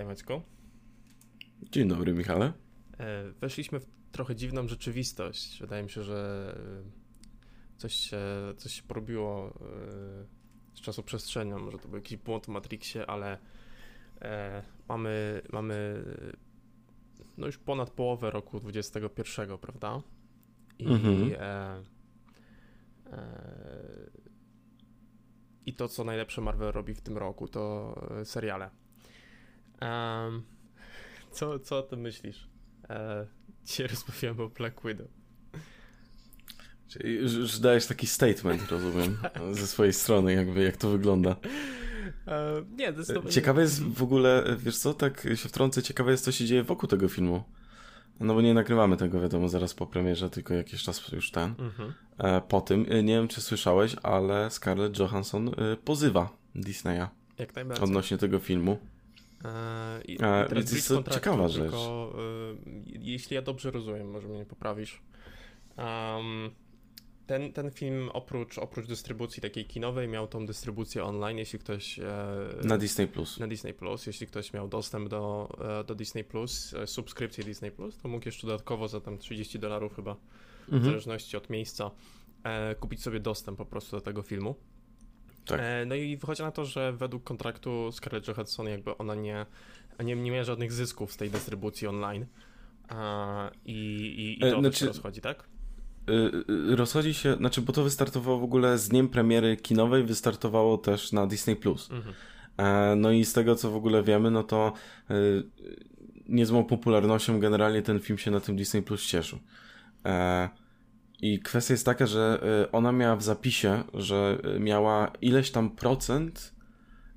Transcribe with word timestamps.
Witaj 0.00 0.08
Maćku. 0.08 0.42
Dzień 1.62 1.88
dobry 1.88 2.14
Michale. 2.14 2.52
E, 2.98 3.32
weszliśmy 3.40 3.80
w 3.80 3.86
trochę 4.12 4.36
dziwną 4.36 4.68
rzeczywistość. 4.68 5.60
Wydaje 5.60 5.82
mi 5.82 5.90
się, 5.90 6.02
że 6.02 6.52
e, 7.76 7.78
coś 7.78 7.94
się, 7.94 8.18
coś 8.56 8.72
się 8.72 8.82
porobiło 8.82 9.48
e, 9.48 10.76
z 10.76 10.80
czasoprzestrzenią. 10.80 11.58
Może 11.58 11.78
to 11.78 11.88
był 11.88 11.96
jakiś 11.96 12.16
błąd 12.18 12.46
w 12.46 12.48
Matrixie, 12.48 13.06
ale 13.06 13.38
mamy, 14.88 15.42
mamy 15.52 16.04
no 17.38 17.46
już 17.46 17.58
ponad 17.58 17.90
połowę 17.90 18.30
roku 18.30 18.60
21, 18.60 19.58
prawda? 19.58 20.02
I, 20.78 20.86
mhm. 20.86 21.32
e, 21.32 21.82
e, 23.12 23.30
I 25.66 25.74
to, 25.74 25.88
co 25.88 26.04
najlepsze 26.04 26.40
Marvel 26.40 26.72
robi 26.72 26.94
w 26.94 27.00
tym 27.00 27.18
roku, 27.18 27.48
to 27.48 27.94
seriale. 28.24 28.79
Um, 29.82 30.42
co, 31.30 31.58
co 31.58 31.78
o 31.78 31.82
tym 31.82 32.00
myślisz? 32.00 32.48
E, 32.90 33.26
dzisiaj 33.64 33.86
rozmawiamy 33.86 34.42
o 34.42 34.48
Black 34.48 34.80
Widow. 34.84 35.08
Czyli 36.88 37.14
już 37.14 37.58
dajesz 37.58 37.86
taki 37.86 38.06
statement, 38.06 38.70
rozumiem, 38.70 39.18
ze 39.60 39.66
swojej 39.66 39.92
strony, 39.92 40.32
jakby 40.32 40.62
jak 40.62 40.76
to 40.76 40.90
wygląda. 40.90 41.36
E, 42.26 42.64
nie, 42.76 42.92
zdecydowanie. 42.92 43.32
Ciekawe 43.32 43.62
jest 43.62 43.82
w 43.82 44.02
ogóle, 44.02 44.56
wiesz 44.58 44.78
co, 44.78 44.94
tak 44.94 45.22
się 45.34 45.48
wtrącę, 45.48 45.82
ciekawe 45.82 46.10
jest, 46.10 46.24
co 46.24 46.32
się 46.32 46.44
dzieje 46.44 46.62
wokół 46.62 46.88
tego 46.88 47.08
filmu. 47.08 47.44
No 48.20 48.34
bo 48.34 48.40
nie 48.40 48.54
nagrywamy 48.54 48.96
tego, 48.96 49.20
wiadomo, 49.20 49.48
zaraz 49.48 49.74
po 49.74 49.86
premierze, 49.86 50.30
tylko 50.30 50.54
jakiś 50.54 50.82
czas 50.82 51.12
już 51.12 51.30
ten. 51.30 51.54
Mhm. 51.58 51.92
E, 52.18 52.40
po 52.40 52.60
tym, 52.60 52.86
e, 52.88 53.02
nie 53.02 53.14
wiem 53.14 53.28
czy 53.28 53.40
słyszałeś, 53.40 53.96
ale 54.02 54.50
Scarlett 54.50 54.98
Johansson 54.98 55.50
pozywa 55.84 56.36
Disneya. 56.54 57.06
Jak 57.38 57.54
najbardziej. 57.54 57.84
Odnośnie 57.84 58.18
tego 58.18 58.38
filmu. 58.38 58.78
E, 59.44 60.02
I, 60.04 60.22
A, 60.22 60.44
teraz 60.48 60.72
jest 60.72 60.88
to 60.88 61.02
ciekawa 61.02 61.48
rzecz. 61.48 61.62
Tylko, 61.62 62.14
y, 62.66 62.98
jeśli 62.98 63.34
ja 63.34 63.42
dobrze 63.42 63.70
rozumiem, 63.70 64.10
może 64.10 64.28
mnie 64.28 64.46
poprawisz. 64.46 65.02
Um, 65.78 66.50
ten, 67.30 67.52
ten 67.52 67.70
film 67.70 68.10
oprócz, 68.12 68.58
oprócz 68.58 68.86
dystrybucji 68.86 69.42
takiej 69.42 69.64
kinowej 69.64 70.08
miał 70.08 70.28
tą 70.28 70.46
dystrybucję 70.46 71.04
online, 71.04 71.38
jeśli 71.38 71.58
ktoś... 71.58 71.98
E, 71.98 72.04
na 72.64 72.78
Disney+. 72.78 73.06
Plus. 73.06 73.38
Na 73.38 73.46
Disney+. 73.46 73.74
Plus. 73.74 74.06
Jeśli 74.06 74.26
ktoś 74.26 74.52
miał 74.52 74.68
dostęp 74.68 75.08
do, 75.08 75.48
e, 75.80 75.84
do 75.84 75.94
Disney+, 75.94 76.24
Plus, 76.24 76.74
e, 76.74 76.86
subskrypcję 76.86 77.44
Disney+, 77.44 77.70
Plus, 77.70 77.98
to 77.98 78.08
mógł 78.08 78.26
jeszcze 78.26 78.46
dodatkowo 78.46 78.88
za 78.88 79.00
tam 79.00 79.18
30 79.18 79.58
dolarów 79.58 79.96
chyba, 79.96 80.16
mhm. 80.62 80.82
w 80.82 80.84
zależności 80.84 81.36
od 81.36 81.50
miejsca, 81.50 81.90
e, 82.44 82.74
kupić 82.74 83.02
sobie 83.02 83.20
dostęp 83.20 83.58
po 83.58 83.64
prostu 83.64 83.96
do 83.96 84.00
tego 84.00 84.22
filmu. 84.22 84.54
Tak. 85.50 85.60
E, 85.60 85.86
no 85.86 85.94
i 85.94 86.16
wychodzi 86.16 86.42
na 86.42 86.50
to, 86.50 86.64
że 86.64 86.92
według 86.92 87.24
kontraktu 87.24 87.92
Scarlett 87.92 88.28
Johansson 88.28 88.66
jakby 88.66 88.96
ona 88.96 89.14
nie, 89.14 89.46
nie, 90.04 90.16
nie 90.16 90.30
miała 90.30 90.44
żadnych 90.44 90.72
zysków 90.72 91.12
z 91.12 91.16
tej 91.16 91.30
dystrybucji 91.30 91.86
online. 91.86 92.26
I, 93.64 93.72
i, 93.72 94.38
i 94.38 94.50
to 94.50 94.56
e, 94.56 94.60
znaczy, 94.60 94.78
się 94.78 94.86
rozchodzi, 94.86 95.20
tak? 95.20 95.48
E, 96.08 96.76
rozchodzi 96.76 97.14
się, 97.14 97.34
znaczy, 97.34 97.60
bo 97.60 97.72
to 97.72 97.84
wystartowało 97.84 98.38
w 98.38 98.44
ogóle 98.44 98.78
z 98.78 98.88
dniem 98.88 99.08
premiery 99.08 99.56
kinowej, 99.56 100.04
wystartowało 100.04 100.78
też 100.78 101.12
na 101.12 101.26
Disney 101.26 101.56
Plus. 101.56 101.90
Mhm. 101.90 102.14
No 103.00 103.10
i 103.10 103.24
z 103.24 103.32
tego 103.32 103.54
co 103.54 103.70
w 103.70 103.76
ogóle 103.76 104.02
wiemy, 104.02 104.30
no 104.30 104.42
to 104.42 104.72
niezłą 106.28 106.64
popularnością 106.64 107.40
generalnie 107.40 107.82
ten 107.82 108.00
film 108.00 108.18
się 108.18 108.30
na 108.30 108.40
tym 108.40 108.56
Disney 108.56 108.82
Plus 108.82 109.06
cieszył. 109.06 109.38
I 111.22 111.40
kwestia 111.40 111.74
jest 111.74 111.86
taka, 111.86 112.06
że 112.06 112.40
y, 112.64 112.70
ona 112.70 112.92
miała 112.92 113.16
w 113.16 113.22
zapisie, 113.22 113.84
że 113.94 114.38
y, 114.56 114.60
miała 114.60 115.12
ileś 115.20 115.50
tam 115.50 115.70
procent 115.70 116.54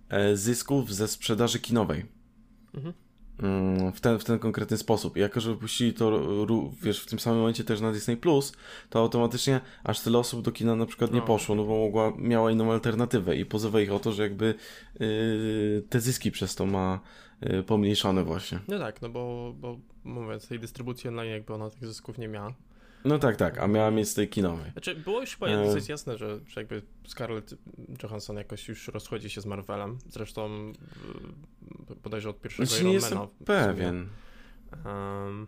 e, 0.09 0.37
zysków 0.37 0.93
ze 0.93 1.07
sprzedaży 1.07 1.59
kinowej. 1.59 2.05
Mhm. 2.73 2.93
Mm, 3.39 3.91
w 3.91 4.01
ten, 4.01 4.19
w 4.19 4.23
ten 4.23 4.39
konkretny 4.39 4.77
sposób. 4.77 5.17
I 5.17 5.19
jako, 5.19 5.41
że 5.41 5.49
wypuścili 5.49 5.93
to, 5.93 6.21
wiesz, 6.81 7.03
w 7.03 7.05
tym 7.05 7.19
samym 7.19 7.39
momencie 7.39 7.63
też 7.63 7.81
na 7.81 7.91
Disney 7.91 8.17
Plus, 8.17 8.53
to 8.89 8.99
automatycznie 8.99 9.61
aż 9.83 9.99
tyle 9.99 10.17
osób 10.17 10.41
do 10.41 10.51
kina 10.51 10.75
na 10.75 10.85
przykład 10.85 11.13
nie 11.13 11.19
no. 11.19 11.25
poszło, 11.25 11.55
no 11.55 11.63
bo 11.63 11.77
mogła, 11.77 12.13
miała 12.17 12.51
inną 12.51 12.71
alternatywę 12.71 13.35
i 13.35 13.45
pozywa 13.45 13.81
ich 13.81 13.91
o 13.91 13.99
to, 13.99 14.11
że 14.11 14.23
jakby 14.23 14.55
yy, 14.99 15.83
te 15.89 15.99
zyski 15.99 16.31
przez 16.31 16.55
to 16.55 16.65
ma 16.65 16.99
yy, 17.41 17.63
pomniejszone 17.63 18.23
właśnie. 18.23 18.59
No 18.67 18.79
tak, 18.79 19.01
no 19.01 19.09
bo, 19.09 19.53
bo 19.57 19.79
mówiąc, 20.03 20.47
tej 20.47 20.59
dystrybucji 20.59 21.07
online 21.07 21.31
jakby 21.31 21.53
ona 21.53 21.69
tych 21.69 21.87
zysków 21.87 22.17
nie 22.17 22.27
miała. 22.27 22.53
No 23.05 23.19
tak, 23.19 23.35
tak, 23.35 23.57
a 23.57 23.67
miała 23.67 23.91
mieć 23.91 24.09
z 24.09 24.13
tej 24.13 24.29
kinowej. 24.29 24.71
Znaczy, 24.71 24.95
było 24.95 25.21
już 25.21 25.33
chyba 25.33 25.47
e... 25.47 25.65
dosyć 25.65 25.89
jasne, 25.89 26.17
że, 26.17 26.39
że 26.47 26.61
jakby 26.61 26.81
Scarlett 27.07 27.55
Johansson 28.03 28.37
jakoś 28.37 28.67
już 28.67 28.87
rozchodzi 28.87 29.29
się 29.29 29.41
z 29.41 29.45
Marvelem. 29.45 29.97
Zresztą 30.09 30.73
bodajże 32.03 32.29
od 32.29 32.41
pierwszego 32.41 32.69
znaczy, 32.69 32.85
nie 32.85 32.93
jestem 32.93 33.19
pewien. 33.45 34.09
Um, 34.85 35.47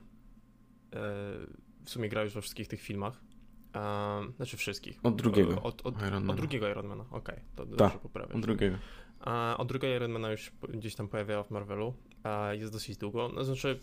w 1.84 1.90
sumie 1.90 2.10
gra 2.10 2.24
już 2.24 2.34
we 2.34 2.42
wszystkich 2.42 2.68
tych 2.68 2.82
filmach. 2.82 3.22
Um, 3.76 4.34
znaczy 4.38 4.58
wszystkich. 4.58 5.00
Od 5.04 5.16
drugiego. 5.16 5.62
Od, 5.62 5.86
od, 5.86 6.02
Ironmana. 6.02 6.34
od 6.34 6.38
drugiego 6.38 6.70
Ironmana, 6.70 7.06
okej, 7.12 7.36
okay, 7.36 7.42
to 7.56 7.66
Ta, 7.66 7.76
dobrze 7.76 8.00
poprawiam. 8.00 8.36
Od 8.36 8.42
drugiego. 8.42 8.78
A 9.20 9.56
od 9.58 9.68
drugiego 9.68 9.96
Ironmana 9.96 10.32
już 10.32 10.52
gdzieś 10.70 10.96
tam 10.96 11.08
pojawiała 11.08 11.44
w 11.44 11.52
Marvelu. 11.52 11.94
A 12.24 12.54
jest 12.54 12.72
dosyć 12.72 12.98
długo. 12.98 13.32
No, 13.36 13.44
znaczy, 13.44 13.80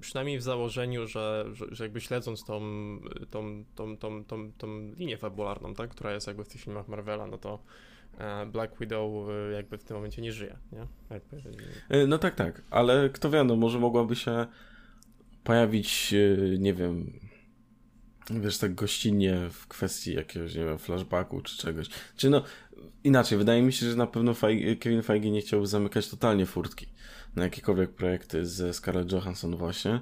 przynajmniej 0.00 0.38
w 0.38 0.42
założeniu, 0.42 1.06
że, 1.06 1.44
że, 1.52 1.66
że, 1.70 1.84
jakby 1.84 2.00
śledząc 2.00 2.44
tą, 2.44 2.60
tą, 3.30 3.64
tą, 3.74 3.96
tą, 3.96 4.24
tą, 4.24 4.52
tą 4.52 4.92
linię 4.96 5.16
fabularną, 5.16 5.74
tak, 5.74 5.90
która 5.90 6.12
jest 6.12 6.26
jakby 6.26 6.44
w 6.44 6.48
tych 6.48 6.60
filmach 6.60 6.88
Marvela, 6.88 7.26
no 7.26 7.38
to 7.38 7.62
e, 8.18 8.46
Black 8.46 8.78
Widow 8.80 9.28
e, 9.28 9.52
jakby 9.52 9.78
w 9.78 9.84
tym 9.84 9.96
momencie 9.96 10.22
nie 10.22 10.32
żyje, 10.32 10.58
nie? 10.72 10.86
Jakby... 11.10 11.42
E, 11.88 12.06
no 12.06 12.18
tak, 12.18 12.34
tak, 12.34 12.62
ale 12.70 13.10
kto 13.10 13.30
wie, 13.30 13.44
no 13.44 13.56
może 13.56 13.78
mogłaby 13.78 14.16
się 14.16 14.46
pojawić, 15.44 16.14
nie 16.58 16.74
wiem, 16.74 17.12
wiesz, 18.30 18.58
tak 18.58 18.74
gościnnie 18.74 19.48
w 19.50 19.68
kwestii 19.68 20.14
jakiegoś, 20.14 20.54
nie 20.54 20.64
wiem, 20.64 20.78
flashbacku 20.78 21.40
czy 21.40 21.58
czegoś. 21.58 21.88
Czy 22.16 22.30
no, 22.30 22.42
inaczej, 23.04 23.38
wydaje 23.38 23.62
mi 23.62 23.72
się, 23.72 23.90
że 23.90 23.96
na 23.96 24.06
pewno 24.06 24.34
Feige, 24.34 24.76
Kevin 24.76 25.02
Feige 25.02 25.30
nie 25.30 25.40
chciał 25.40 25.66
zamykać 25.66 26.08
totalnie 26.08 26.46
furtki 26.46 26.86
na 27.36 27.44
jakiekolwiek 27.44 27.90
projekty 27.90 28.46
ze 28.46 28.74
Scarlett 28.74 29.12
Johansson 29.12 29.56
właśnie. 29.56 30.00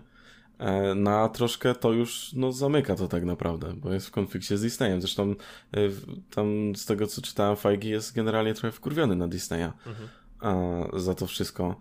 E, 0.59 0.95
na 0.95 1.29
troszkę 1.29 1.75
to 1.75 1.93
już 1.93 2.33
no, 2.33 2.53
zamyka 2.53 2.95
to 2.95 3.09
tak 3.09 3.25
naprawdę, 3.25 3.75
bo 3.75 3.93
jest 3.93 4.07
w 4.07 4.11
konflikcie 4.11 4.59
z 4.59 4.63
Disneyem. 4.63 5.01
Zresztą 5.01 5.31
e, 5.31 5.37
tam 6.31 6.77
z 6.77 6.87
tego 6.87 7.07
co 7.07 7.23
czytałem, 7.23 7.57
Feige 7.57 7.89
jest 7.89 8.15
generalnie 8.15 8.55
trochę 8.55 8.73
wkurwiony 8.73 9.17
na 9.17 9.29
Disneya 9.29 9.73
mhm. 9.87 10.09
za 11.01 11.15
to 11.15 11.27
wszystko. 11.27 11.79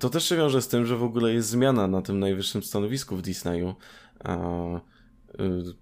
To 0.00 0.10
też 0.10 0.28
się 0.28 0.36
wiąże 0.36 0.62
z 0.62 0.68
tym, 0.68 0.86
że 0.86 0.96
w 0.96 1.02
ogóle 1.02 1.32
jest 1.32 1.48
zmiana 1.48 1.86
na 1.86 2.02
tym 2.02 2.18
najwyższym 2.18 2.62
stanowisku 2.62 3.16
w 3.16 3.22
Disneyu. 3.22 3.74
E, 4.24 4.80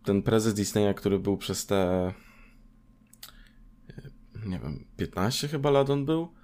ten 0.04 0.22
prezes 0.22 0.54
Disneya, 0.54 0.94
który 0.94 1.18
był 1.18 1.36
przez 1.36 1.66
te 1.66 2.12
nie 4.46 4.58
wiem, 4.58 4.84
15 4.96 5.48
chyba 5.48 5.70
lat 5.70 5.90
on 5.90 6.04
był, 6.04 6.28
E, 6.28 6.39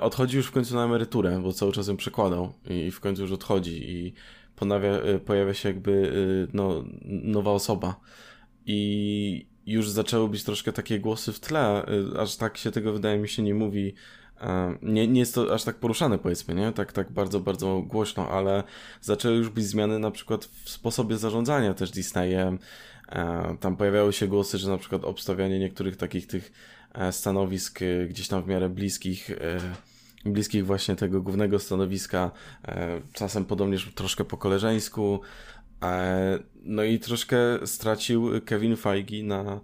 odchodzi 0.00 0.36
już 0.36 0.46
w 0.46 0.52
końcu 0.52 0.74
na 0.74 0.84
emeryturę, 0.84 1.40
bo 1.42 1.52
cały 1.52 1.72
czas 1.72 1.88
ją 1.88 1.96
przekładał 1.96 2.52
i 2.70 2.90
w 2.90 3.00
końcu 3.00 3.22
już 3.22 3.32
odchodzi 3.32 3.90
i 3.90 4.12
ponawia, 4.56 4.90
e, 4.90 5.18
pojawia 5.18 5.54
się 5.54 5.68
jakby 5.68 6.12
e, 6.44 6.50
no, 6.52 6.84
nowa 7.04 7.50
osoba. 7.50 8.00
I 8.66 9.46
już 9.66 9.90
zaczęły 9.90 10.28
być 10.28 10.44
troszkę 10.44 10.72
takie 10.72 11.00
głosy 11.00 11.32
w 11.32 11.40
tle, 11.40 11.86
aż 12.18 12.36
tak 12.36 12.56
się 12.56 12.70
tego 12.70 12.92
wydaje 12.92 13.18
mi 13.18 13.28
się 13.28 13.42
nie 13.42 13.54
mówi. 13.54 13.94
Nie, 14.82 15.08
nie 15.08 15.20
jest 15.20 15.34
to 15.34 15.54
aż 15.54 15.64
tak 15.64 15.76
poruszane, 15.76 16.18
powiedzmy, 16.18 16.54
nie? 16.54 16.72
Tak, 16.72 16.92
tak 16.92 17.12
bardzo, 17.12 17.40
bardzo 17.40 17.82
głośno, 17.82 18.28
ale 18.28 18.62
zaczęły 19.00 19.36
już 19.36 19.48
być 19.48 19.64
zmiany 19.64 19.98
na 19.98 20.10
przykład 20.10 20.44
w 20.44 20.70
sposobie 20.70 21.16
zarządzania 21.16 21.74
też 21.74 21.90
Disneyem. 21.90 22.58
Tam 23.60 23.76
pojawiały 23.76 24.12
się 24.12 24.28
głosy, 24.28 24.58
że 24.58 24.68
na 24.68 24.78
przykład 24.78 25.04
obstawianie 25.04 25.58
niektórych 25.58 25.96
takich 25.96 26.26
tych 26.26 26.52
E, 26.83 26.83
stanowisk 27.10 27.82
e, 27.82 28.06
gdzieś 28.06 28.28
tam 28.28 28.42
w 28.42 28.46
miarę 28.46 28.68
bliskich, 28.68 29.30
e, 29.30 29.58
bliskich 30.24 30.66
właśnie 30.66 30.96
tego 30.96 31.22
głównego 31.22 31.58
stanowiska, 31.58 32.30
czasem 33.12 33.44
podobnież 33.44 33.92
troszkę 33.94 34.24
po 34.24 34.36
koleżeńsku. 34.36 35.20
No 36.62 36.82
i 36.82 36.98
troszkę 36.98 37.36
stracił 37.64 38.30
Kevin 38.44 38.76
Feige 38.76 39.22
na 39.24 39.60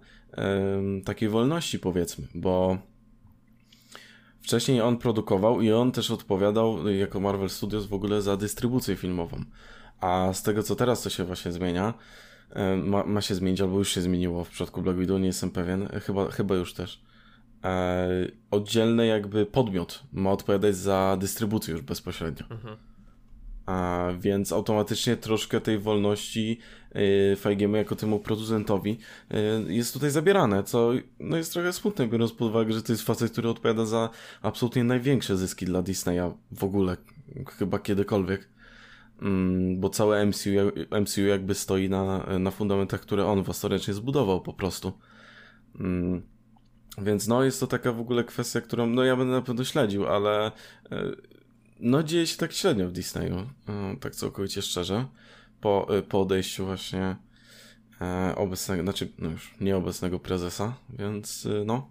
takiej 1.05 1.29
wolności, 1.29 1.79
powiedzmy, 1.79 2.27
bo 2.35 2.77
wcześniej 4.41 4.81
on 4.81 4.97
produkował 4.97 5.61
i 5.61 5.71
on 5.71 5.91
też 5.91 6.11
odpowiadał 6.11 6.89
jako 6.89 7.19
Marvel 7.19 7.49
Studios 7.49 7.85
w 7.85 7.93
ogóle 7.93 8.21
za 8.21 8.37
dystrybucję 8.37 8.95
filmową. 8.95 9.43
A 9.99 10.33
z 10.33 10.43
tego 10.43 10.63
co 10.63 10.75
teraz 10.75 11.01
to 11.01 11.09
się 11.09 11.25
właśnie 11.25 11.51
zmienia, 11.51 11.93
ma, 12.83 13.03
ma 13.03 13.21
się 13.21 13.35
zmienić, 13.35 13.61
albo 13.61 13.77
już 13.77 13.89
się 13.89 14.01
zmieniło 14.01 14.43
w 14.43 14.49
przypadku 14.49 14.81
Black 14.81 14.99
Widow, 14.99 15.19
nie 15.19 15.27
jestem 15.27 15.51
pewien, 15.51 15.87
chyba, 15.87 16.31
chyba 16.31 16.55
już 16.55 16.73
też 16.73 17.01
e, 17.05 17.10
oddzielny 18.51 19.05
jakby 19.05 19.45
podmiot 19.45 20.03
ma 20.13 20.31
odpowiadać 20.31 20.75
za 20.75 21.17
dystrybucję 21.19 21.71
już 21.71 21.81
bezpośrednio. 21.81 22.45
Mhm. 22.49 22.77
A, 23.65 24.07
więc 24.19 24.51
automatycznie 24.51 25.17
troszkę 25.17 25.61
tej 25.61 25.79
wolności 25.79 26.59
y, 26.95 27.35
Feigiemu 27.35 27.75
jako 27.75 27.95
temu 27.95 28.19
producentowi 28.19 28.97
y, 29.67 29.73
jest 29.73 29.93
tutaj 29.93 30.11
zabierane, 30.11 30.63
co 30.63 30.91
no, 31.19 31.37
jest 31.37 31.53
trochę 31.53 31.73
smutne, 31.73 32.07
biorąc 32.07 32.31
pod 32.31 32.49
uwagę, 32.49 32.73
że 32.73 32.83
to 32.83 32.93
jest 32.93 33.03
facet, 33.05 33.31
który 33.31 33.49
odpowiada 33.49 33.85
za 33.85 34.09
absolutnie 34.41 34.83
największe 34.83 35.37
zyski 35.37 35.65
dla 35.65 35.81
Disneya 35.81 36.33
w 36.51 36.63
ogóle 36.63 36.97
chyba 37.57 37.79
kiedykolwiek. 37.79 38.49
Mm, 39.21 39.79
bo 39.79 39.89
całe 39.89 40.25
MCU, 40.25 40.49
MCU 41.01 41.21
jakby 41.21 41.55
stoi 41.55 41.89
na, 41.89 42.39
na 42.39 42.51
fundamentach, 42.51 43.01
które 43.01 43.25
on 43.25 43.43
własnoręcznie 43.43 43.93
zbudował 43.93 44.41
po 44.41 44.53
prostu. 44.53 44.93
Więc 46.97 47.27
no 47.27 47.43
jest 47.43 47.59
to 47.59 47.67
taka 47.67 47.91
w 47.91 47.99
ogóle 47.99 48.23
kwestia, 48.23 48.61
którą 48.61 48.87
no 48.87 49.03
ja 49.03 49.15
będę 49.15 49.33
na 49.33 49.41
pewno 49.41 49.63
śledził, 49.63 50.07
ale 50.07 50.45
e, 50.45 50.51
no 51.79 52.03
dzieje 52.03 52.27
się 52.27 52.37
tak 52.37 52.53
średnio 52.53 52.87
w 52.87 52.91
Disneyu, 52.91 53.35
e, 53.35 53.47
tak 53.99 54.15
całkowicie 54.15 54.61
szczerze, 54.61 55.05
po, 55.61 55.97
e, 55.97 56.01
po 56.01 56.21
odejściu 56.21 56.65
właśnie 56.65 57.15
obecnego, 58.35 58.83
znaczy 58.83 59.11
no 59.19 59.29
już 59.29 59.55
nieobecnego 59.59 60.19
prezesa, 60.19 60.73
więc 60.89 61.47
no 61.65 61.89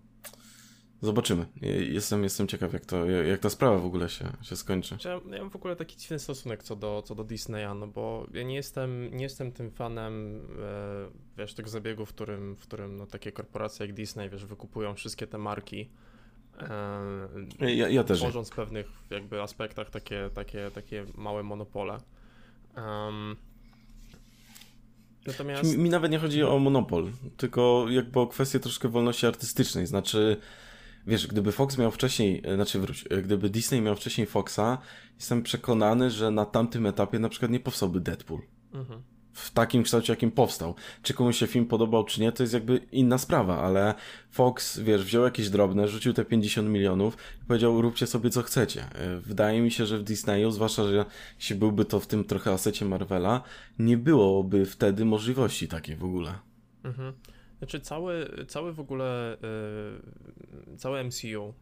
Zobaczymy. 1.02 1.46
Jestem, 1.90 2.22
jestem 2.22 2.48
ciekaw, 2.48 2.72
jak, 2.72 2.86
to, 2.86 3.06
jak 3.06 3.40
ta 3.40 3.50
sprawa 3.50 3.78
w 3.78 3.84
ogóle 3.84 4.08
się, 4.08 4.32
się 4.42 4.56
skończy. 4.56 4.96
Ja, 5.04 5.10
ja 5.10 5.38
mam 5.40 5.50
w 5.50 5.56
ogóle 5.56 5.76
taki 5.76 5.96
dziwny 5.96 6.18
stosunek 6.18 6.62
co 6.62 6.76
do, 6.76 7.02
co 7.02 7.14
do 7.14 7.24
Disneya, 7.24 7.74
no 7.74 7.86
bo 7.86 8.26
ja 8.32 8.42
nie 8.42 8.54
jestem, 8.54 9.16
nie 9.16 9.22
jestem 9.22 9.52
tym 9.52 9.70
fanem, 9.70 10.40
e, 10.62 11.38
wiesz, 11.38 11.54
tych 11.54 11.68
zabiegów, 11.68 12.08
w 12.08 12.12
którym, 12.12 12.56
w 12.56 12.62
którym 12.62 12.96
no, 12.96 13.06
takie 13.06 13.32
korporacje 13.32 13.86
jak 13.86 13.94
Disney, 13.94 14.30
wiesz, 14.30 14.44
wykupują 14.44 14.94
wszystkie 14.94 15.26
te 15.26 15.38
marki. 15.38 15.90
E, 17.60 17.74
ja, 17.74 17.88
ja 17.88 18.04
też. 18.04 18.18
Tworząc 18.18 18.50
w 18.50 18.54
pewnych 18.54 18.86
jakby 19.10 19.42
aspektach 19.42 19.90
takie, 19.90 20.30
takie, 20.34 20.70
takie 20.70 21.06
małe 21.14 21.42
monopole. 21.42 21.98
Um, 22.76 23.36
Natomiast... 25.26 25.76
Mi, 25.76 25.82
mi, 25.82 25.90
nawet 25.90 26.12
nie 26.12 26.18
chodzi 26.18 26.42
o 26.42 26.58
monopol, 26.58 27.10
tylko 27.36 27.86
jakby 27.88 28.20
o 28.20 28.26
kwestię 28.26 28.60
troszkę 28.60 28.88
wolności 28.88 29.26
artystycznej. 29.26 29.86
Znaczy, 29.86 30.36
wiesz, 31.06 31.26
gdyby 31.26 31.52
Fox 31.52 31.78
miał 31.78 31.90
wcześniej, 31.90 32.42
e, 32.44 32.54
znaczy 32.54 32.80
wróć, 32.80 33.04
e, 33.10 33.22
gdyby 33.22 33.50
Disney 33.50 33.80
miał 33.80 33.96
wcześniej 33.96 34.26
Foxa, 34.26 34.78
jestem 35.16 35.42
przekonany, 35.42 36.10
że 36.10 36.30
na 36.30 36.46
tamtym 36.46 36.86
etapie 36.86 37.18
na 37.18 37.28
przykład 37.28 37.50
nie 37.50 37.60
powstałby 37.60 38.00
Deadpool. 38.00 38.40
Mhm. 38.72 39.02
W 39.32 39.50
takim 39.50 39.82
kształcie, 39.82 40.12
jakim 40.12 40.30
powstał. 40.30 40.74
Czy 41.02 41.14
komuś 41.14 41.38
się 41.38 41.46
film 41.46 41.66
podobał, 41.66 42.04
czy 42.04 42.20
nie, 42.20 42.32
to 42.32 42.42
jest 42.42 42.54
jakby 42.54 42.76
inna 42.92 43.18
sprawa, 43.18 43.62
ale 43.62 43.94
Fox, 44.30 44.78
wiesz, 44.78 45.04
wziął 45.04 45.24
jakieś 45.24 45.50
drobne, 45.50 45.88
rzucił 45.88 46.12
te 46.12 46.24
50 46.24 46.68
milionów 46.68 47.16
i 47.42 47.46
powiedział, 47.46 47.82
róbcie 47.82 48.06
sobie 48.06 48.30
co 48.30 48.42
chcecie. 48.42 48.84
E, 48.94 49.20
wydaje 49.20 49.60
mi 49.60 49.70
się, 49.70 49.86
że 49.86 49.98
w 49.98 50.02
Disneyu, 50.02 50.50
zwłaszcza, 50.50 50.84
że 50.84 51.04
jeśli 51.38 51.56
byłby 51.56 51.84
to 51.84 52.00
w 52.00 52.06
tym 52.06 52.24
trochę 52.24 52.52
asecie 52.52 52.84
Marvela, 52.84 53.42
nie 53.78 53.96
byłoby 53.96 54.66
wtedy 54.66 55.04
możliwości 55.04 55.68
takiej 55.68 55.96
w 55.96 56.04
ogóle. 56.04 56.34
Mhm. 56.84 57.12
Znaczy 57.60 57.80
cały, 57.80 58.44
cały 58.48 58.72
w 58.72 58.80
ogóle, 58.80 59.36
yy, 60.66 60.76
całe 60.76 61.04
MCU, 61.04 61.26
yy, 61.26 61.52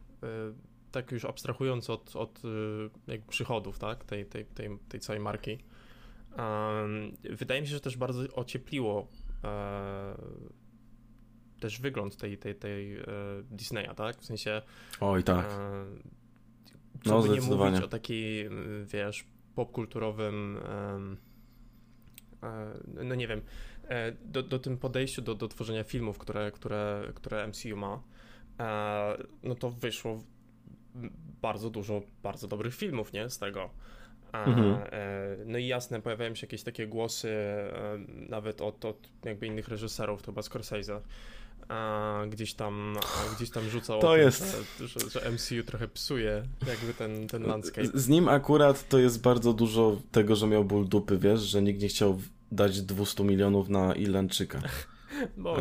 tak 0.92 1.12
już 1.12 1.24
abstrahując 1.24 1.90
od, 1.90 2.16
od 2.16 2.42
yy, 3.08 3.22
przychodów, 3.28 3.78
tak, 3.78 4.04
tej, 4.04 4.26
tej, 4.26 4.44
tej, 4.44 4.78
tej 4.88 5.00
całej 5.00 5.22
marki, 5.22 5.58
wydaje 7.30 7.60
mi 7.60 7.66
się, 7.66 7.72
że 7.72 7.80
też 7.80 7.96
bardzo 7.96 8.34
ociepliło 8.34 9.08
też 11.60 11.80
wygląd 11.80 12.16
tej, 12.16 12.38
tej, 12.38 12.54
tej 12.54 12.98
Disneya, 13.50 13.94
tak, 13.96 14.16
w 14.16 14.24
sensie... 14.24 14.62
Oj, 15.00 15.24
tak. 15.24 15.46
no, 17.06 17.26
nie 17.26 17.40
mówić 17.40 17.80
o 17.84 17.88
takiej, 17.88 18.50
wiesz, 18.86 19.24
popkulturowym, 19.54 20.58
no 23.04 23.14
nie 23.14 23.28
wiem, 23.28 23.42
E, 23.77 23.77
do, 24.24 24.42
do 24.42 24.58
tym 24.58 24.78
podejściu 24.78 25.22
do, 25.22 25.34
do 25.34 25.48
tworzenia 25.48 25.84
filmów, 25.84 26.18
które, 26.18 26.50
które, 26.50 27.12
które 27.14 27.46
MCU 27.46 27.76
ma, 27.76 28.02
e, 28.60 29.18
no 29.42 29.54
to 29.54 29.70
wyszło 29.70 30.22
bardzo 31.42 31.70
dużo 31.70 32.02
bardzo 32.22 32.48
dobrych 32.48 32.74
filmów, 32.74 33.12
nie, 33.12 33.30
z 33.30 33.38
tego. 33.38 33.70
Mhm. 34.32 34.74
E, 34.92 35.36
no 35.46 35.58
i 35.58 35.66
jasne, 35.66 36.02
pojawiają 36.02 36.34
się 36.34 36.46
jakieś 36.46 36.62
takie 36.62 36.86
głosy, 36.86 37.34
nawet 38.28 38.60
od, 38.60 38.84
od 38.84 39.08
jakby 39.24 39.46
innych 39.46 39.68
reżyserów, 39.68 40.22
to 40.22 40.26
chyba 40.26 40.42
Scorsese, 40.42 41.00
gdzieś 42.30 42.54
tam, 42.54 42.96
gdzieś 43.36 43.50
tam 43.50 43.68
rzucał 43.68 44.00
to 44.00 44.16
jest... 44.16 44.64
Że, 44.80 44.88
że, 44.88 45.10
że, 45.10 45.30
MCU 45.30 45.62
trochę 45.66 45.88
psuje 45.88 46.42
jakby 46.66 46.94
ten, 46.94 47.28
ten 47.28 47.42
landscape. 47.42 47.88
Z 47.94 48.08
nim 48.08 48.28
akurat 48.28 48.88
to 48.88 48.98
jest 48.98 49.22
bardzo 49.22 49.52
dużo 49.52 50.00
tego, 50.12 50.36
że 50.36 50.46
miał 50.46 50.64
ból 50.64 50.88
dupy, 50.88 51.18
wiesz, 51.18 51.40
że 51.40 51.62
nikt 51.62 51.82
nie 51.82 51.88
chciał 51.88 52.20
dać 52.52 52.82
200 52.82 53.24
milionów 53.24 53.68
na 53.68 53.94
Irlandczyka. 53.94 54.62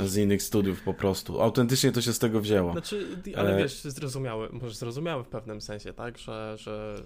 Z 0.05 0.17
innych 0.17 0.43
studiów 0.43 0.81
po 0.81 0.93
prostu. 0.93 1.41
Autentycznie 1.41 1.91
to 1.91 2.01
się 2.01 2.13
z 2.13 2.19
tego 2.19 2.41
wzięło. 2.41 2.71
Znaczy, 2.71 3.07
ale 3.35 3.55
e... 3.55 3.57
wiesz, 3.57 3.81
zrozumiałe, 3.81 4.49
może 4.51 4.75
zrozumiałe 4.75 5.23
w 5.23 5.27
pewnym 5.27 5.61
sensie, 5.61 5.93
tak, 5.93 6.17
że, 6.17 6.55
że 6.59 7.03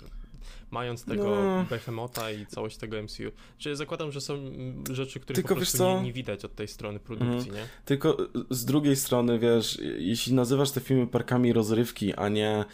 mając 0.72 1.06
tego 1.06 1.24
no. 1.24 1.66
Behemota 1.70 2.32
i 2.32 2.46
całość 2.46 2.78
tego 2.78 3.04
MCU. 3.04 3.24
Czy 3.58 3.76
zakładam, 3.76 4.12
że 4.12 4.22
są 4.22 4.52
rzeczy, 4.92 5.20
których 5.20 5.36
Tylko, 5.36 5.50
po 5.50 5.56
prostu 5.56 5.84
nie, 5.84 6.02
nie, 6.02 6.14
widać 6.14 6.46
od 6.46 6.56
tej 6.56 6.68
strony 6.68 7.00
produkcji, 7.00 7.50
mhm. 7.50 7.56
nie? 7.56 7.70
Tylko 7.86 8.18
z 8.50 8.66
drugiej 8.66 8.96
strony, 8.96 9.40
wiesz, 9.40 9.80
jeśli 9.98 10.34
nazywasz 10.34 10.72
te 10.72 10.82
filmy 10.82 11.08
parkami 11.08 11.54
rozrywki, 11.54 12.14
a 12.14 12.30
nie 12.30 12.66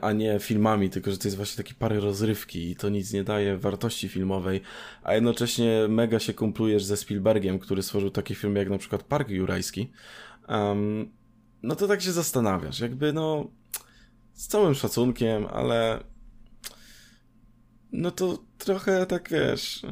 a 0.00 0.12
nie 0.12 0.38
filmami, 0.38 0.90
tylko 0.90 1.10
że 1.10 1.18
to 1.18 1.28
jest 1.28 1.36
właśnie 1.36 1.64
taki 1.64 1.74
parę 1.74 2.00
rozrywki 2.00 2.70
i 2.70 2.76
to 2.76 2.88
nic 2.88 3.12
nie 3.12 3.24
daje 3.24 3.56
wartości 3.56 4.08
filmowej, 4.08 4.60
a 5.02 5.14
jednocześnie 5.14 5.86
mega 5.88 6.18
się 6.18 6.34
kumplujesz 6.34 6.84
ze 6.84 6.96
Spielbergiem, 6.96 7.58
który 7.58 7.82
stworzył 7.82 8.10
taki 8.10 8.34
film 8.34 8.56
jak 8.56 8.70
na 8.70 8.78
przykład 8.78 9.02
Park 9.02 9.28
Jurajski, 9.28 9.90
um, 10.48 11.10
no 11.62 11.76
to 11.76 11.88
tak 11.88 12.02
się 12.02 12.12
zastanawiasz, 12.12 12.80
jakby 12.80 13.12
no 13.12 13.50
z 14.32 14.46
całym 14.46 14.74
szacunkiem, 14.74 15.46
ale 15.46 16.04
no 17.92 18.10
to 18.10 18.38
trochę 18.58 19.06
tak 19.06 19.30
wiesz 19.30 19.82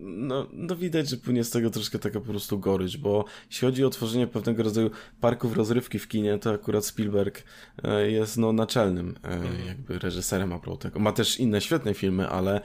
no, 0.00 0.46
no 0.52 0.76
widać, 0.76 1.08
że 1.08 1.16
płynie 1.16 1.44
z 1.44 1.50
tego 1.50 1.70
troszkę 1.70 1.98
taka 1.98 2.20
po 2.20 2.26
prostu 2.26 2.58
gorycz, 2.58 2.96
bo 2.96 3.24
jeśli 3.50 3.66
chodzi 3.66 3.84
o 3.84 3.90
tworzenie 3.90 4.26
pewnego 4.26 4.62
rodzaju 4.62 4.90
parków 5.20 5.56
rozrywki 5.56 5.98
w 5.98 6.08
kinie, 6.08 6.38
to 6.38 6.50
akurat 6.50 6.84
Spielberg 6.84 7.42
e, 7.82 8.10
jest 8.10 8.36
no 8.36 8.52
naczelnym 8.52 9.14
e, 9.24 9.28
mhm. 9.28 9.66
jakby 9.66 9.98
reżyserem 9.98 10.52
a 10.52 10.76
tego. 10.76 10.98
Ma 10.98 11.12
też 11.12 11.40
inne 11.40 11.60
świetne 11.60 11.94
filmy, 11.94 12.28
ale 12.28 12.60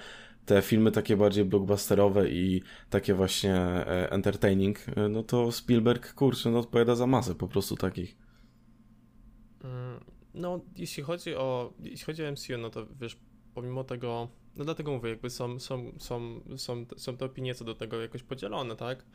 te 0.45 0.61
filmy 0.61 0.91
takie 0.91 1.17
bardziej 1.17 1.45
blockbusterowe 1.45 2.29
i 2.29 2.61
takie 2.89 3.13
właśnie 3.13 3.55
e, 3.55 4.11
entertaining, 4.11 4.79
no 5.09 5.23
to 5.23 5.51
Spielberg, 5.51 6.13
kurczę, 6.13 6.51
no 6.51 6.59
odpowiada 6.59 6.95
za 6.95 7.07
masę 7.07 7.35
po 7.35 7.47
prostu 7.47 7.75
takich. 7.75 8.17
Mm, 9.63 9.99
no, 10.33 10.59
jeśli 10.77 11.03
chodzi 11.03 11.35
o, 11.35 11.73
jeśli 11.79 12.05
chodzi 12.05 12.25
o 12.25 12.31
MCU, 12.31 12.57
no 12.57 12.69
to 12.69 12.87
wiesz, 13.01 13.17
pomimo 13.53 13.83
tego 13.83 14.40
no 14.55 14.65
dlatego 14.65 14.91
mówię, 14.91 15.09
jakby 15.09 15.29
są, 15.29 15.59
są, 15.59 15.91
są, 15.97 16.41
są, 16.57 16.85
są 16.97 17.17
te 17.17 17.25
opinie 17.25 17.55
co 17.55 17.65
do 17.65 17.75
tego 17.75 18.01
jakoś 18.01 18.23
podzielone, 18.23 18.75
tak? 18.75 19.05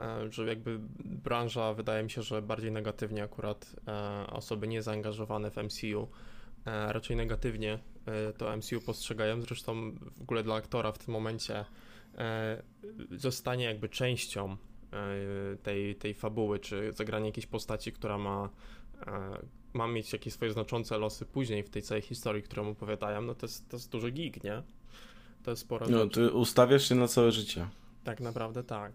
E, 0.00 0.32
że 0.32 0.46
jakby 0.46 0.78
branża 1.04 1.74
wydaje 1.74 2.02
mi 2.02 2.10
się, 2.10 2.22
że 2.22 2.42
bardziej 2.42 2.72
negatywnie 2.72 3.22
akurat 3.22 3.76
e, 3.88 4.26
osoby 4.26 4.68
niezaangażowane 4.68 5.50
w 5.50 5.56
MCU 5.56 6.08
e, 6.66 6.92
raczej 6.92 7.16
negatywnie 7.16 7.78
to 8.38 8.56
MCU 8.56 8.80
postrzegają. 8.80 9.42
Zresztą 9.42 9.92
w 10.16 10.22
ogóle 10.22 10.42
dla 10.42 10.54
aktora 10.54 10.92
w 10.92 10.98
tym 10.98 11.14
momencie 11.14 11.64
zostanie 13.10 13.64
jakby 13.64 13.88
częścią 13.88 14.56
tej, 15.62 15.94
tej 15.94 16.14
fabuły, 16.14 16.58
czy 16.58 16.92
zagranie 16.92 17.26
jakiejś 17.26 17.46
postaci, 17.46 17.92
która 17.92 18.18
ma 18.18 18.48
ma 19.74 19.86
mieć 19.86 20.12
jakieś 20.12 20.32
swoje 20.32 20.52
znaczące 20.52 20.98
losy 20.98 21.26
później 21.26 21.62
w 21.62 21.70
tej 21.70 21.82
całej 21.82 22.02
historii, 22.02 22.42
którą 22.42 22.68
opowiadają, 22.68 23.22
no 23.22 23.34
to 23.34 23.46
jest, 23.46 23.68
to 23.68 23.76
jest 23.76 23.90
duży 23.90 24.10
gig, 24.10 24.44
nie? 24.44 24.62
To 25.44 25.50
jest 25.50 25.62
sporo 25.62 25.86
No, 25.88 26.06
ty 26.06 26.30
ustawiasz 26.30 26.88
się 26.88 26.94
na 26.94 27.08
całe 27.08 27.32
życie. 27.32 27.68
Tak 28.04 28.20
naprawdę 28.20 28.64
tak. 28.64 28.92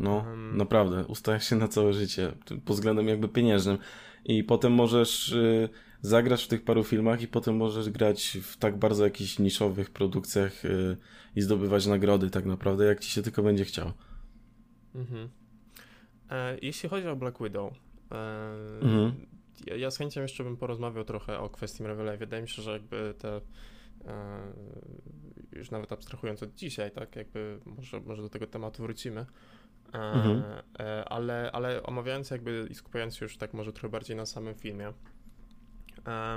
No, 0.00 0.16
um... 0.16 0.56
naprawdę, 0.56 1.06
ustawiasz 1.06 1.48
się 1.48 1.56
na 1.56 1.68
całe 1.68 1.92
życie, 1.92 2.32
pod 2.64 2.76
względem 2.76 3.08
jakby 3.08 3.28
pieniężnym. 3.28 3.78
I 4.24 4.44
potem 4.44 4.72
możesz 4.72 5.32
y, 5.32 5.68
zagrać 6.00 6.44
w 6.44 6.48
tych 6.48 6.64
paru 6.64 6.84
filmach 6.84 7.22
i 7.22 7.28
potem 7.28 7.56
możesz 7.56 7.90
grać 7.90 8.38
w 8.42 8.56
tak 8.56 8.78
bardzo 8.78 9.04
jakichś 9.04 9.38
niszowych 9.38 9.90
produkcjach 9.90 10.64
y, 10.64 10.96
i 11.36 11.42
zdobywać 11.42 11.86
nagrody 11.86 12.30
tak 12.30 12.44
naprawdę, 12.44 12.84
jak 12.84 13.00
ci 13.00 13.10
się 13.10 13.22
tylko 13.22 13.42
będzie 13.42 13.64
chciał. 13.64 13.92
Mhm. 14.94 15.28
E, 16.30 16.58
jeśli 16.62 16.88
chodzi 16.88 17.08
o 17.08 17.16
Black 17.16 17.42
Widow, 17.42 17.72
e, 18.12 18.16
mhm 18.82 19.12
ja, 19.66 19.76
ja 19.76 19.90
z 19.90 19.98
chęcią 19.98 20.22
jeszcze 20.22 20.44
bym 20.44 20.56
porozmawiał 20.56 21.04
trochę 21.04 21.38
o 21.38 21.48
kwestii 21.48 21.82
Marvela. 21.82 22.16
Wydaje 22.16 22.42
mi 22.42 22.48
się, 22.48 22.62
że 22.62 22.72
jakby 22.72 23.14
te 23.18 23.40
już 25.52 25.70
nawet 25.70 25.92
abstrahując 25.92 26.42
od 26.42 26.54
dzisiaj, 26.54 26.90
tak, 26.90 27.16
jakby 27.16 27.60
może, 27.66 28.00
może 28.00 28.22
do 28.22 28.28
tego 28.28 28.46
tematu 28.46 28.82
wrócimy, 28.82 29.26
e, 29.94 29.98
mhm. 29.98 30.42
e, 30.78 31.04
ale, 31.08 31.50
ale 31.52 31.82
omawiając 31.82 32.30
jakby 32.30 32.66
i 32.70 32.74
skupiając 32.74 33.16
się 33.16 33.24
już 33.24 33.36
tak 33.36 33.54
może 33.54 33.72
trochę 33.72 33.88
bardziej 33.88 34.16
na 34.16 34.26
samym 34.26 34.54
filmie, 34.54 34.92
e, 36.06 36.36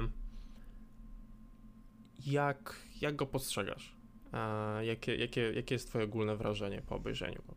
jak, 2.25 2.75
jak 3.01 3.15
go 3.15 3.25
postrzegasz? 3.25 3.95
E, 4.33 4.85
jakie, 4.85 5.15
jakie, 5.15 5.53
jakie 5.53 5.75
jest 5.75 5.87
twoje 5.87 6.05
ogólne 6.05 6.35
wrażenie 6.35 6.81
po 6.81 6.95
obejrzeniu 6.95 7.41
go? 7.47 7.55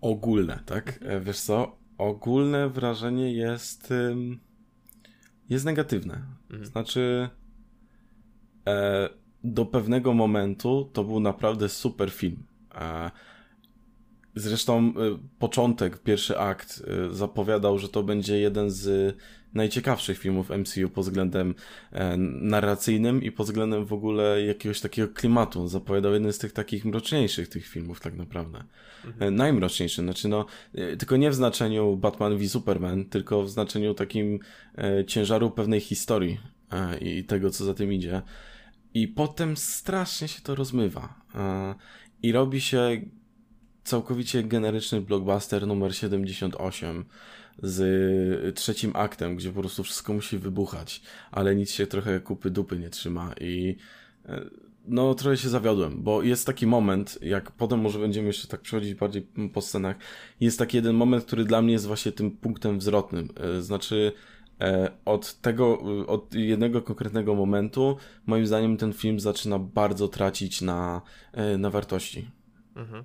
Ogólne, 0.00 0.62
tak? 0.66 0.98
E, 1.02 1.20
wiesz 1.20 1.40
co? 1.40 1.84
ogólne 1.98 2.68
wrażenie 2.68 3.32
jest 3.32 3.92
jest 5.48 5.64
negatywne. 5.64 6.26
Mhm. 6.50 6.66
Znaczy 6.66 7.28
e, 7.30 7.43
do 9.44 9.66
pewnego 9.66 10.14
momentu 10.14 10.90
to 10.92 11.04
był 11.04 11.20
naprawdę 11.20 11.68
super 11.68 12.10
film. 12.10 12.42
Zresztą 14.34 14.92
początek, 15.38 15.98
pierwszy 15.98 16.38
akt 16.38 16.82
zapowiadał, 17.10 17.78
że 17.78 17.88
to 17.88 18.02
będzie 18.02 18.38
jeden 18.38 18.70
z 18.70 19.16
najciekawszych 19.54 20.18
filmów 20.18 20.50
MCU 20.50 20.88
pod 20.88 21.04
względem 21.04 21.54
e, 21.92 22.16
narracyjnym 22.16 23.22
i 23.22 23.32
pod 23.32 23.46
względem 23.46 23.86
w 23.86 23.92
ogóle 23.92 24.42
jakiegoś 24.42 24.80
takiego 24.80 25.08
klimatu. 25.14 25.68
Zapowiadał 25.68 26.12
jeden 26.12 26.32
z 26.32 26.38
tych 26.38 26.52
takich 26.52 26.84
mroczniejszych 26.84 27.48
tych 27.48 27.66
filmów 27.66 28.00
tak 28.00 28.16
naprawdę. 28.16 28.64
Mhm. 29.04 29.22
E, 29.22 29.36
najmroczniejszy, 29.36 30.02
znaczy 30.02 30.28
no, 30.28 30.46
e, 30.74 30.96
tylko 30.96 31.16
nie 31.16 31.30
w 31.30 31.34
znaczeniu 31.34 31.96
Batman 31.96 32.38
v 32.38 32.48
Superman, 32.48 33.04
tylko 33.04 33.42
w 33.42 33.50
znaczeniu 33.50 33.94
takim 33.94 34.38
e, 34.78 35.04
ciężaru 35.04 35.50
pewnej 35.50 35.80
historii 35.80 36.40
e, 36.72 36.98
i 36.98 37.24
tego, 37.24 37.50
co 37.50 37.64
za 37.64 37.74
tym 37.74 37.92
idzie. 37.92 38.22
I 38.94 39.08
potem 39.08 39.56
strasznie 39.56 40.28
się 40.28 40.42
to 40.42 40.54
rozmywa. 40.54 41.14
E, 41.34 41.74
I 42.22 42.32
robi 42.32 42.60
się 42.60 43.00
całkowicie 43.84 44.44
generyczny 44.44 45.00
blockbuster 45.00 45.66
numer 45.66 45.96
78 45.96 47.04
z 47.62 48.56
trzecim 48.56 48.90
aktem, 48.94 49.36
gdzie 49.36 49.52
po 49.52 49.60
prostu 49.60 49.82
wszystko 49.82 50.12
musi 50.12 50.38
wybuchać, 50.38 51.02
ale 51.30 51.56
nic 51.56 51.70
się 51.70 51.86
trochę 51.86 52.20
kupy 52.20 52.50
dupy 52.50 52.78
nie 52.78 52.90
trzyma 52.90 53.34
i 53.40 53.76
e, 54.26 54.40
no 54.86 55.14
trochę 55.14 55.36
się 55.36 55.48
zawiodłem, 55.48 56.02
bo 56.02 56.22
jest 56.22 56.46
taki 56.46 56.66
moment, 56.66 57.18
jak 57.22 57.50
potem 57.50 57.80
może 57.80 57.98
będziemy 57.98 58.26
jeszcze 58.26 58.48
tak 58.48 58.60
przechodzić 58.60 58.94
bardziej 58.94 59.26
po 59.52 59.60
scenach, 59.60 59.96
jest 60.40 60.58
taki 60.58 60.76
jeden 60.76 60.96
moment, 60.96 61.24
który 61.24 61.44
dla 61.44 61.62
mnie 61.62 61.72
jest 61.72 61.86
właśnie 61.86 62.12
tym 62.12 62.30
punktem 62.30 62.80
zwrotnym, 62.80 63.28
e, 63.36 63.62
znaczy 63.62 64.12
od 65.04 65.34
tego, 65.40 65.78
od 66.06 66.34
jednego 66.34 66.82
konkretnego 66.82 67.34
momentu, 67.34 67.96
moim 68.26 68.46
zdaniem 68.46 68.76
ten 68.76 68.92
film 68.92 69.20
zaczyna 69.20 69.58
bardzo 69.58 70.08
tracić 70.08 70.62
na, 70.62 71.02
na 71.58 71.70
wartości. 71.70 72.30
Mhm. 72.76 73.04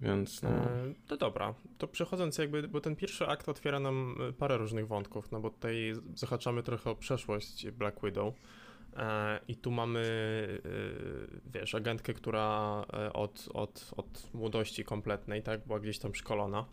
Więc 0.00 0.42
no. 0.42 0.48
E, 0.48 0.94
no 1.10 1.16
dobra, 1.16 1.54
to 1.78 1.88
przechodząc 1.88 2.38
jakby, 2.38 2.68
bo 2.68 2.80
ten 2.80 2.96
pierwszy 2.96 3.26
akt 3.26 3.48
otwiera 3.48 3.80
nam 3.80 4.16
e, 4.28 4.32
parę 4.32 4.56
różnych 4.56 4.88
wątków, 4.88 5.32
no 5.32 5.40
bo 5.40 5.50
tutaj 5.50 5.92
zahaczamy 6.14 6.62
trochę 6.62 6.90
o 6.90 6.96
przeszłość 6.96 7.70
Black 7.70 8.04
Widow. 8.04 8.34
E, 8.96 9.40
I 9.48 9.56
tu 9.56 9.70
mamy, 9.70 10.02
wiesz, 11.46 11.74
agentkę, 11.74 12.14
która 12.14 12.84
od, 13.12 13.48
od, 13.54 13.90
od 13.96 14.34
młodości 14.34 14.84
kompletnej, 14.84 15.42
tak, 15.42 15.66
była 15.66 15.80
gdzieś 15.80 15.98
tam 15.98 16.14
szkolona 16.14 16.64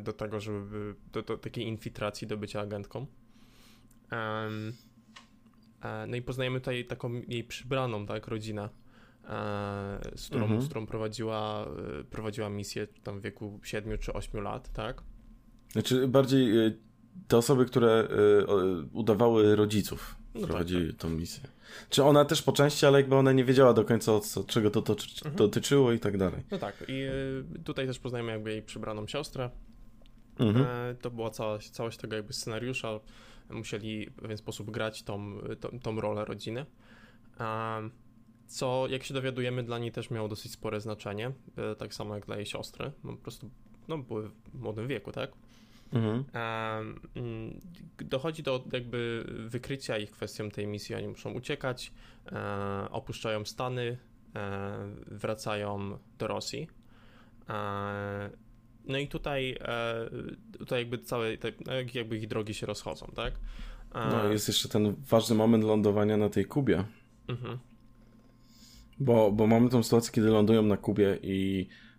do 0.00 0.12
tego, 0.12 0.40
żeby 0.40 0.94
do, 1.12 1.22
do 1.22 1.38
takiej 1.38 1.66
infiltracji 1.66 2.26
do 2.26 2.36
bycia 2.36 2.60
agentką. 2.60 3.06
No 6.08 6.16
i 6.16 6.22
poznajemy 6.22 6.60
tutaj 6.60 6.84
taką 6.84 7.12
jej 7.28 7.44
przybraną, 7.44 8.06
tak, 8.06 8.26
rodzinę, 8.26 8.68
E, 9.30 10.10
z 10.16 10.26
którą, 10.26 10.42
mhm. 10.42 10.62
z 10.62 10.66
którą 10.66 10.86
prowadziła, 10.86 11.66
e, 12.00 12.04
prowadziła 12.04 12.48
misję 12.48 12.86
tam 12.86 13.20
w 13.20 13.22
wieku 13.22 13.60
7 13.62 13.98
czy 13.98 14.12
8 14.12 14.40
lat, 14.40 14.72
tak? 14.72 15.02
Znaczy 15.72 16.08
bardziej 16.08 16.66
e, 16.66 16.72
te 17.28 17.36
osoby, 17.36 17.64
które 17.64 18.08
udawały 18.92 19.56
rodziców, 19.56 20.16
no 20.34 20.46
prowadzili 20.46 20.86
tak, 20.86 20.92
tak. 20.92 21.00
tą 21.00 21.08
misję. 21.08 21.48
Czy 21.90 22.04
ona 22.04 22.24
też 22.24 22.42
po 22.42 22.52
części, 22.52 22.86
ale 22.86 23.00
jakby 23.00 23.16
ona 23.16 23.32
nie 23.32 23.44
wiedziała 23.44 23.72
do 23.72 23.84
końca, 23.84 24.12
od 24.12 24.26
co, 24.26 24.44
czego 24.44 24.70
to, 24.70 24.82
to 24.82 24.92
mhm. 24.92 25.36
dotyczyło 25.36 25.92
i 25.92 25.98
tak 25.98 26.18
dalej. 26.18 26.42
No 26.50 26.58
tak, 26.58 26.84
i 26.88 27.04
tutaj 27.64 27.86
też 27.86 27.98
poznajemy 27.98 28.32
jakby 28.32 28.50
jej 28.50 28.62
przybraną 28.62 29.06
siostrę. 29.06 29.50
Mhm. 30.38 30.66
To 30.96 31.10
była 31.10 31.30
cała, 31.30 31.58
całość 31.58 31.98
tego 31.98 32.16
jakby 32.16 32.32
scenariusza. 32.32 33.00
Musieli 33.50 34.10
w 34.10 34.14
pewien 34.14 34.38
sposób 34.38 34.70
grać 34.70 35.02
tą, 35.02 35.40
tą, 35.60 35.80
tą 35.80 36.00
rolę 36.00 36.24
rodziny 36.24 36.66
co 38.50 38.86
jak 38.88 39.04
się 39.04 39.14
dowiadujemy 39.14 39.62
dla 39.62 39.78
niej 39.78 39.92
też 39.92 40.10
miało 40.10 40.28
dosyć 40.28 40.52
spore 40.52 40.80
znaczenie, 40.80 41.32
e, 41.56 41.74
tak 41.74 41.94
samo 41.94 42.14
jak 42.14 42.26
dla 42.26 42.36
jej 42.36 42.46
siostry, 42.46 42.92
no, 43.04 43.12
po 43.12 43.22
prostu 43.22 43.50
no, 43.88 43.98
były 43.98 44.28
w 44.28 44.54
młodym 44.54 44.88
wieku, 44.88 45.12
tak? 45.12 45.30
Mhm. 45.92 46.24
Mm, 47.14 47.60
dochodzi 47.98 48.42
do 48.42 48.64
jakby 48.72 49.24
wykrycia 49.48 49.98
ich 49.98 50.10
kwestią 50.10 50.50
tej 50.50 50.66
misji, 50.66 50.94
oni 50.94 51.08
muszą 51.08 51.32
uciekać, 51.32 51.92
e, 52.32 52.90
opuszczają 52.90 53.44
Stany, 53.44 53.98
e, 54.36 54.78
wracają 55.06 55.98
do 56.18 56.26
Rosji. 56.26 56.68
No 58.86 58.98
i 58.98 59.08
tutaj, 59.08 59.56
tutaj 60.58 60.78
jakby 60.78 60.98
całe, 60.98 61.28
no, 61.66 61.72
jakby 61.94 62.16
ich 62.16 62.28
drogi 62.28 62.54
się 62.54 62.66
rozchodzą, 62.66 63.12
tak? 63.16 63.34
No 63.94 64.32
jest 64.32 64.48
jeszcze 64.48 64.68
ten 64.68 64.94
ważny 65.08 65.36
moment 65.36 65.64
lądowania 65.64 66.16
na 66.16 66.28
tej 66.28 66.44
Kubie. 66.44 66.84
Mhm. 67.28 67.58
Bo, 69.00 69.32
bo 69.32 69.46
mamy 69.46 69.68
tą 69.68 69.82
sytuację, 69.82 70.12
kiedy 70.12 70.28
lądują 70.28 70.62
na 70.62 70.76
Kubie 70.76 71.18
i 71.22 71.68
e, 71.68 71.89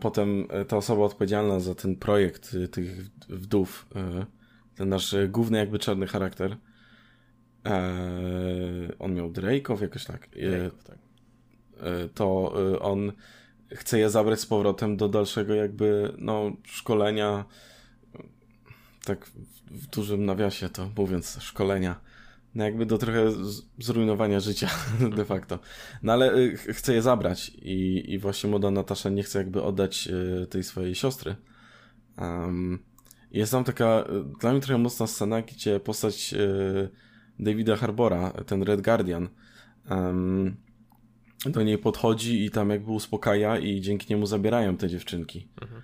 potem 0.00 0.46
ta 0.68 0.76
osoba 0.76 1.04
odpowiedzialna 1.04 1.60
za 1.60 1.74
ten 1.74 1.96
projekt 1.96 2.56
e, 2.64 2.68
tych 2.68 3.06
wdów, 3.28 3.86
e, 3.96 4.26
ten 4.74 4.88
nasz 4.88 5.14
główny 5.28 5.58
jakby 5.58 5.78
czarny 5.78 6.06
charakter, 6.06 6.56
e, 7.66 7.78
on 8.98 9.14
miał 9.14 9.30
Drake'ów 9.30 9.82
jakoś 9.82 10.04
tak. 10.04 10.28
E, 10.36 10.70
tak. 10.70 10.98
E, 11.80 12.08
to 12.08 12.52
on 12.80 13.12
chce 13.70 13.98
je 13.98 14.10
zabrać 14.10 14.40
z 14.40 14.46
powrotem 14.46 14.96
do 14.96 15.08
dalszego 15.08 15.54
jakby 15.54 16.14
no, 16.18 16.52
szkolenia, 16.64 17.44
tak 19.04 19.30
w 19.70 19.86
dużym 19.86 20.24
nawiasie 20.24 20.68
to 20.68 20.90
mówiąc, 20.96 21.38
szkolenia 21.40 22.00
no 22.54 22.64
jakby 22.64 22.86
do 22.86 22.98
trochę 22.98 23.30
zrujnowania 23.78 24.40
życia 24.40 24.70
de 25.16 25.24
facto. 25.24 25.58
No 26.02 26.12
ale 26.12 26.34
y, 26.34 26.56
chce 26.56 26.94
je 26.94 27.02
zabrać 27.02 27.48
i, 27.48 28.04
i 28.12 28.18
właśnie 28.18 28.50
młoda 28.50 28.70
Natasza 28.70 29.10
nie 29.10 29.22
chce 29.22 29.38
jakby 29.38 29.62
oddać 29.62 30.08
y, 30.42 30.46
tej 30.46 30.62
swojej 30.64 30.94
siostry. 30.94 31.36
Um, 32.18 32.78
jest 33.30 33.52
tam 33.52 33.64
taka 33.64 34.04
y, 34.34 34.38
dla 34.40 34.52
mnie 34.52 34.60
trochę 34.60 34.78
mocna 34.78 35.06
scena, 35.06 35.42
gdzie 35.42 35.80
postać 35.80 36.34
Davida 37.38 37.76
Harbora, 37.76 38.30
ten 38.30 38.62
Red 38.62 38.80
Guardian, 38.80 39.28
um, 39.90 40.56
do 41.46 41.62
niej 41.62 41.78
podchodzi 41.78 42.44
i 42.44 42.50
tam 42.50 42.70
jakby 42.70 42.90
uspokaja 42.90 43.58
i 43.58 43.80
dzięki 43.80 44.06
niemu 44.10 44.26
zabierają 44.26 44.76
te 44.76 44.88
dziewczynki. 44.88 45.48
Mhm. 45.62 45.82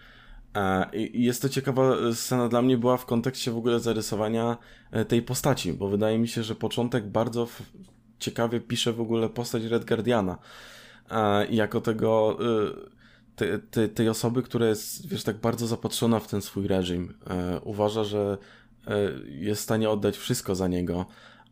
I 0.92 1.24
jest 1.24 1.42
to 1.42 1.48
ciekawa 1.48 1.96
scena 2.14 2.48
dla 2.48 2.62
mnie 2.62 2.78
była 2.78 2.96
w 2.96 3.06
kontekście 3.06 3.50
w 3.50 3.56
ogóle 3.56 3.80
zarysowania 3.80 4.56
e, 4.90 5.04
tej 5.04 5.22
postaci, 5.22 5.72
bo 5.72 5.88
wydaje 5.88 6.18
mi 6.18 6.28
się, 6.28 6.42
że 6.42 6.54
początek 6.54 7.06
bardzo 7.06 7.48
ciekawie 8.18 8.60
pisze 8.60 8.92
w 8.92 9.00
ogóle 9.00 9.28
postać 9.28 9.64
Red 9.64 9.84
Guardiana. 9.84 10.38
Jako 11.50 11.80
tego 11.80 12.38
e, 12.40 12.88
te, 13.36 13.58
te, 13.58 13.88
tej 13.88 14.08
osoby, 14.08 14.42
która 14.42 14.66
jest, 14.66 15.08
wiesz, 15.08 15.24
tak 15.24 15.36
bardzo 15.36 15.66
zapatrzona 15.66 16.20
w 16.20 16.28
ten 16.28 16.42
swój 16.42 16.68
reżim. 16.68 17.14
E, 17.30 17.60
uważa, 17.60 18.04
że 18.04 18.38
jest 19.28 19.60
w 19.60 19.64
stanie 19.64 19.90
oddać 19.90 20.16
wszystko 20.16 20.54
za 20.54 20.68
niego, 20.68 21.06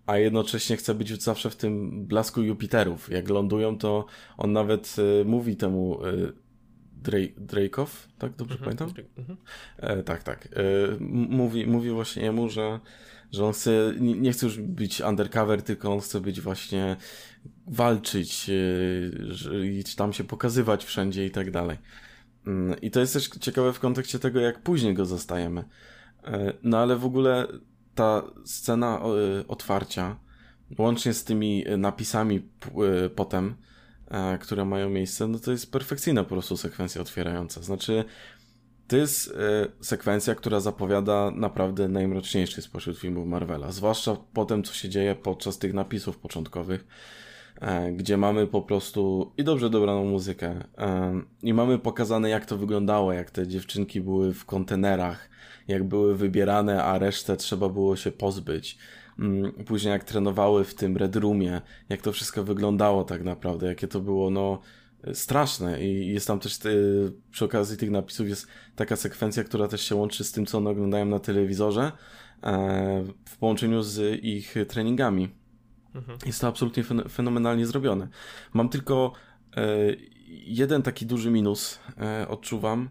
a 0.07 0.19
jednocześnie 0.19 0.77
chce 0.77 0.95
być 0.95 1.23
zawsze 1.23 1.51
w 1.51 1.57
tym 1.57 2.05
blasku 2.07 2.43
Jupiterów. 2.43 3.11
Jak 3.11 3.29
lądują, 3.29 3.79
to 3.79 4.07
on 4.37 4.53
nawet 4.53 4.97
mówi 5.25 5.57
temu 5.57 5.99
Drake'ow, 7.39 7.87
tak 8.19 8.37
dobrze 8.37 8.59
mhm, 8.59 8.77
pamiętam? 8.77 9.05
Mhm. 9.19 9.39
E, 9.77 10.03
tak, 10.03 10.23
tak. 10.23 10.47
E, 10.47 10.51
mówi, 11.29 11.67
mówi 11.67 11.91
właśnie 11.91 12.23
jemu, 12.23 12.49
że, 12.49 12.81
że 13.33 13.45
on 13.45 13.53
chce, 13.53 13.93
nie, 14.01 14.15
nie, 14.15 14.33
chce 14.33 14.47
już 14.47 14.61
być 14.61 15.01
undercover, 15.01 15.63
tylko 15.63 15.93
on 15.93 16.01
chce 16.01 16.21
być 16.21 16.41
właśnie 16.41 16.97
walczyć 17.67 18.51
e, 18.51 19.67
i 19.67 19.85
tam 19.97 20.13
się 20.13 20.25
pokazywać 20.25 20.85
wszędzie 20.85 21.27
i 21.27 21.31
tak 21.31 21.51
dalej. 21.51 21.79
Mm, 22.47 22.81
I 22.81 22.91
to 22.91 23.01
jest 23.01 23.13
też 23.13 23.29
ciekawe 23.29 23.73
w 23.73 23.81
kontekście 23.81 24.19
tego, 24.19 24.41
jak 24.41 24.63
później 24.63 24.95
go 24.95 25.05
zostajemy. 25.05 25.65
E, 26.25 26.53
no 26.63 26.79
ale 26.79 26.97
w 26.97 27.05
ogóle 27.05 27.47
ta 27.95 28.23
scena 28.45 28.99
e, 28.99 29.49
otwarcia, 29.49 30.17
łącznie 30.79 31.15
z 31.15 31.25
tymi 31.25 31.65
napisami 31.77 32.37
e, 32.37 33.11
potem, 33.11 33.55
E, 33.55 33.67
które 34.41 34.65
mają 34.65 34.91
miejsce, 34.91 35.29
no 35.29 35.39
to 35.39 35.51
jest 35.51 35.73
perfekcyjna 35.73 36.23
po 36.23 36.29
prostu 36.29 36.57
sekwencja 36.57 37.01
otwierająca. 37.01 37.63
Znaczy, 37.63 38.05
to 38.89 38.97
jest 38.97 39.29
e, 39.31 39.67
sekwencja, 39.81 40.35
która 40.35 40.61
zapowiada 40.61 41.31
naprawdę 41.31 41.89
najmroczniejszy 41.89 42.63
spośród 42.63 42.99
filmów 42.99 43.27
Marvela. 43.27 43.73
Zwłaszcza 43.73 44.17
po 44.33 44.45
tym, 44.45 44.63
co 44.63 44.75
się 44.75 44.89
dzieje 44.89 45.15
podczas 45.15 45.59
tych 45.59 45.75
napisów 45.75 46.19
początkowych, 46.19 46.87
e, 47.61 47.93
gdzie 47.93 48.17
mamy 48.17 48.47
po 48.47 48.63
prostu 48.63 49.33
i 49.37 49.45
dobrze 49.45 49.71
dobraną 49.71 50.05
muzykę, 50.05 50.65
i 51.43 51.55
mamy 51.55 51.79
pokazane, 51.79 52.31
jak 52.31 52.47
to 52.47 52.57
wyglądało, 52.57 53.13
jak 53.13 53.31
te 53.31 53.47
dziewczynki 53.47 54.01
były 54.01 54.35
w 54.35 54.45
kontenerach, 54.45 55.29
jak 55.69 55.85
były 55.85 56.17
wybierane, 56.17 56.85
a 56.85 56.99
resztę 56.99 57.37
trzeba 57.37 57.69
było 57.69 57.97
się 57.97 58.13
pozbyć 58.13 58.79
później 59.67 59.93
jak 59.93 60.05
trenowały 60.05 60.65
w 60.65 60.75
tym 60.75 60.97
Red 60.97 61.17
Roomie, 61.17 61.61
jak 61.89 62.03
to 62.03 62.13
wszystko 62.13 62.45
wyglądało 62.45 63.05
tak 63.05 63.25
naprawdę, 63.25 63.67
jakie 63.67 63.89
to 63.89 64.01
było, 64.01 64.31
no, 64.31 64.61
straszne 65.13 65.85
i 65.85 66.07
jest 66.07 66.27
tam 66.27 66.41
też 66.41 66.59
ty, 66.59 66.77
przy 67.31 67.45
okazji 67.45 67.77
tych 67.77 67.91
napisów 67.91 68.29
jest 68.29 68.47
taka 68.77 68.97
sekwencja, 68.97 69.45
która 69.45 69.69
też 69.69 69.81
się 69.81 69.95
łączy 69.95 70.25
z 70.25 70.33
tym, 70.33 70.47
co 70.47 70.59
one 70.59 70.71
oglądają 70.71 71.07
na 71.07 71.19
telewizorze 71.19 71.93
e, 72.43 73.05
w 73.25 73.37
połączeniu 73.37 73.83
z 73.83 74.25
ich 74.25 74.55
treningami. 74.69 75.29
Mhm. 75.95 76.19
Jest 76.27 76.41
to 76.41 76.49
absolutnie 76.49 76.85
fenomenalnie 77.09 77.67
zrobione. 77.67 78.09
Mam 78.53 78.69
tylko 78.69 79.13
e, 79.57 79.67
jeden 80.29 80.83
taki 80.83 81.07
duży 81.07 81.31
minus, 81.31 81.79
e, 82.01 82.29
odczuwam, 82.29 82.89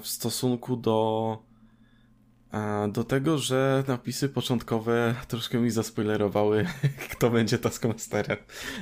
w 0.00 0.06
stosunku 0.06 0.76
do 0.76 1.38
do 2.88 3.04
tego, 3.04 3.38
że 3.38 3.84
napisy 3.88 4.28
początkowe 4.28 5.14
troszkę 5.28 5.58
mi 5.58 5.70
zaspoilerowały, 5.70 6.66
kto 7.10 7.30
będzie 7.30 7.58
Taskmasterem. 7.58 8.36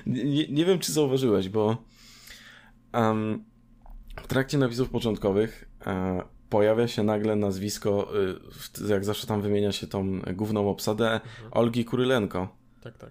Nie, 0.07 0.49
nie 0.49 0.65
wiem, 0.65 0.79
czy 0.79 0.93
zauważyłeś, 0.93 1.49
bo 1.49 1.77
um, 2.95 3.45
w 4.23 4.27
trakcie 4.27 4.59
napisów 4.59 4.91
początkowych 4.91 5.69
e, 5.87 6.23
pojawia 6.49 6.89
się 6.89 7.03
nagle 7.03 7.37
nazwisko, 7.37 8.09
y, 8.81 8.89
jak 8.89 9.05
zawsze 9.05 9.27
tam 9.27 9.43
wymienia 9.43 9.73
się 9.73 9.87
tą 9.87 10.21
główną 10.21 10.71
obsadę, 10.71 11.13
mhm. 11.13 11.49
Olgi 11.51 11.85
Kurylenko. 11.85 12.49
Tak, 12.83 12.99
tak. 12.99 13.11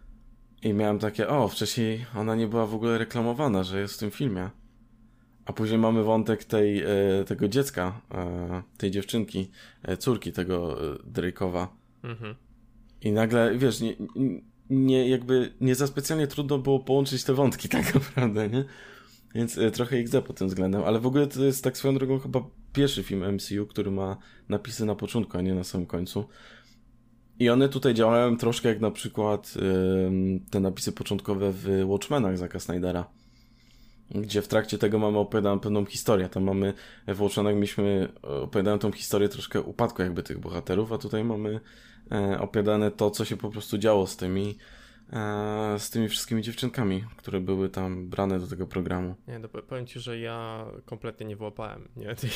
I 0.61 0.73
miałem 0.73 0.99
takie, 0.99 1.27
o, 1.27 1.47
wcześniej 1.47 2.05
ona 2.15 2.35
nie 2.35 2.47
była 2.47 2.65
w 2.65 2.75
ogóle 2.75 2.97
reklamowana, 2.97 3.63
że 3.63 3.79
jest 3.79 3.93
w 3.93 3.97
tym 3.97 4.11
filmie. 4.11 4.49
A 5.45 5.53
później 5.53 5.79
mamy 5.79 6.03
wątek 6.03 6.43
tej, 6.43 6.79
e, 6.79 6.87
tego 7.27 7.47
dziecka, 7.47 8.01
e, 8.13 8.63
tej 8.77 8.91
dziewczynki, 8.91 9.51
e, 9.83 9.97
córki 9.97 10.31
tego 10.31 10.77
Drake'owa. 11.13 11.67
Mhm. 12.03 12.35
I 13.01 13.11
nagle, 13.11 13.57
wiesz, 13.57 13.81
nie, 13.81 13.95
nie, 14.69 15.09
jakby 15.09 15.53
nie 15.61 15.75
za 15.75 15.87
specjalnie 15.87 16.27
trudno 16.27 16.57
było 16.57 16.79
połączyć 16.79 17.23
te 17.23 17.33
wątki 17.33 17.69
tak 17.69 17.93
naprawdę, 17.93 18.49
nie? 18.49 18.65
Więc 19.35 19.59
trochę 19.73 19.97
XD 19.97 20.21
pod 20.21 20.37
tym 20.37 20.47
względem, 20.47 20.83
ale 20.83 20.99
w 20.99 21.05
ogóle 21.05 21.27
to 21.27 21.43
jest 21.43 21.63
tak 21.63 21.77
swoją 21.77 21.93
drogą 21.95 22.19
chyba 22.19 22.45
pierwszy 22.73 23.03
film 23.03 23.33
MCU, 23.33 23.65
który 23.67 23.91
ma 23.91 24.17
napisy 24.49 24.85
na 24.85 24.95
początku, 24.95 25.37
a 25.37 25.41
nie 25.41 25.55
na 25.55 25.63
samym 25.63 25.87
końcu. 25.87 26.25
I 27.39 27.49
one 27.49 27.69
tutaj 27.69 27.93
działają 27.93 28.37
troszkę 28.37 28.69
jak 28.69 28.79
na 28.79 28.91
przykład 28.91 29.53
te 30.51 30.59
napisy 30.59 30.91
początkowe 30.91 31.51
w 31.51 31.83
Watchmenach 31.85 32.37
Zaka 32.37 32.59
Snydera 32.59 33.05
gdzie 34.13 34.41
w 34.41 34.47
trakcie 34.47 34.77
tego 34.77 34.99
mamy 34.99 35.17
opowiadaną 35.17 35.59
pewną 35.59 35.85
historię. 35.85 36.29
Tam 36.29 36.43
mamy, 36.43 36.73
w 37.07 37.21
Watchenach 37.21 37.55
mieliśmy 37.55 38.09
opowiadaną 38.21 38.79
tą 38.79 38.91
historię 38.91 39.29
troszkę 39.29 39.61
upadku 39.61 40.01
jakby 40.01 40.23
tych 40.23 40.39
bohaterów, 40.39 40.91
a 40.91 40.97
tutaj 40.97 41.23
mamy 41.23 41.59
e, 42.11 42.39
opowiadane 42.39 42.91
to, 42.91 43.11
co 43.11 43.25
się 43.25 43.37
po 43.37 43.49
prostu 43.49 43.77
działo 43.77 44.07
z 44.07 44.17
tymi 44.17 44.57
e, 45.13 45.79
z 45.79 45.89
tymi 45.89 46.09
wszystkimi 46.09 46.41
dziewczynkami, 46.41 47.03
które 47.17 47.39
były 47.39 47.69
tam 47.69 48.09
brane 48.09 48.39
do 48.39 48.47
tego 48.47 48.67
programu. 48.67 49.15
Nie, 49.27 49.39
no 49.39 49.49
powiem 49.49 49.85
ci, 49.85 49.99
że 49.99 50.19
ja 50.19 50.65
kompletnie 50.85 51.25
nie 51.25 51.35
wyłapałem, 51.35 51.89
nie, 51.95 52.15
tej, 52.15 52.29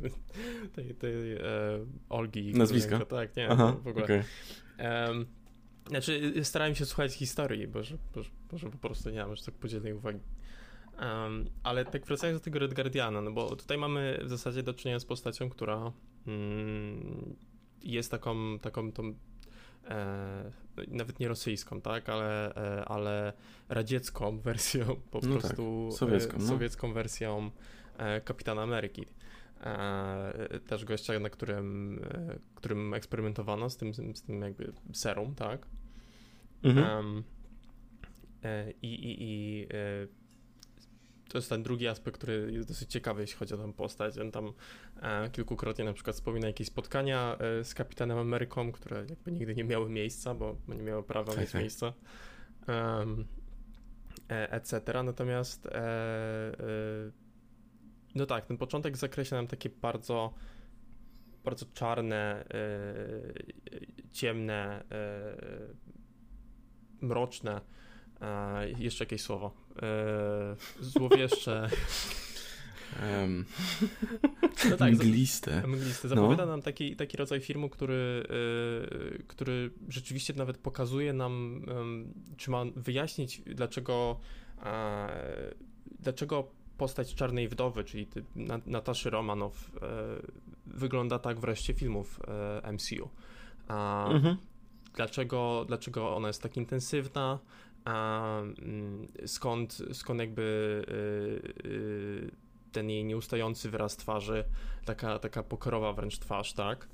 tej, 0.74 0.94
tej 0.94 1.32
e, 1.32 1.40
Olgi. 2.08 2.54
Nazwiska? 2.54 3.04
Tak, 3.04 3.36
nie, 3.36 3.48
Aha, 3.48 3.76
w 3.84 3.88
ogóle. 3.88 4.04
Okay. 4.04 4.22
Um, 5.08 5.26
znaczy, 5.88 6.32
starałem 6.42 6.74
się 6.74 6.86
słuchać 6.86 7.14
historii, 7.14 7.68
bo 7.68 7.82
że, 7.82 7.96
bo, 8.50 8.58
że 8.58 8.70
po 8.70 8.78
prostu 8.78 9.10
nie 9.10 9.20
mam 9.20 9.30
już 9.30 9.42
tak 9.42 9.54
podzielnej 9.54 9.92
uwagi. 9.92 10.20
Um, 11.00 11.44
ale 11.62 11.84
tak 11.84 12.06
wracając 12.06 12.40
do 12.40 12.44
tego 12.44 12.58
Red 12.58 12.74
Guardiana, 12.74 13.20
no 13.20 13.32
bo 13.32 13.56
tutaj 13.56 13.78
mamy 13.78 14.20
w 14.24 14.28
zasadzie 14.28 14.62
do 14.62 14.74
czynienia 14.74 14.98
z 15.00 15.04
postacią, 15.04 15.50
która 15.50 15.92
mm, 16.26 17.36
jest 17.82 18.10
taką, 18.10 18.58
taką 18.58 18.92
tą 18.92 19.14
e, 19.88 20.50
nawet 20.88 21.20
nie 21.20 21.28
rosyjską, 21.28 21.80
tak, 21.80 22.08
ale, 22.08 22.54
e, 22.54 22.84
ale 22.84 23.32
radziecką 23.68 24.38
wersją, 24.48 24.84
po 25.10 25.20
no 25.22 25.38
prostu 25.38 25.88
tak, 25.90 25.98
sowiecką, 25.98 26.38
no. 26.38 26.46
sowiecką 26.46 26.92
wersją 26.92 27.50
e, 27.98 28.20
Kapitana 28.20 28.62
Ameryki. 28.62 29.06
E, 29.60 30.60
też 30.66 30.84
gościa, 30.84 31.20
na 31.20 31.30
którym, 31.30 32.00
e, 32.04 32.38
którym 32.54 32.94
eksperymentowano 32.94 33.70
z 33.70 33.76
tym, 33.76 33.94
z 33.94 34.22
tym 34.22 34.42
jakby 34.42 34.72
serum, 34.92 35.34
tak. 35.34 35.66
Mhm. 36.62 37.24
I, 38.82 38.94
i, 38.94 39.16
i 39.20 39.66
to 41.36 41.38
jest 41.38 41.48
ten 41.48 41.62
drugi 41.62 41.88
aspekt, 41.88 42.16
który 42.18 42.52
jest 42.52 42.68
dosyć 42.68 42.90
ciekawy, 42.90 43.20
jeśli 43.20 43.36
chodzi 43.36 43.54
o 43.54 43.56
tę 43.56 43.72
postać. 43.72 44.18
On 44.18 44.30
tam 44.30 44.52
e, 45.02 45.30
kilkukrotnie 45.30 45.84
na 45.84 45.92
przykład 45.92 46.16
wspomina 46.16 46.46
jakieś 46.46 46.66
spotkania 46.66 47.36
e, 47.38 47.64
z 47.64 47.74
Kapitanem 47.74 48.18
Ameryką, 48.18 48.72
które 48.72 49.06
jakby 49.10 49.32
nigdy 49.32 49.54
nie 49.54 49.64
miały 49.64 49.90
miejsca, 49.90 50.34
bo, 50.34 50.56
nie 50.68 50.82
miały 50.82 51.02
prawa 51.02 51.32
tak, 51.32 51.40
mieć 51.40 51.50
tak. 51.52 51.60
miejsca. 51.60 51.92
Um, 52.68 53.26
e, 54.30 54.52
etc. 54.52 55.02
Natomiast 55.04 55.66
e, 55.66 55.70
e, 55.70 56.56
no 58.14 58.26
tak, 58.26 58.46
ten 58.46 58.58
początek 58.58 58.96
zakreśla 58.96 59.38
nam 59.38 59.46
takie 59.46 59.70
bardzo 59.70 60.34
bardzo 61.44 61.66
czarne, 61.74 62.44
e, 62.50 64.12
ciemne, 64.12 64.84
mroczne 67.00 67.60
E, 68.20 68.70
jeszcze 68.78 69.04
jakieś 69.04 69.22
słowo. 69.22 69.52
E, 69.82 70.56
złowieszcze. 70.80 71.68
Um. 73.02 73.44
No 74.70 74.76
tak, 74.76 74.92
mgliste. 74.92 75.66
Mgliste. 75.66 76.08
Zapowiada 76.08 76.46
no. 76.46 76.52
nam 76.52 76.62
taki, 76.62 76.96
taki 76.96 77.16
rodzaj 77.16 77.40
filmu, 77.40 77.68
który, 77.68 78.26
y, 79.14 79.22
który 79.26 79.70
rzeczywiście 79.88 80.34
nawet 80.34 80.58
pokazuje 80.58 81.12
nam, 81.12 81.62
y, 82.32 82.36
czy 82.36 82.50
ma 82.50 82.64
wyjaśnić, 82.76 83.42
dlaczego, 83.46 84.20
y, 84.58 84.62
dlaczego 86.00 86.48
postać 86.78 87.14
Czarnej 87.14 87.48
Wdowy, 87.48 87.84
czyli 87.84 88.06
Nataszy 88.66 89.10
Romanow, 89.10 89.70
wygląda 90.66 91.18
tak 91.18 91.40
wreszcie 91.40 91.74
filmów 91.74 92.20
MCU. 92.72 93.08
Mhm. 94.08 94.36
Dlaczego, 94.94 95.64
dlaczego 95.68 96.16
ona 96.16 96.28
jest 96.28 96.42
tak 96.42 96.56
intensywna, 96.56 97.38
a 97.86 98.40
mm, 98.40 99.06
skąd, 99.26 99.82
skąd 99.92 100.20
jakby 100.20 100.42
y, 101.62 101.68
y, 101.68 102.30
ten 102.72 102.90
jej 102.90 103.04
nieustający 103.04 103.70
wyraz 103.70 103.96
twarzy, 103.96 104.44
taka, 104.84 105.18
taka 105.18 105.42
pokorowa 105.42 105.92
wręcz 105.92 106.18
twarz, 106.18 106.52
tak? 106.52 106.88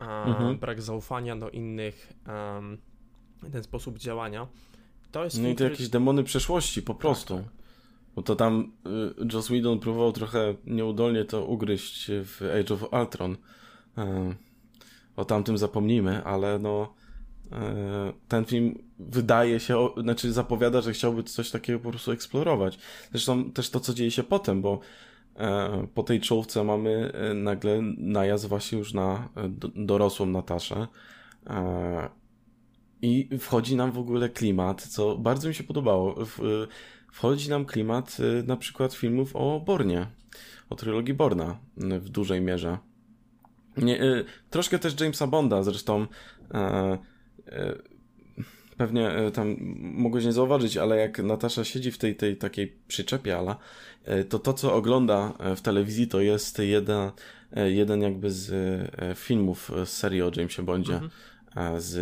Mhm. 0.00 0.58
Brak 0.58 0.82
zaufania 0.82 1.36
do 1.36 1.50
innych, 1.50 2.12
ten 3.52 3.62
sposób 3.62 3.98
działania. 3.98 4.46
To 5.12 5.24
jest 5.24 5.42
no 5.42 5.48
i 5.48 5.54
to 5.54 5.64
jakieś 5.64 5.88
demony 5.88 6.24
przeszłości 6.24 6.82
po 6.82 6.92
tak, 6.92 7.00
prostu. 7.00 7.36
Tak, 7.36 7.44
tak. 7.44 7.52
Bo 8.14 8.22
to 8.22 8.36
tam 8.36 8.72
y, 9.22 9.26
Joss 9.32 9.48
Whedon 9.48 9.80
próbował 9.80 10.12
trochę 10.12 10.54
nieudolnie 10.66 11.24
to 11.24 11.46
ugryźć 11.46 12.10
w 12.10 12.42
Age 12.60 12.74
of 12.74 12.92
Ultron. 12.92 13.32
Y, 13.32 13.36
o 15.16 15.24
tamtym 15.24 15.58
zapomnijmy, 15.58 16.24
ale 16.24 16.58
no 16.58 16.94
E, 17.03 17.03
ten 18.28 18.44
film 18.44 18.78
wydaje 18.98 19.60
się, 19.60 19.88
znaczy 19.96 20.32
zapowiada, 20.32 20.80
że 20.80 20.92
chciałby 20.92 21.22
coś 21.22 21.50
takiego 21.50 21.78
po 21.78 21.90
prostu 21.90 22.12
eksplorować. 22.12 22.78
Zresztą 23.10 23.50
też 23.50 23.70
to, 23.70 23.80
co 23.80 23.94
dzieje 23.94 24.10
się 24.10 24.22
potem, 24.22 24.62
bo 24.62 24.80
e, 25.36 25.86
po 25.94 26.02
tej 26.02 26.20
czołówce 26.20 26.64
mamy 26.64 27.12
e, 27.12 27.34
nagle 27.34 27.82
najazd 27.98 28.46
właśnie 28.46 28.78
już 28.78 28.94
na 28.94 29.28
dorosłą 29.74 30.26
Nataszę 30.26 30.86
i 33.02 33.38
wchodzi 33.38 33.76
nam 33.76 33.92
w 33.92 33.98
ogóle 33.98 34.28
klimat, 34.28 34.82
co 34.82 35.18
bardzo 35.18 35.48
mi 35.48 35.54
się 35.54 35.64
podobało. 35.64 36.14
Wchodzi 37.12 37.50
nam 37.50 37.64
klimat 37.64 38.16
na 38.46 38.56
przykład 38.56 38.94
filmów 38.94 39.36
o 39.36 39.60
Bornie, 39.66 40.06
o 40.70 40.74
trylogii 40.74 41.14
Borna 41.14 41.58
w 41.76 42.08
dużej 42.08 42.40
mierze. 42.40 42.78
Nie, 43.76 44.00
troszkę 44.50 44.78
też 44.78 45.00
Jamesa 45.00 45.26
Bonda, 45.26 45.62
zresztą 45.62 46.06
E, 46.54 46.98
pewnie 48.76 49.10
e, 49.10 49.30
tam 49.30 49.56
mogłeś 49.80 50.24
nie 50.24 50.32
zauważyć, 50.32 50.76
ale 50.76 50.96
jak 50.96 51.18
Natasza 51.18 51.64
siedzi 51.64 51.92
w 51.92 51.98
tej, 51.98 52.16
tej 52.16 52.36
takiej 52.36 52.76
przyczepie, 52.88 53.38
ala, 53.38 53.56
e, 54.04 54.24
to 54.24 54.38
to, 54.38 54.52
co 54.52 54.74
ogląda 54.74 55.32
w 55.56 55.60
telewizji, 55.60 56.06
to 56.06 56.20
jest 56.20 56.58
jeden, 56.58 57.10
jeden 57.66 58.02
jakby 58.02 58.30
z 58.30 58.52
filmów 59.18 59.70
z 59.84 59.88
serii 59.88 60.22
o 60.22 60.30
Jamesie 60.36 60.62
Bondzie. 60.62 60.94
Mhm. 60.94 61.10
Z, 61.78 61.94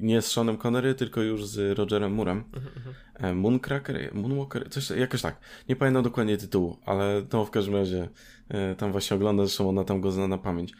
nie 0.00 0.22
z 0.22 0.26
Seanem 0.26 0.56
Connery, 0.56 0.94
tylko 0.94 1.22
już 1.22 1.46
z 1.46 1.78
Rogerem 1.78 2.14
Moorem. 2.14 2.44
Mhm, 2.54 2.72
mhm. 2.76 3.38
Mooncracker, 3.38 4.14
Moonwalker, 4.14 4.70
coś 4.70 4.90
jakoś 4.90 5.22
tak. 5.22 5.36
Nie 5.68 5.76
pamiętam 5.76 6.02
dokładnie 6.02 6.36
tytułu, 6.36 6.76
ale 6.86 7.22
to 7.22 7.44
w 7.44 7.50
każdym 7.50 7.74
razie 7.74 8.08
tam 8.78 8.92
właśnie 8.92 9.14
ogląda, 9.14 9.46
zresztą 9.46 9.68
ona 9.68 9.84
tam 9.84 10.00
go 10.00 10.12
zna 10.12 10.28
na 10.28 10.38
pamięć. 10.38 10.72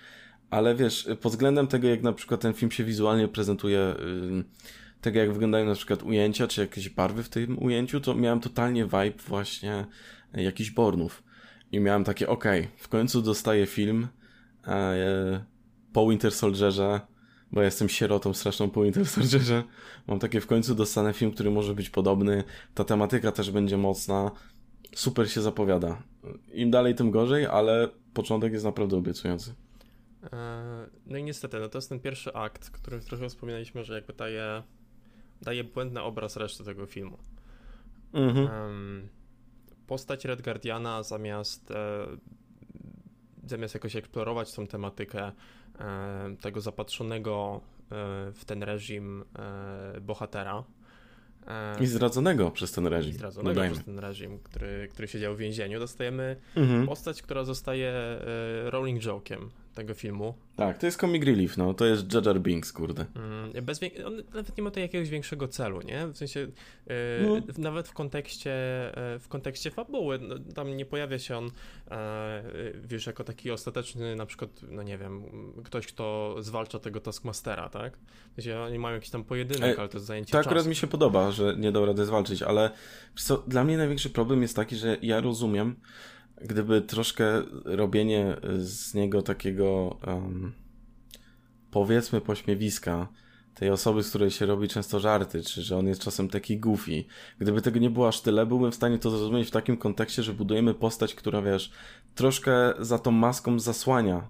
Ale 0.50 0.74
wiesz, 0.74 1.08
pod 1.20 1.32
względem 1.32 1.66
tego, 1.66 1.88
jak 1.88 2.02
na 2.02 2.12
przykład 2.12 2.40
ten 2.40 2.52
film 2.52 2.70
się 2.70 2.84
wizualnie 2.84 3.28
prezentuje, 3.28 3.94
tego 5.00 5.18
jak 5.18 5.32
wyglądają 5.32 5.66
na 5.66 5.74
przykład 5.74 6.02
ujęcia, 6.02 6.46
czy 6.46 6.60
jakieś 6.60 6.88
barwy 6.88 7.22
w 7.22 7.28
tym 7.28 7.62
ujęciu, 7.62 8.00
to 8.00 8.14
miałem 8.14 8.40
totalnie 8.40 8.84
vibe 8.84 9.22
właśnie 9.28 9.86
jakichś 10.34 10.70
Bornów. 10.70 11.22
I 11.72 11.80
miałem 11.80 12.04
takie, 12.04 12.28
okej, 12.28 12.60
okay, 12.60 12.72
w 12.78 12.88
końcu 12.88 13.22
dostaję 13.22 13.66
film 13.66 14.08
e, 14.66 15.44
po 15.92 16.08
Winter 16.08 16.32
Soldierze, 16.32 17.00
bo 17.52 17.60
ja 17.60 17.64
jestem 17.64 17.88
sierotą 17.88 18.34
straszną 18.34 18.70
po 18.70 18.82
Winter 18.82 19.06
Soldierze. 19.06 19.62
Mam 20.06 20.18
takie, 20.18 20.40
w 20.40 20.46
końcu 20.46 20.74
dostanę 20.74 21.12
film, 21.12 21.30
który 21.30 21.50
może 21.50 21.74
być 21.74 21.90
podobny. 21.90 22.44
Ta 22.74 22.84
tematyka 22.84 23.32
też 23.32 23.50
będzie 23.50 23.76
mocna. 23.76 24.30
Super 24.94 25.30
się 25.30 25.42
zapowiada. 25.42 26.02
Im 26.52 26.70
dalej, 26.70 26.94
tym 26.94 27.10
gorzej, 27.10 27.46
ale 27.46 27.88
początek 28.14 28.52
jest 28.52 28.64
naprawdę 28.64 28.96
obiecujący. 28.96 29.54
E, 30.32 30.86
no 31.06 31.18
i 31.18 31.22
niestety, 31.22 31.60
no 31.60 31.68
to 31.68 31.78
jest 31.78 31.88
ten 31.88 32.00
pierwszy 32.00 32.34
akt, 32.34 32.70
który 32.70 33.00
trochę 33.00 33.28
wspominaliśmy, 33.28 33.84
że 33.84 33.94
jakby 33.94 34.12
daje 34.12 34.62
daje 35.42 35.64
błędny 35.64 36.02
obraz 36.02 36.36
reszty 36.36 36.64
tego 36.64 36.86
filmu. 36.86 37.18
Mhm. 38.12 38.62
Um, 38.62 39.08
postać 39.86 40.24
Red 40.24 40.42
Guardiana 40.42 41.02
zamiast 41.02 41.70
e, 41.70 42.06
zamiast 43.46 43.74
jakoś 43.74 43.96
eksplorować 43.96 44.52
tą 44.52 44.66
tematykę 44.66 45.32
e, 45.78 46.36
tego 46.40 46.60
zapatrzonego 46.60 47.60
e, 47.82 48.32
w 48.32 48.44
ten 48.44 48.62
reżim 48.62 49.24
bohatera, 50.00 50.64
i 51.80 51.86
zdradzonego 51.86 52.50
przez 52.50 52.72
ten 52.72 52.86
reżim. 52.86 53.10
I 53.10 53.14
zdradzonego 53.14 53.54
dodajmy. 53.54 53.74
przez 53.74 53.84
ten 53.84 53.98
reżim, 53.98 54.38
który, 54.38 54.88
który 54.92 55.08
siedział 55.08 55.34
w 55.34 55.38
więzieniu. 55.38 55.78
Dostajemy 55.78 56.36
mhm. 56.56 56.86
postać, 56.86 57.22
która 57.22 57.44
zostaje 57.44 57.92
rolling 58.64 59.02
joke'iem 59.02 59.48
tego 59.76 59.94
filmu. 59.94 60.34
Tak, 60.56 60.78
to 60.78 60.86
jest 60.86 61.00
comic 61.00 61.24
relief, 61.24 61.56
no, 61.56 61.74
to 61.74 61.86
jest 61.86 62.14
Jar 62.14 62.26
Jar 62.26 62.40
Binks, 62.40 62.72
kurde. 62.72 63.04
Mm, 63.14 63.64
bez, 63.64 63.80
on 64.06 64.16
nawet 64.16 64.56
nie 64.56 64.62
ma 64.62 64.70
tutaj 64.70 64.82
jakiegoś 64.82 65.08
większego 65.08 65.48
celu, 65.48 65.80
nie? 65.82 66.06
W 66.06 66.16
sensie, 66.16 66.40
yy, 66.40 66.94
no. 67.22 67.36
nawet 67.58 67.88
w 67.88 67.92
kontekście, 67.92 68.50
yy, 69.12 69.18
w 69.18 69.28
kontekście 69.28 69.70
fabuły, 69.70 70.18
no, 70.18 70.34
tam 70.54 70.76
nie 70.76 70.86
pojawia 70.86 71.18
się 71.18 71.36
on, 71.36 71.44
yy, 71.44 71.52
wiesz, 72.84 73.06
jako 73.06 73.24
taki 73.24 73.50
ostateczny, 73.50 74.16
na 74.16 74.26
przykład, 74.26 74.50
no 74.70 74.82
nie 74.82 74.98
wiem, 74.98 75.22
ktoś, 75.64 75.86
kto 75.86 76.36
zwalcza 76.40 76.78
tego 76.78 77.00
Taskmastera, 77.00 77.68
tak? 77.68 77.98
W 78.32 78.34
sensie, 78.34 78.58
oni 78.58 78.78
mają 78.78 78.94
jakiś 78.94 79.10
tam 79.10 79.24
pojedynek, 79.24 79.78
ale 79.78 79.88
to 79.88 79.98
jest 79.98 80.06
zajęcie 80.06 80.32
To 80.32 80.38
akurat 80.38 80.56
czasu. 80.56 80.68
mi 80.68 80.76
się 80.76 80.86
podoba, 80.86 81.30
że 81.30 81.56
nie 81.58 81.72
dał 81.72 81.86
rady 81.86 82.04
zwalczyć, 82.04 82.42
ale 82.42 82.70
co, 83.16 83.44
dla 83.46 83.64
mnie 83.64 83.76
największy 83.76 84.10
problem 84.10 84.42
jest 84.42 84.56
taki, 84.56 84.76
że 84.76 84.96
ja 85.02 85.20
rozumiem, 85.20 85.76
gdyby 86.40 86.82
troszkę 86.82 87.42
robienie 87.64 88.36
z 88.58 88.94
niego 88.94 89.22
takiego 89.22 89.98
um, 90.06 90.52
powiedzmy 91.70 92.20
pośmiewiska 92.20 93.08
tej 93.56 93.70
osoby, 93.70 94.02
z 94.02 94.08
której 94.08 94.30
się 94.30 94.46
robi 94.46 94.68
często 94.68 95.00
żarty, 95.00 95.42
czy 95.42 95.62
że 95.62 95.76
on 95.76 95.86
jest 95.86 96.00
czasem 96.00 96.28
taki 96.28 96.58
goofy. 96.58 97.04
Gdyby 97.38 97.62
tego 97.62 97.78
nie 97.78 97.90
było 97.90 98.08
aż 98.08 98.20
tyle, 98.20 98.46
byłbym 98.46 98.72
w 98.72 98.74
stanie 98.74 98.98
to 98.98 99.10
zrozumieć 99.10 99.48
w 99.48 99.50
takim 99.50 99.76
kontekście, 99.76 100.22
że 100.22 100.32
budujemy 100.32 100.74
postać, 100.74 101.14
która 101.14 101.42
wiesz, 101.42 101.70
troszkę 102.14 102.74
za 102.78 102.98
tą 102.98 103.10
maską 103.10 103.58
zasłania 103.58 104.28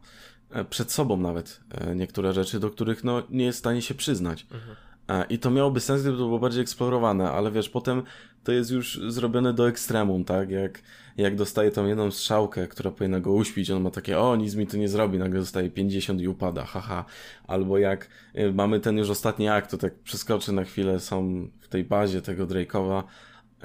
e, 0.50 0.64
przed 0.64 0.92
sobą 0.92 1.16
nawet 1.16 1.60
e, 1.70 1.96
niektóre 1.96 2.32
rzeczy, 2.32 2.60
do 2.60 2.70
których 2.70 3.04
no 3.04 3.22
nie 3.30 3.44
jest 3.44 3.58
w 3.58 3.64
stanie 3.64 3.82
się 3.82 3.94
przyznać. 3.94 4.46
Mhm. 4.50 4.76
E, 5.08 5.24
I 5.24 5.38
to 5.38 5.50
miałoby 5.50 5.80
sens, 5.80 6.02
gdyby 6.02 6.18
to 6.18 6.24
było 6.24 6.38
bardziej 6.38 6.62
eksplorowane, 6.62 7.30
ale 7.30 7.50
wiesz, 7.50 7.68
potem 7.68 8.02
to 8.44 8.52
jest 8.52 8.70
już 8.70 9.00
zrobione 9.08 9.52
do 9.52 9.68
ekstremum, 9.68 10.24
tak? 10.24 10.50
Jak, 10.50 10.82
jak 11.16 11.36
dostaje 11.36 11.70
tą 11.70 11.86
jedną 11.86 12.10
strzałkę, 12.10 12.68
która 12.68 12.90
powinna 12.90 13.20
go 13.20 13.32
uśpić, 13.32 13.70
on 13.70 13.82
ma 13.82 13.90
takie, 13.90 14.18
o, 14.18 14.36
nic 14.36 14.54
mi 14.54 14.66
to 14.66 14.76
nie 14.76 14.88
zrobi, 14.88 15.18
nagle 15.18 15.40
dostaje 15.40 15.70
50 15.70 16.20
i 16.20 16.28
upada, 16.28 16.64
haha. 16.64 17.04
Albo 17.46 17.78
jak 17.78 18.08
y, 18.38 18.52
mamy 18.52 18.80
ten 18.80 18.98
już 18.98 19.10
ostatni 19.10 19.48
akt, 19.48 19.70
to 19.70 19.78
tak 19.78 19.94
przeskoczy 19.94 20.52
na 20.52 20.64
chwilę, 20.64 21.00
są 21.00 21.48
w 21.60 21.68
tej 21.68 21.84
bazie 21.84 22.22
tego 22.22 22.46
Drake'owa 22.46 23.02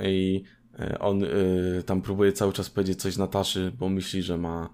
i 0.04 0.44
y, 0.80 1.00
on 1.00 1.24
y, 1.24 1.84
tam 1.86 2.02
próbuje 2.02 2.34
cały 2.34 2.54
czas 2.54 2.70
powiedzieć 2.70 3.02
coś 3.02 3.18
Nataszy, 3.18 3.72
bo 3.80 3.90
myśli, 3.90 4.22
że 4.22 4.38
ma 4.38 4.70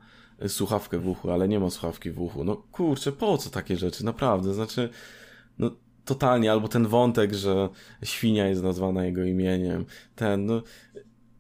słuchawkę 0.48 1.00
w 1.00 1.08
uchu, 1.08 1.32
ale 1.32 1.48
nie 1.48 1.60
ma 1.60 1.70
słuchawki 1.70 2.12
w 2.12 2.22
uchu. 2.22 2.44
No 2.44 2.56
kurczę, 2.56 3.12
po 3.12 3.38
co 3.38 3.50
takie 3.50 3.78
rzeczy? 3.78 4.06
Naprawdę, 4.06 4.54
znaczy, 4.54 4.90
no 5.60 5.72
totalnie, 6.06 6.52
albo 6.52 6.68
ten 6.68 6.88
wątek, 6.88 7.34
że 7.34 7.70
świnia 8.04 8.48
jest 8.48 8.64
nazwana 8.64 9.06
jego 9.06 9.24
imieniem, 9.24 9.86
ten, 10.16 10.46
no, 10.46 10.62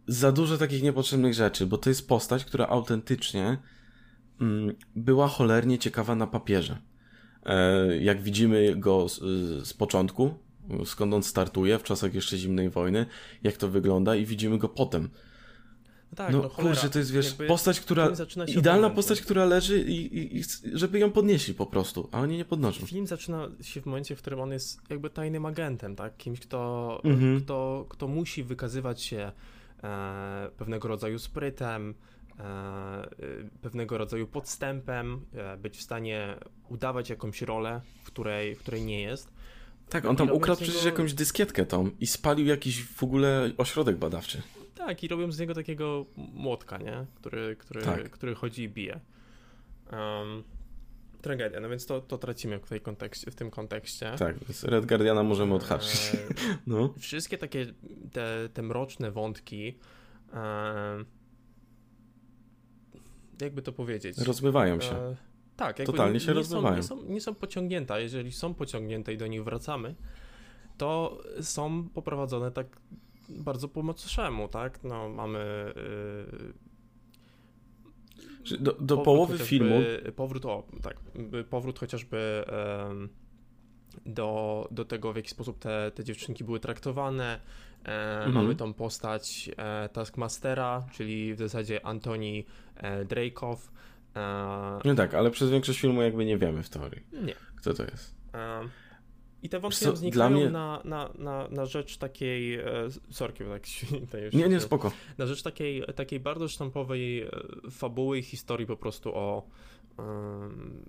za 0.08 0.32
dużo 0.32 0.58
takich 0.58 0.84
niepotrzebnych 0.84 1.34
rzeczy, 1.34 1.65
bo 1.65 1.78
to 1.78 1.89
jest 1.89 2.08
postać, 2.08 2.46
która 2.46 2.67
autentycznie 2.67 3.58
mm, 4.41 4.76
była 4.96 5.28
cholernie 5.28 5.80
ciekawa 5.80 6.15
na 6.15 6.28
papierze. 6.28 6.78
E, 7.46 7.98
jak 7.98 8.22
widzimy 8.22 8.76
go 8.76 9.10
z, 9.10 9.20
z 9.67 9.74
początku, 9.74 10.34
skąd 10.86 11.13
on 11.13 11.24
startuje, 11.24 11.80
w 11.80 11.84
czasach 11.84 12.13
jeszcze 12.13 12.38
zimnej 12.38 12.70
wojny, 12.70 13.06
jak 13.43 13.58
to 13.58 13.67
wygląda 13.67 14.15
i 14.15 14.26
widzimy 14.26 14.58
go 14.58 14.70
potem. 14.70 15.10
No, 16.12 16.17
tak, 16.17 16.34
no, 16.34 16.41
no 16.41 16.50
kurczę, 16.50 16.89
to 16.89 17.00
jest, 17.00 17.12
wiesz, 17.12 17.34
postać, 17.48 17.80
która, 17.80 18.10
idealna 18.48 18.89
postać, 18.89 19.22
która 19.22 19.46
leży 19.46 19.82
i, 19.82 20.17
i, 20.17 20.38
i, 20.38 20.43
żeby 20.74 21.00
ją 21.00 21.12
podnieśli 21.12 21.54
po 21.54 21.65
prostu, 21.65 22.10
a 22.12 22.20
oni 22.20 22.38
nie 22.38 22.46
podnoszą. 22.46 22.86
Film 22.86 23.08
zaczyna 23.08 23.48
się 23.62 23.82
w 23.82 23.86
momencie, 23.86 24.15
w 24.15 24.22
którym 24.22 24.39
on 24.39 24.52
jest 24.52 24.82
jakby 24.89 25.10
tajnym 25.10 25.46
agentem, 25.46 25.96
tak? 25.96 26.17
Kimś, 26.17 26.39
kto, 26.39 27.02
mhm. 27.04 27.41
kto, 27.41 27.86
kto 27.89 28.08
musi 28.08 28.43
wykazywać 28.43 29.02
się 29.02 29.32
pewnego 30.57 30.87
rodzaju 30.87 31.19
sprytem, 31.19 31.93
e, 32.39 33.07
pewnego 33.61 33.97
rodzaju 33.97 34.27
podstępem, 34.27 35.25
e, 35.33 35.57
być 35.57 35.77
w 35.77 35.81
stanie 35.81 36.35
udawać 36.69 37.09
jakąś 37.09 37.41
rolę, 37.41 37.81
w 38.03 38.07
której, 38.07 38.55
w 38.55 38.59
której 38.59 38.81
nie 38.81 39.01
jest. 39.01 39.33
Tak, 39.89 40.05
on 40.05 40.15
tam 40.15 40.31
ukradł 40.31 40.61
przecież 40.61 40.75
niego... 40.75 40.89
jakąś 40.89 41.13
dyskietkę 41.13 41.65
tą 41.65 41.89
i 41.99 42.07
spalił 42.07 42.47
jakiś 42.47 42.85
w 42.85 43.03
ogóle 43.03 43.51
ośrodek 43.57 43.97
badawczy. 43.97 44.41
Tak, 44.75 45.03
i 45.03 45.07
robią 45.07 45.31
z 45.31 45.39
niego 45.39 45.53
takiego 45.53 46.05
młotka, 46.17 46.77
nie? 46.77 47.05
Który, 47.15 47.55
który, 47.55 47.81
tak. 47.81 48.09
który 48.09 48.35
chodzi 48.35 48.63
i 48.63 48.69
bije. 48.69 48.99
Um, 49.91 50.43
tragedia, 51.27 51.59
no 51.59 51.69
więc 51.69 51.85
to, 51.85 52.01
to 52.01 52.17
tracimy 52.17 52.59
w, 52.59 52.69
tej 52.69 52.81
kontekście, 52.81 53.31
w 53.31 53.35
tym 53.35 53.51
kontekście. 53.51 54.11
Tak, 54.19 54.35
z 54.49 54.63
Red 54.63 54.85
Guardiana 54.85 55.23
możemy 55.23 55.53
odhaczyć. 55.53 56.11
E, 56.13 56.17
no. 56.67 56.93
Wszystkie 56.99 57.37
takie 57.37 57.65
te, 58.11 58.49
te 58.53 58.61
mroczne 58.61 59.11
wątki 59.11 59.77
e, 60.33 61.03
jakby 63.41 63.61
to 63.61 63.73
powiedzieć? 63.73 64.17
Rozbywają 64.17 64.81
się. 64.81 64.95
E, 64.95 65.15
tak, 65.55 65.77
totalnie 65.77 66.19
się 66.19 66.33
nie. 66.33 66.43
Są, 66.43 66.75
nie, 66.75 66.83
są, 66.83 67.03
nie 67.03 67.21
są 67.21 67.35
pociągnięte, 67.35 67.93
a 67.93 67.99
jeżeli 67.99 68.31
są 68.31 68.53
pociągnięte 68.53 69.13
i 69.13 69.17
do 69.17 69.27
nich 69.27 69.43
wracamy, 69.43 69.95
to 70.77 71.21
są 71.41 71.89
poprowadzone 71.89 72.51
tak 72.51 72.67
bardzo 73.29 73.67
po 73.67 73.83
macoszemu, 73.83 74.47
tak? 74.47 74.83
No, 74.83 75.09
mamy... 75.09 75.73
Do, 78.60 78.73
do 78.73 78.97
połowy 78.97 79.38
filmu... 79.38 79.75
Powrót, 80.15 80.45
o, 80.45 80.63
tak, 80.81 80.97
powrót 81.49 81.79
chociażby 81.79 82.45
do, 84.05 84.67
do 84.71 84.86
tego, 84.86 85.13
w 85.13 85.15
jaki 85.15 85.29
sposób 85.29 85.60
te, 85.60 85.91
te 85.91 86.03
dziewczynki 86.03 86.43
były 86.43 86.60
traktowane. 86.60 87.39
E, 87.86 88.17
mhm. 88.17 88.33
Mamy 88.33 88.55
tą 88.55 88.73
postać 88.73 89.49
e, 89.57 89.89
Taskmastera, 89.89 90.86
czyli 90.91 91.33
w 91.33 91.38
zasadzie 91.38 91.86
Antoni 91.86 92.45
e, 92.75 93.05
Drake'ow. 93.05 93.57
E, 94.15 94.79
no 94.86 94.95
tak, 94.95 95.13
ale 95.13 95.31
przez 95.31 95.49
większość 95.49 95.79
filmu 95.79 96.01
jakby 96.01 96.25
nie 96.25 96.38
wiemy 96.38 96.63
w 96.63 96.69
teorii, 96.69 97.03
nie. 97.13 97.33
kto 97.55 97.73
to 97.73 97.83
jest. 97.83 98.15
E, 98.33 98.62
i 99.47 99.49
te 99.49 99.60
wątki 99.60 99.86
znikają 99.93 100.29
mnie... 100.29 100.49
na, 100.49 100.81
na, 100.86 101.10
na, 101.17 101.47
na 101.47 101.65
rzecz 101.65 101.97
takiej. 101.97 102.55
E, 102.55 102.63
sorki, 103.12 103.43
tak 103.53 103.63
Nie, 104.33 104.49
nie, 104.49 104.60
spoko. 104.60 104.91
Na 105.17 105.25
rzecz 105.25 105.43
takiej, 105.43 105.83
takiej 105.95 106.19
bardzo 106.19 106.47
sztampowej 106.47 107.21
e, 107.21 107.29
fabuły 107.71 108.19
i 108.19 108.23
historii 108.23 108.67
po 108.67 108.77
prostu 108.77 109.15
o. 109.15 109.47
Um, 109.97 110.86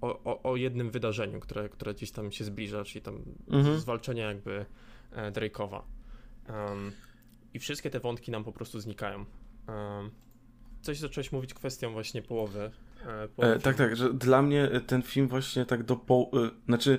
o, 0.00 0.22
o, 0.24 0.42
o, 0.42 0.56
jednym 0.56 0.90
wydarzeniu, 0.90 1.40
które, 1.40 1.68
które 1.68 1.94
gdzieś 1.94 2.10
tam 2.10 2.32
się 2.32 2.44
zbliża, 2.44 2.84
czyli 2.84 3.02
tam 3.02 3.22
mhm. 3.50 3.78
zwalczenia 3.80 4.28
jakby 4.28 4.66
e, 5.12 5.32
Drake'owa. 5.32 5.82
Um, 6.48 6.92
I 7.54 7.58
wszystkie 7.58 7.90
te 7.90 8.00
wątki 8.00 8.30
nam 8.30 8.44
po 8.44 8.52
prostu 8.52 8.80
znikają. 8.80 9.24
Um, 9.68 10.10
coś 10.82 10.98
zacząłeś 10.98 11.32
mówić 11.32 11.54
kwestią 11.54 11.92
właśnie 11.92 12.22
połowy. 12.22 12.70
E, 13.06 13.28
e, 13.54 13.58
tak, 13.58 13.76
tak, 13.76 13.96
że 13.96 14.14
dla 14.14 14.42
mnie 14.42 14.68
ten 14.86 15.02
film 15.02 15.28
właśnie 15.28 15.66
tak 15.66 15.82
do 15.82 15.96
po... 15.96 16.30
E, 16.32 16.50
znaczy 16.66 16.98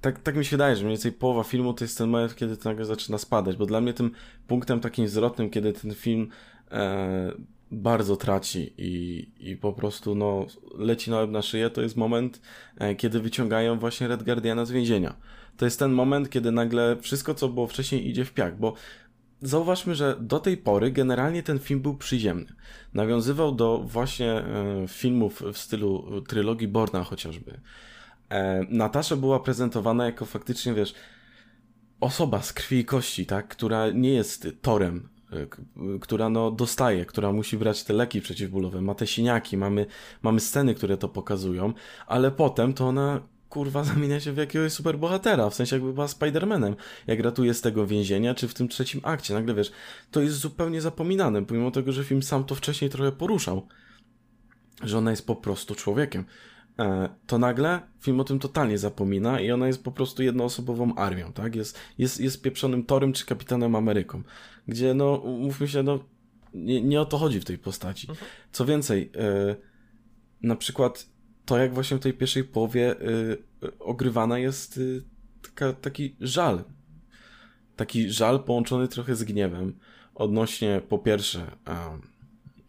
tak, 0.00 0.18
tak 0.18 0.36
mi 0.36 0.44
się 0.44 0.50
wydaje, 0.50 0.76
że 0.76 0.82
mniej 0.84 0.96
więcej 0.96 1.12
połowa 1.12 1.44
filmu 1.44 1.74
to 1.74 1.84
jest 1.84 1.98
ten 1.98 2.08
moment, 2.08 2.34
kiedy 2.34 2.56
to 2.56 2.68
nagle 2.68 2.84
zaczyna 2.84 3.18
spadać, 3.18 3.56
bo 3.56 3.66
dla 3.66 3.80
mnie 3.80 3.92
tym 3.92 4.10
punktem 4.46 4.80
takim 4.80 5.08
zwrotnym, 5.08 5.50
kiedy 5.50 5.72
ten 5.72 5.94
film 5.94 6.28
e, 6.70 7.32
bardzo 7.70 8.16
traci 8.16 8.74
i, 8.78 9.26
i 9.40 9.56
po 9.56 9.72
prostu 9.72 10.14
no, 10.14 10.46
leci 10.78 11.10
na 11.10 11.18
łeb 11.18 11.30
na 11.30 11.42
szyję, 11.42 11.70
to 11.70 11.82
jest 11.82 11.96
moment, 11.96 12.40
e, 12.78 12.94
kiedy 12.94 13.20
wyciągają 13.20 13.78
właśnie 13.78 14.08
Red 14.08 14.22
Guardiana 14.22 14.64
z 14.64 14.70
więzienia. 14.70 15.16
To 15.56 15.64
jest 15.64 15.78
ten 15.78 15.92
moment, 15.92 16.30
kiedy 16.30 16.52
nagle 16.52 16.96
wszystko, 17.00 17.34
co 17.34 17.48
było 17.48 17.66
wcześniej, 17.66 18.08
idzie 18.08 18.24
w 18.24 18.32
piach, 18.32 18.58
bo 18.58 18.74
zauważmy, 19.44 19.94
że 19.94 20.16
do 20.20 20.40
tej 20.40 20.56
pory 20.56 20.90
generalnie 20.90 21.42
ten 21.42 21.58
film 21.58 21.80
był 21.80 21.96
przyziemny. 21.96 22.46
Nawiązywał 22.94 23.52
do 23.52 23.78
właśnie 23.78 24.32
e, 24.32 24.44
filmów 24.88 25.42
w 25.52 25.58
stylu 25.58 26.22
trylogii 26.28 26.68
Borna 26.68 27.04
chociażby. 27.04 27.60
E, 28.28 28.64
Natasza 28.68 29.16
była 29.16 29.40
prezentowana 29.40 30.06
jako 30.06 30.24
faktycznie, 30.24 30.74
wiesz, 30.74 30.94
osoba 32.00 32.42
z 32.42 32.52
krwi 32.52 32.78
i 32.78 32.84
kości, 32.84 33.26
tak, 33.26 33.48
która 33.48 33.90
nie 33.90 34.14
jest 34.14 34.48
torem, 34.62 35.08
e, 35.32 35.46
która 36.00 36.28
no 36.28 36.50
dostaje, 36.50 37.06
która 37.06 37.32
musi 37.32 37.56
brać 37.56 37.84
te 37.84 37.92
leki 37.92 38.20
przeciwbólowe, 38.20 38.80
ma 38.80 38.94
te 38.94 39.06
siniaki, 39.06 39.56
mamy, 39.56 39.86
mamy 40.22 40.40
sceny, 40.40 40.74
które 40.74 40.96
to 40.96 41.08
pokazują, 41.08 41.72
ale 42.06 42.30
potem 42.30 42.72
to 42.72 42.88
ona 42.88 43.33
kurwa 43.54 43.84
zamienia 43.94 44.20
się 44.20 44.32
w 44.32 44.36
jakiegoś 44.36 44.72
superbohatera, 44.72 45.50
w 45.50 45.54
sensie 45.54 45.76
jakby 45.76 45.92
była 45.92 46.08
Spidermanem, 46.08 46.76
jak 47.06 47.20
ratuje 47.20 47.54
z 47.54 47.60
tego 47.60 47.86
więzienia, 47.86 48.34
czy 48.34 48.48
w 48.48 48.54
tym 48.54 48.68
trzecim 48.68 49.00
akcie. 49.04 49.34
Nagle 49.34 49.54
wiesz, 49.54 49.72
to 50.10 50.20
jest 50.20 50.36
zupełnie 50.36 50.80
zapominane, 50.80 51.46
pomimo 51.46 51.70
tego, 51.70 51.92
że 51.92 52.04
film 52.04 52.22
sam 52.22 52.44
to 52.44 52.54
wcześniej 52.54 52.90
trochę 52.90 53.12
poruszał, 53.12 53.66
że 54.82 54.98
ona 54.98 55.10
jest 55.10 55.26
po 55.26 55.36
prostu 55.36 55.74
człowiekiem. 55.74 56.24
e, 56.78 57.08
to 57.26 57.38
nagle 57.38 57.80
film 58.00 58.20
o 58.20 58.24
tym 58.24 58.38
totalnie 58.38 58.78
zapomina 58.78 59.40
i 59.40 59.50
ona 59.50 59.66
jest 59.66 59.84
po 59.84 59.92
prostu 59.92 60.22
jednoosobową 60.22 60.94
armią, 60.94 61.32
tak? 61.32 61.56
Jest, 61.56 61.78
jest, 61.98 62.20
jest 62.20 62.42
pieprzonym 62.42 62.84
Torem 62.84 63.12
czy 63.12 63.26
Kapitanem 63.26 63.76
Ameryką, 63.76 64.22
gdzie 64.68 64.94
no, 64.94 65.22
mówmy 65.24 65.68
się, 65.68 65.82
no, 65.82 65.98
nie, 66.54 66.82
nie 66.82 67.00
o 67.00 67.04
to 67.04 67.18
chodzi 67.18 67.40
w 67.40 67.44
tej 67.44 67.58
postaci. 67.58 68.08
Co 68.52 68.64
więcej, 68.64 69.10
e, 69.16 69.56
na 70.42 70.56
przykład 70.56 71.13
to, 71.44 71.58
jak 71.58 71.74
właśnie 71.74 71.96
w 71.96 72.00
tej 72.00 72.12
pierwszej 72.12 72.44
połowie 72.44 72.94
ogrywana 73.78 74.38
jest 74.38 74.80
taka, 75.42 75.72
taki 75.72 76.16
żal. 76.20 76.64
Taki 77.76 78.10
żal 78.10 78.44
połączony 78.44 78.88
trochę 78.88 79.16
z 79.16 79.24
gniewem 79.24 79.78
odnośnie 80.14 80.80
po 80.88 80.98
pierwsze 80.98 81.50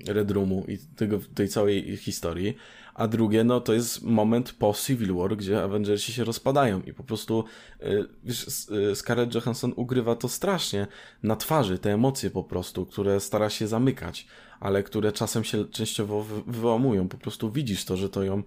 Red 0.08 0.32
Roomu 0.32 0.66
i 0.68 0.78
tego, 0.78 1.20
tej 1.36 1.50
całej 1.50 1.98
historii, 1.98 2.56
a 2.96 3.08
drugie, 3.08 3.44
no 3.44 3.62
to 3.62 3.74
jest 3.74 4.04
moment 4.04 4.52
po 4.52 4.74
Civil 4.74 5.14
War, 5.16 5.38
gdzie 5.38 5.64
Avengersi 5.64 6.14
się 6.14 6.24
rozpadają 6.24 6.82
i 6.82 6.94
po 6.94 7.04
prostu 7.04 7.44
y, 7.84 8.06
wiesz, 8.24 8.48
y, 8.92 8.96
Scarlett 8.96 9.36
Johansson 9.36 9.74
ugrywa 9.76 10.16
to 10.16 10.30
strasznie 10.30 10.88
na 11.24 11.36
twarzy, 11.36 11.80
te 11.80 11.94
emocje 11.94 12.30
po 12.30 12.44
prostu, 12.44 12.86
które 12.86 13.20
stara 13.20 13.50
się 13.50 13.68
zamykać, 13.68 14.28
ale 14.60 14.84
które 14.84 15.12
czasem 15.12 15.44
się 15.44 15.66
częściowo 15.66 16.26
wyłamują, 16.48 17.08
po 17.10 17.18
prostu 17.18 17.52
widzisz 17.52 17.86
to, 17.86 17.98
że 17.98 18.10
to 18.10 18.24
ją 18.24 18.44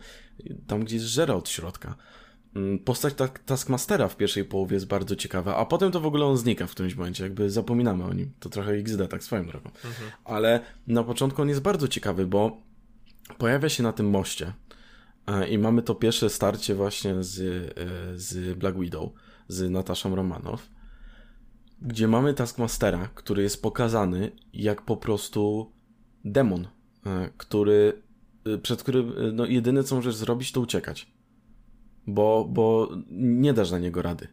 tam 0.67 0.85
gdzieś 0.85 1.03
żera 1.03 1.35
od 1.35 1.49
środka. 1.49 1.95
Mm, 2.57 2.79
postać 2.79 3.15
Taskmastera 3.47 4.09
w 4.09 4.17
pierwszej 4.17 4.45
połowie 4.45 4.75
jest 4.75 4.87
bardzo 4.87 5.17
ciekawa, 5.17 5.57
a 5.57 5.65
potem 5.65 5.93
to 5.93 6.01
w 6.01 6.07
ogóle 6.07 6.25
on 6.25 6.37
znika 6.37 6.67
w 6.67 6.71
którymś 6.71 6.95
momencie, 6.95 7.25
jakby 7.25 7.51
zapominamy 7.51 8.05
o 8.05 8.13
nim. 8.13 8.33
To 8.41 8.49
trochę 8.49 8.73
XD, 8.73 9.09
tak 9.11 9.25
swoją 9.25 9.47
drogą. 9.47 9.71
Mhm. 9.85 10.11
Ale 10.25 10.61
na 10.87 11.05
początku 11.05 11.43
on 11.43 11.49
jest 11.49 11.61
bardzo 11.61 11.89
ciekawy, 11.89 12.27
bo 12.27 12.68
pojawia 13.39 13.69
się 13.69 13.83
na 13.83 13.93
tym 13.93 14.11
moście 14.11 14.53
e, 15.27 15.49
i 15.49 15.59
mamy 15.59 15.83
to 15.83 15.95
pierwsze 15.95 16.31
starcie 16.31 16.75
właśnie 16.75 17.23
z, 17.23 17.41
e, 17.41 18.19
z 18.19 18.59
Black 18.59 18.79
Widow, 18.79 19.11
z 19.49 19.71
Nataszą 19.71 20.15
Romanow, 20.15 20.69
gdzie 21.83 22.09
mamy 22.09 22.35
Taskmastera, 22.35 23.09
który 23.15 23.43
jest 23.43 23.63
pokazany 23.63 24.33
jak 24.53 24.83
po 24.83 24.97
prostu 24.97 25.73
demon, 26.25 26.69
e, 27.07 27.31
który, 27.37 28.03
przed 28.63 28.83
którym 28.83 29.13
no, 29.33 29.47
jedyne 29.47 29.85
co 29.85 29.95
możesz 29.95 30.15
zrobić 30.17 30.53
to 30.53 30.61
uciekać 30.61 31.19
bo, 32.09 32.47
bo 32.51 32.89
nie 33.11 33.53
dasz 33.53 33.71
na 33.71 33.79
niego 33.79 34.03
rady. 34.03 34.29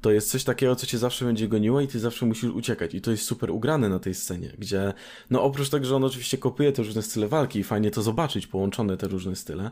To 0.00 0.10
jest 0.10 0.30
coś 0.30 0.44
takiego, 0.44 0.76
co 0.76 0.86
cię 0.86 0.98
zawsze 0.98 1.24
będzie 1.24 1.48
goniło 1.48 1.80
i 1.80 1.88
ty 1.88 2.00
zawsze 2.00 2.26
musisz 2.26 2.50
uciekać. 2.50 2.94
I 2.94 3.00
to 3.00 3.10
jest 3.10 3.24
super 3.24 3.50
ugrane 3.50 3.88
na 3.88 3.98
tej 3.98 4.14
scenie, 4.14 4.52
gdzie, 4.58 4.92
no 5.30 5.42
oprócz 5.42 5.68
tego, 5.68 5.86
że 5.86 5.96
on 5.96 6.04
oczywiście 6.04 6.38
kopuje 6.38 6.72
te 6.72 6.82
różne 6.82 7.02
style 7.02 7.28
walki 7.28 7.58
i 7.58 7.64
fajnie 7.64 7.90
to 7.90 8.02
zobaczyć, 8.02 8.46
połączone 8.46 8.96
te 8.96 9.08
różne 9.08 9.36
style, 9.36 9.70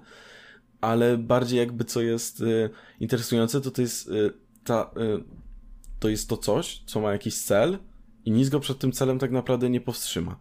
ale 0.81 1.19
bardziej 1.19 1.59
jakby 1.59 1.85
co 1.85 2.03
jest 2.03 2.41
y, 2.41 2.71
interesujące, 3.01 3.61
to 3.61 3.71
to 3.71 3.83
jest 3.83 4.09
y, 4.09 4.33
ta, 4.65 4.91
y, 4.97 5.25
to 6.01 6.09
jest 6.09 6.29
to 6.29 6.37
coś, 6.37 6.83
co 6.87 7.01
ma 7.01 7.13
jakiś 7.13 7.39
cel 7.39 7.79
i 8.25 8.31
nic 8.31 8.49
go 8.49 8.61
przed 8.61 8.79
tym 8.79 8.93
celem 8.93 9.19
tak 9.19 9.31
naprawdę 9.31 9.71
nie 9.71 9.81
powstrzyma. 9.81 10.37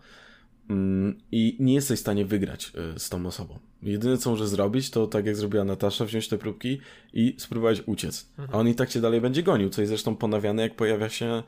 Mm, 0.70 1.18
I 1.32 1.58
nie 1.60 1.74
jesteś 1.74 2.00
w 2.00 2.02
stanie 2.02 2.26
wygrać 2.26 2.72
y, 2.96 3.00
z 3.00 3.10
tą 3.10 3.26
osobą. 3.26 3.60
Jedyne, 3.84 4.18
co 4.18 4.30
może 4.30 4.48
zrobić, 4.48 4.90
to 4.90 5.08
tak 5.08 5.26
jak 5.26 5.36
zrobiła 5.36 5.64
Natasza, 5.64 6.06
wziąć 6.06 6.28
te 6.28 6.38
próbki 6.38 6.80
i 7.14 7.36
spróbować 7.38 7.84
uciec. 7.86 8.30
A 8.38 8.42
mhm. 8.42 8.60
on 8.60 8.68
i 8.68 8.76
tak 8.76 8.90
cię 8.90 9.02
dalej 9.02 9.22
będzie 9.22 9.44
gonił, 9.44 9.70
co 9.70 9.82
jest 9.82 9.90
zresztą 9.90 10.16
ponawiane, 10.16 10.62
jak 10.62 10.76
pojawia 10.76 11.10
się 11.10 11.44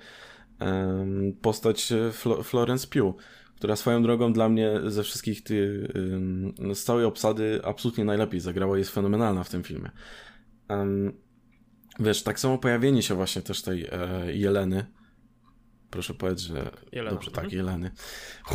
um, 0.59 1.33
postać 1.41 1.91
e, 1.91 2.11
Flo 2.11 2.43
Florence 2.43 2.87
Pugh, 2.87 3.15
która 3.55 3.75
swoją 3.75 4.03
drogą 4.03 4.33
dla 4.33 4.49
mnie 4.49 4.71
ze 4.85 5.03
wszystkich 5.03 5.43
tych, 5.43 5.95
um, 5.95 6.53
z 6.75 6.83
całej 6.83 7.05
obsady 7.05 7.61
absolutnie 7.63 8.05
najlepiej 8.05 8.39
zagrała, 8.39 8.77
jest 8.77 8.91
fenomenalna 8.91 9.43
w 9.43 9.49
tym 9.49 9.63
filmie. 9.63 9.91
Um, 10.69 11.13
wiesz, 11.99 12.23
tak 12.23 12.39
samo 12.39 12.57
pojawienie 12.57 13.01
się 13.01 13.15
właśnie 13.15 13.41
też 13.41 13.61
tej 13.61 13.85
e, 13.91 14.33
Jeleny, 14.33 14.85
Proszę 15.91 16.13
powiedzieć, 16.13 16.45
że. 16.45 16.71
Jelena. 16.91 17.11
Dobrze, 17.11 17.31
tak, 17.31 17.43
mhm. 17.43 17.57
Jeleny. 17.57 17.91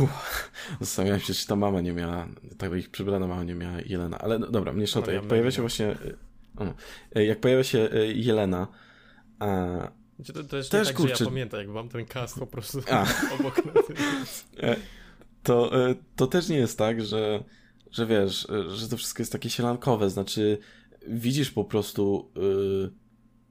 Uff, 0.01 0.51
zastanawiałem 0.79 1.21
się, 1.21 1.33
czy 1.33 1.47
ta 1.47 1.55
mama 1.55 1.81
nie 1.81 1.93
miała, 1.93 2.27
ta 2.57 2.77
ich 2.77 2.89
przybrana 2.89 3.27
mama 3.27 3.43
nie 3.43 3.55
miała 3.55 3.77
Jelena, 3.85 4.17
ale 4.17 4.39
no, 4.39 4.47
dobra, 4.47 4.73
mniejsza 4.73 4.99
o 4.99 5.03
to. 5.03 5.11
Jak 5.11 5.23
pojawia 5.23 5.51
się 5.51 5.61
właśnie. 5.61 5.91
Y, 5.91 7.19
y, 7.19 7.25
jak 7.25 7.39
pojawia 7.39 7.63
się 7.63 7.89
y, 7.93 8.13
Jelena. 8.15 8.67
A, 9.39 9.47
to, 10.25 10.33
to 10.33 10.43
też, 10.43 10.69
też 10.69 10.87
tak, 10.87 10.97
kurczę... 10.97 11.15
że 11.15 11.23
ja 11.23 11.29
pamiętam, 11.29 11.59
jak 11.59 11.69
mam 11.69 11.89
ten 11.89 12.05
cast 12.05 12.39
po 12.39 12.47
prostu 12.47 12.81
a. 12.91 13.05
obok 13.39 13.61
e, 14.57 14.75
to, 15.43 15.87
e, 15.89 15.95
to 16.15 16.27
też 16.27 16.49
nie 16.49 16.57
jest 16.57 16.77
tak, 16.77 17.05
że, 17.05 17.43
że 17.91 18.05
wiesz, 18.05 18.47
e, 18.49 18.69
że 18.69 18.87
to 18.87 18.97
wszystko 18.97 19.21
jest 19.21 19.31
takie 19.31 19.49
sielankowe, 19.49 20.09
znaczy 20.09 20.57
widzisz 21.07 21.51
po 21.51 21.63
prostu. 21.63 22.31
Yy, 22.35 23.02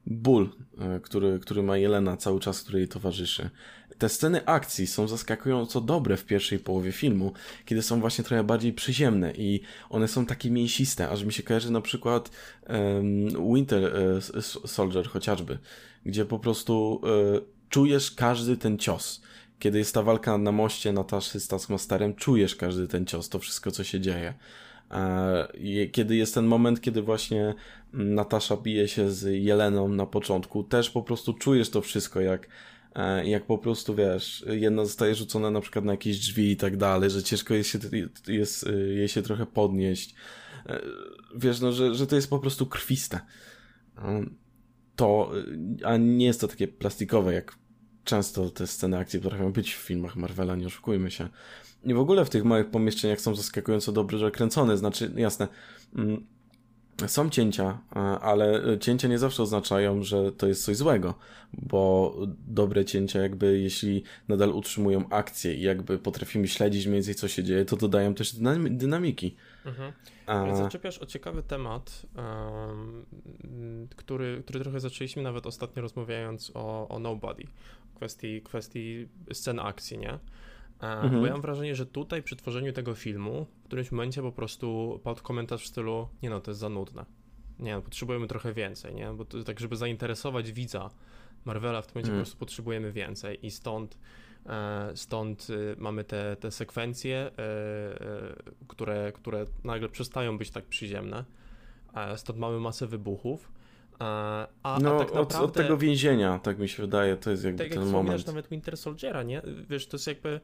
ból, 0.06 0.48
e, 0.78 1.00
który, 1.00 1.38
który 1.38 1.62
ma 1.62 1.76
Jelena 1.76 2.16
cały 2.16 2.40
czas, 2.40 2.62
który 2.62 2.78
jej 2.78 2.88
towarzyszy. 2.88 3.50
Te 3.98 4.08
sceny 4.08 4.46
akcji 4.46 4.86
są 4.86 5.08
zaskakująco 5.08 5.80
dobre 5.80 6.16
w 6.16 6.24
pierwszej 6.24 6.58
połowie 6.58 6.92
filmu, 6.92 7.32
kiedy 7.64 7.82
są 7.82 8.00
właśnie 8.00 8.24
trochę 8.24 8.44
bardziej 8.44 8.72
przyziemne 8.72 9.32
i 9.32 9.60
one 9.90 10.08
są 10.08 10.26
takie 10.26 10.50
mięsiste, 10.50 11.08
aż 11.08 11.24
mi 11.24 11.32
się 11.32 11.42
kojarzy 11.42 11.72
na 11.72 11.80
przykład 11.80 12.30
um, 12.68 13.54
Winter 13.54 13.96
e, 13.96 14.42
Soldier 14.68 15.08
chociażby, 15.08 15.58
gdzie 16.06 16.24
po 16.24 16.38
prostu 16.38 17.00
e, 17.04 17.40
czujesz 17.68 18.10
każdy 18.10 18.56
ten 18.56 18.78
cios. 18.78 19.22
Kiedy 19.58 19.78
jest 19.78 19.94
ta 19.94 20.02
walka 20.02 20.38
na 20.38 20.52
moście 20.52 20.92
Nataszy 20.92 21.40
z 21.40 21.48
Taskmasterem, 21.48 22.14
czujesz 22.14 22.56
każdy 22.56 22.88
ten 22.88 23.06
cios, 23.06 23.28
to 23.28 23.38
wszystko, 23.38 23.70
co 23.70 23.84
się 23.84 24.00
dzieje. 24.00 24.34
Kiedy 25.92 26.16
jest 26.16 26.34
ten 26.34 26.46
moment, 26.46 26.80
kiedy 26.80 27.02
właśnie 27.02 27.54
Natasza 27.92 28.56
bije 28.56 28.88
się 28.88 29.10
z 29.10 29.44
Jeleną 29.44 29.88
na 29.88 30.06
początku, 30.06 30.64
też 30.64 30.90
po 30.90 31.02
prostu 31.02 31.34
czujesz 31.34 31.70
to 31.70 31.80
wszystko, 31.80 32.20
jak, 32.20 32.48
e, 32.94 33.28
jak 33.28 33.46
po 33.46 33.58
prostu 33.58 33.94
wiesz, 33.94 34.44
jedna 34.48 34.84
zostaje 34.84 35.14
rzucona 35.14 35.50
na 35.50 35.60
przykład 35.60 35.84
na 35.84 35.92
jakieś 35.92 36.18
drzwi 36.18 36.50
i 36.50 36.56
tak 36.56 36.76
dalej, 36.76 37.10
że 37.10 37.22
ciężko 37.22 37.54
jest, 37.54 37.70
się, 37.70 37.78
jest 38.28 38.66
e, 38.66 38.72
jej 38.72 39.08
się 39.08 39.22
trochę 39.22 39.46
podnieść. 39.46 40.14
E, 40.66 40.80
wiesz, 41.36 41.60
no, 41.60 41.72
że, 41.72 41.94
że 41.94 42.06
to 42.06 42.16
jest 42.16 42.30
po 42.30 42.38
prostu 42.38 42.66
krwiste. 42.66 43.20
To, 44.96 45.32
a 45.84 45.96
nie 45.96 46.26
jest 46.26 46.40
to 46.40 46.48
takie 46.48 46.68
plastikowe, 46.68 47.34
jak 47.34 47.58
często 48.04 48.50
te 48.50 48.66
sceny 48.66 48.98
akcji 48.98 49.20
potrafią 49.20 49.52
być 49.52 49.74
w 49.74 49.78
filmach 49.78 50.16
Marvela, 50.16 50.56
nie 50.56 50.66
oszukujmy 50.66 51.10
się. 51.10 51.28
I 51.84 51.94
w 51.94 51.98
ogóle 51.98 52.24
w 52.24 52.30
tych 52.30 52.44
małych 52.44 52.70
pomieszczeniach 52.70 53.20
są 53.20 53.34
zaskakująco 53.34 53.92
dobrze 53.92 54.30
kręcone, 54.30 54.76
znaczy, 54.76 55.12
jasne, 55.16 55.48
mm, 55.96 56.26
są 57.06 57.30
cięcia, 57.30 57.78
ale 58.20 58.62
cięcia 58.80 59.08
nie 59.08 59.18
zawsze 59.18 59.42
oznaczają, 59.42 60.02
że 60.02 60.32
to 60.32 60.46
jest 60.46 60.64
coś 60.64 60.76
złego, 60.76 61.14
bo 61.52 62.14
dobre 62.46 62.84
cięcia, 62.84 63.20
jakby 63.20 63.60
jeśli 63.60 64.02
nadal 64.28 64.50
utrzymują 64.50 65.08
akcję 65.10 65.54
i 65.54 65.62
jakby 65.62 65.98
potrafimy 65.98 66.48
śledzić 66.48 66.86
mniej 66.86 66.94
więcej 66.94 67.14
co 67.14 67.28
się 67.28 67.44
dzieje, 67.44 67.64
to 67.64 67.76
dodają 67.76 68.14
też 68.14 68.36
dynamiki. 68.70 69.36
Mhm. 69.66 69.92
A... 70.26 70.56
Zaczepiasz 70.56 70.98
o 70.98 71.06
ciekawy 71.06 71.42
temat, 71.42 72.06
um, 72.16 73.06
który, 73.96 74.42
który 74.46 74.60
trochę 74.60 74.80
zaczęliśmy 74.80 75.22
nawet 75.22 75.46
ostatnio 75.46 75.82
rozmawiając 75.82 76.52
o, 76.54 76.88
o 76.88 76.98
Nobody, 76.98 77.44
kwestii, 77.94 78.42
kwestii 78.42 79.08
scen 79.32 79.60
akcji, 79.60 79.98
nie? 79.98 80.18
Mhm. 80.82 81.20
Bo 81.20 81.26
ja 81.26 81.32
mam 81.32 81.42
wrażenie, 81.42 81.74
że 81.74 81.86
tutaj 81.86 82.22
przy 82.22 82.36
tworzeniu 82.36 82.72
tego 82.72 82.94
filmu 82.94 83.46
w 83.64 83.64
którymś 83.64 83.92
momencie 83.92 84.22
po 84.22 84.32
prostu 84.32 85.00
padł 85.04 85.22
komentarz 85.22 85.64
w 85.64 85.66
stylu 85.66 86.08
nie 86.22 86.30
no, 86.30 86.40
to 86.40 86.50
jest 86.50 86.60
za 86.60 86.68
nudne. 86.68 87.04
Nie 87.58 87.74
no, 87.74 87.82
potrzebujemy 87.82 88.26
trochę 88.26 88.52
więcej, 88.52 88.94
nie? 88.94 89.12
Bo 89.12 89.24
to, 89.24 89.44
tak, 89.44 89.60
żeby 89.60 89.76
zainteresować 89.76 90.52
widza 90.52 90.90
Marvela 91.44 91.82
w 91.82 91.86
tym 91.86 91.94
momencie 91.94 92.10
mhm. 92.10 92.18
po 92.18 92.24
prostu 92.24 92.38
potrzebujemy 92.38 92.92
więcej 92.92 93.46
i 93.46 93.50
stąd 93.50 93.98
e, 94.46 94.92
stąd 94.94 95.50
y, 95.50 95.76
mamy 95.78 96.04
te, 96.04 96.36
te 96.36 96.50
sekwencje, 96.50 97.16
e, 97.16 97.30
e, 97.38 98.34
które, 98.68 99.12
które 99.12 99.44
nagle 99.64 99.88
przestają 99.88 100.38
być 100.38 100.50
tak 100.50 100.64
przyziemne. 100.64 101.24
Stąd 102.16 102.38
mamy 102.38 102.60
masę 102.60 102.86
wybuchów. 102.86 103.52
A, 103.98 104.78
no, 104.82 104.98
tak 104.98 105.08
naprawdę, 105.08 105.20
od, 105.20 105.34
od, 105.34 105.52
tego 105.52 105.76
więzienia, 105.76 106.38
tak 106.38 106.58
mi 106.58 106.68
się 106.68 106.82
wydaje, 106.82 107.16
to 107.16 107.30
jest 107.30 107.44
jakby 107.44 107.58
tak 107.58 107.72
ten 107.72 107.82
jak 107.82 107.92
moment. 107.92 108.26
nawet 108.26 108.48
Winter 108.48 108.76
Soldiera, 108.76 109.22
nie? 109.22 109.42
Wiesz, 109.70 109.86
to 109.86 109.94
jest 109.94 110.06
jakby 110.06 110.40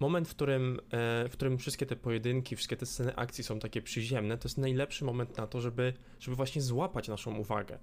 moment, 0.00 0.28
w 0.28 0.30
którym, 0.30 0.80
e, 0.90 1.28
w 1.28 1.32
którym 1.32 1.58
wszystkie 1.58 1.86
te 1.86 1.96
pojedynki, 1.96 2.56
wszystkie 2.56 2.76
te 2.76 2.86
sceny 2.86 3.16
akcji 3.16 3.44
są 3.44 3.58
takie 3.58 3.82
przyziemne, 3.82 4.38
to 4.38 4.48
jest 4.48 4.58
najlepszy 4.58 5.04
moment 5.04 5.36
na 5.36 5.46
to, 5.46 5.60
żeby, 5.60 5.92
żeby 6.20 6.36
właśnie 6.36 6.62
złapać 6.62 7.08
naszą 7.08 7.36
uwagę. 7.36 7.78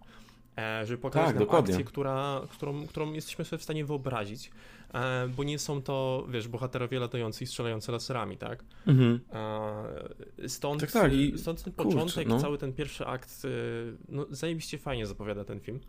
E, 0.57 0.85
żeby 0.85 1.01
pokazać 1.01 1.27
tak, 1.27 1.35
nam 1.35 1.43
dokładnie. 1.43 1.73
akcję, 1.73 1.85
która, 1.85 2.41
którą, 2.49 2.87
którą 2.87 3.13
jesteśmy 3.13 3.45
sobie 3.45 3.59
w 3.59 3.63
stanie 3.63 3.85
wyobrazić, 3.85 4.51
e, 4.93 5.27
bo 5.27 5.43
nie 5.43 5.59
są 5.59 5.81
to, 5.81 6.25
wiesz, 6.29 6.47
bohaterowie 6.47 6.99
latający 6.99 7.43
i 7.43 7.47
strzelający 7.47 7.91
laserami, 7.91 8.37
tak? 8.37 8.63
Mhm. 8.87 9.19
Stąd, 10.47 10.81
tak, 10.81 10.91
tak. 10.91 11.13
I, 11.13 11.33
stąd 11.37 11.63
ten 11.63 11.73
kurczę, 11.73 11.91
początek, 11.91 12.27
no. 12.27 12.39
cały 12.39 12.57
ten 12.57 12.73
pierwszy 12.73 13.05
akt, 13.05 13.47
no 14.09 14.25
zajebiście 14.29 14.77
fajnie 14.77 15.05
zapowiada 15.05 15.43
ten 15.43 15.59
film. 15.59 15.79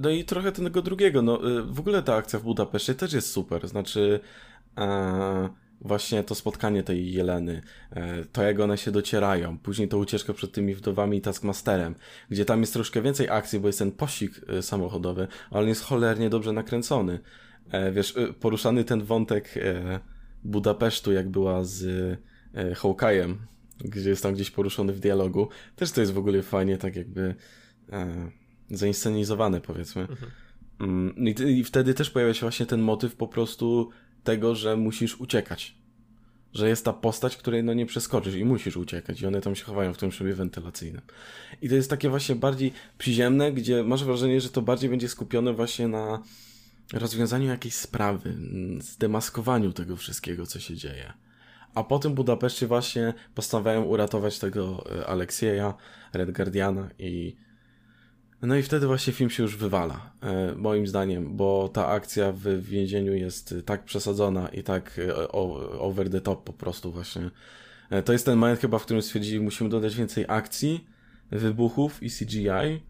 No 0.00 0.10
i 0.10 0.24
trochę 0.24 0.52
tego 0.52 0.82
drugiego, 0.82 1.22
no 1.22 1.40
w 1.66 1.80
ogóle 1.80 2.02
ta 2.02 2.14
akcja 2.14 2.38
w 2.38 2.42
Budapeszcie 2.42 2.94
też 2.94 3.12
jest 3.12 3.30
super, 3.30 3.68
znaczy 3.68 4.20
właśnie 5.80 6.24
to 6.24 6.34
spotkanie 6.34 6.82
tej 6.82 7.12
Jeleny, 7.12 7.62
e, 7.90 8.24
to 8.24 8.42
jak 8.42 8.60
one 8.60 8.78
się 8.78 8.90
docierają, 8.90 9.58
później 9.58 9.88
to 9.88 9.98
ucieczka 9.98 10.32
przed 10.32 10.52
tymi 10.52 10.74
wdowami 10.74 11.18
i 11.18 11.20
Taskmasterem, 11.20 11.94
gdzie 12.30 12.44
tam 12.44 12.60
jest 12.60 12.72
troszkę 12.72 13.02
więcej 13.02 13.30
akcji, 13.30 13.60
bo 13.60 13.66
jest 13.66 13.78
ten 13.78 13.92
pościg 13.92 14.40
e, 14.48 14.62
samochodowy, 14.62 15.28
ale 15.50 15.62
on 15.62 15.68
jest 15.68 15.82
cholernie 15.82 16.30
dobrze 16.30 16.52
nakręcony. 16.52 17.18
E, 17.70 17.92
wiesz, 17.92 18.14
poruszany 18.40 18.84
ten 18.84 19.02
wątek 19.02 19.54
Budapesztu, 20.44 21.12
jak 21.12 21.28
była 21.28 21.64
z 21.64 21.84
Hawkeye'em, 22.54 23.34
gdzie 23.78 24.10
jest 24.10 24.22
tam 24.22 24.34
gdzieś 24.34 24.50
poruszony 24.50 24.92
w 24.92 25.00
dialogu, 25.00 25.48
też 25.76 25.92
to 25.92 26.00
jest 26.00 26.12
w 26.12 26.18
ogóle 26.18 26.42
fajnie 26.42 26.78
tak 26.78 26.96
jakby 26.96 27.34
zainscenizowane, 28.70 29.60
powiedzmy. 29.60 30.02
Mhm. 30.02 30.30
Mm, 30.80 31.14
I 31.48 31.64
wtedy 31.64 31.94
też 31.94 32.10
pojawia 32.10 32.34
się 32.34 32.40
właśnie 32.40 32.66
ten 32.66 32.80
motyw 32.80 33.16
po 33.16 33.28
prostu 33.28 33.90
tego, 34.26 34.54
że 34.54 34.76
musisz 34.76 35.20
uciekać. 35.20 35.74
Że 36.54 36.68
jest 36.68 36.84
ta 36.84 36.92
postać, 36.92 37.36
której 37.36 37.64
no 37.64 37.74
nie 37.74 37.86
przeskoczysz 37.86 38.34
i 38.34 38.44
musisz 38.44 38.76
uciekać 38.76 39.20
i 39.20 39.26
one 39.26 39.40
tam 39.40 39.54
się 39.56 39.64
chowają 39.64 39.94
w 39.94 39.98
tym 39.98 40.12
szybie 40.12 40.34
wentylacyjnym. 40.34 41.02
I 41.62 41.68
to 41.68 41.74
jest 41.74 41.90
takie 41.90 42.10
właśnie 42.10 42.34
bardziej 42.34 42.72
przyziemne, 42.98 43.52
gdzie 43.52 43.82
masz 43.82 44.04
wrażenie, 44.04 44.40
że 44.40 44.48
to 44.48 44.62
bardziej 44.62 44.90
będzie 44.90 45.08
skupione 45.08 45.52
właśnie 45.52 45.88
na 45.88 46.22
rozwiązaniu 46.92 47.48
jakiejś 47.48 47.74
sprawy, 47.74 48.36
zdemaskowaniu 48.78 49.72
tego 49.72 49.96
wszystkiego, 49.96 50.46
co 50.46 50.60
się 50.60 50.76
dzieje. 50.76 51.12
A 51.74 51.84
po 51.84 51.98
tym 51.98 52.14
Budapeszcie 52.14 52.66
właśnie 52.66 53.14
postanawiają 53.34 53.82
uratować 53.82 54.38
tego 54.38 54.84
e, 54.98 55.06
Aleksieja, 55.06 55.74
Red 56.12 56.30
Guardiana 56.30 56.88
i 56.98 57.36
no 58.46 58.56
i 58.56 58.62
wtedy 58.62 58.86
właśnie 58.86 59.12
film 59.12 59.30
się 59.30 59.42
już 59.42 59.56
wywala, 59.56 60.12
e, 60.22 60.54
moim 60.56 60.86
zdaniem, 60.86 61.36
bo 61.36 61.70
ta 61.72 61.86
akcja 61.86 62.32
w 62.32 62.60
więzieniu 62.60 63.14
jest 63.14 63.54
tak 63.64 63.84
przesadzona 63.84 64.48
i 64.48 64.62
tak 64.62 64.98
e, 65.08 65.28
over 65.78 66.10
the 66.10 66.20
top 66.20 66.44
po 66.44 66.52
prostu 66.52 66.92
właśnie. 66.92 67.30
E, 67.90 68.02
to 68.02 68.12
jest 68.12 68.24
ten 68.24 68.38
moment 68.38 68.60
chyba, 68.60 68.78
w 68.78 68.82
którym 68.82 69.02
stwierdzili, 69.02 69.40
musimy 69.40 69.70
dodać 69.70 69.96
więcej 69.96 70.24
akcji, 70.28 70.86
wybuchów 71.30 72.02
i 72.02 72.10
CGI, 72.10 72.82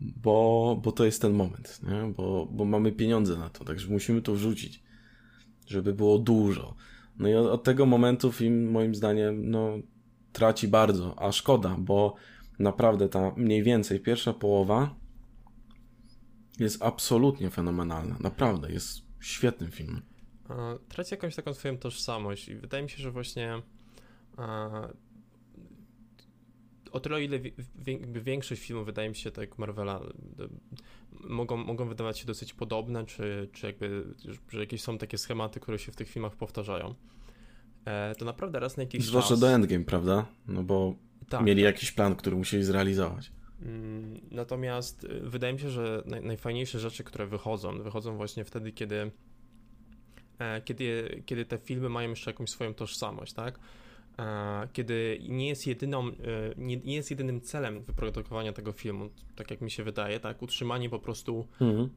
bo, 0.00 0.80
bo 0.82 0.92
to 0.92 1.04
jest 1.04 1.22
ten 1.22 1.32
moment, 1.32 1.80
nie? 1.82 2.12
Bo, 2.16 2.48
bo 2.50 2.64
mamy 2.64 2.92
pieniądze 2.92 3.36
na 3.36 3.50
to, 3.50 3.64
także 3.64 3.88
musimy 3.88 4.22
to 4.22 4.32
wrzucić, 4.32 4.82
żeby 5.66 5.94
było 5.94 6.18
dużo. 6.18 6.74
No 7.18 7.28
i 7.28 7.34
od, 7.34 7.46
od 7.46 7.64
tego 7.64 7.86
momentu 7.86 8.32
film 8.32 8.70
moim 8.70 8.94
zdaniem 8.94 9.50
no, 9.50 9.78
traci 10.32 10.68
bardzo, 10.68 11.22
a 11.22 11.32
szkoda, 11.32 11.76
bo 11.78 12.14
Naprawdę 12.62 13.08
ta 13.08 13.32
mniej 13.36 13.62
więcej 13.62 14.00
pierwsza 14.00 14.32
połowa 14.32 14.94
jest 16.58 16.82
absolutnie 16.82 17.50
fenomenalna. 17.50 18.16
Naprawdę, 18.20 18.72
jest 18.72 19.02
świetnym 19.20 19.70
filmem. 19.70 20.02
Traci 20.88 21.14
jakąś 21.14 21.34
taką 21.34 21.54
swoją 21.54 21.78
tożsamość 21.78 22.48
i 22.48 22.54
wydaje 22.54 22.82
mi 22.82 22.90
się, 22.90 23.02
że 23.02 23.10
właśnie 23.10 23.62
o 26.92 27.00
tyle, 27.00 27.16
o 27.16 27.18
ile 27.18 27.40
większość 28.06 28.62
filmów, 28.62 28.86
wydaje 28.86 29.08
mi 29.08 29.14
się, 29.14 29.30
tak 29.30 29.48
jak 29.48 29.58
Marvela, 29.58 30.00
mogą, 31.20 31.56
mogą 31.56 31.88
wydawać 31.88 32.18
się 32.18 32.26
dosyć 32.26 32.54
podobne, 32.54 33.06
czy, 33.06 33.48
czy 33.52 33.66
jakby, 33.66 34.14
że 34.48 34.60
jakieś 34.60 34.82
są 34.82 34.98
takie 34.98 35.18
schematy, 35.18 35.60
które 35.60 35.78
się 35.78 35.92
w 35.92 35.96
tych 35.96 36.08
filmach 36.08 36.36
powtarzają, 36.36 36.94
e, 37.84 38.14
to 38.14 38.24
naprawdę 38.24 38.60
raz 38.60 38.76
na 38.76 38.82
jakiś 38.82 39.04
Zwłaszcza 39.04 39.28
czas... 39.28 39.40
do 39.40 39.50
Endgame, 39.50 39.84
prawda? 39.84 40.26
No 40.48 40.62
bo 40.62 40.94
tak, 41.38 41.46
mieli 41.46 41.62
tak. 41.62 41.74
jakiś 41.74 41.92
plan, 41.92 42.16
który 42.16 42.36
musieli 42.36 42.64
zrealizować. 42.64 43.32
Mm, 43.62 44.20
natomiast 44.30 45.04
y, 45.04 45.20
wydaje 45.20 45.52
mi 45.52 45.60
się, 45.60 45.70
że 45.70 46.02
naj, 46.06 46.22
najfajniejsze 46.22 46.78
rzeczy, 46.78 47.04
które 47.04 47.26
wychodzą, 47.26 47.82
wychodzą 47.82 48.16
właśnie 48.16 48.44
wtedy, 48.44 48.72
kiedy, 48.72 49.10
e, 50.38 50.60
kiedy, 50.60 51.22
kiedy 51.26 51.44
te 51.44 51.58
filmy 51.58 51.88
mają 51.88 52.10
jeszcze 52.10 52.30
jakąś 52.30 52.50
swoją 52.50 52.74
tożsamość, 52.74 53.32
tak? 53.32 53.58
E, 54.18 54.68
kiedy 54.72 55.18
nie 55.28 55.48
jest, 55.48 55.66
jedyną, 55.66 56.08
e, 56.08 56.12
nie, 56.56 56.76
nie 56.76 56.94
jest 56.94 57.10
jedynym 57.10 57.40
celem 57.40 57.82
wyprodukowania 57.82 58.52
tego 58.52 58.72
filmu, 58.72 59.10
tak 59.36 59.50
jak 59.50 59.60
mi 59.60 59.70
się 59.70 59.84
wydaje, 59.84 60.20
tak? 60.20 60.42
Utrzymanie 60.42 60.90
po 60.90 60.98
prostu 60.98 61.46
mhm. 61.60 61.90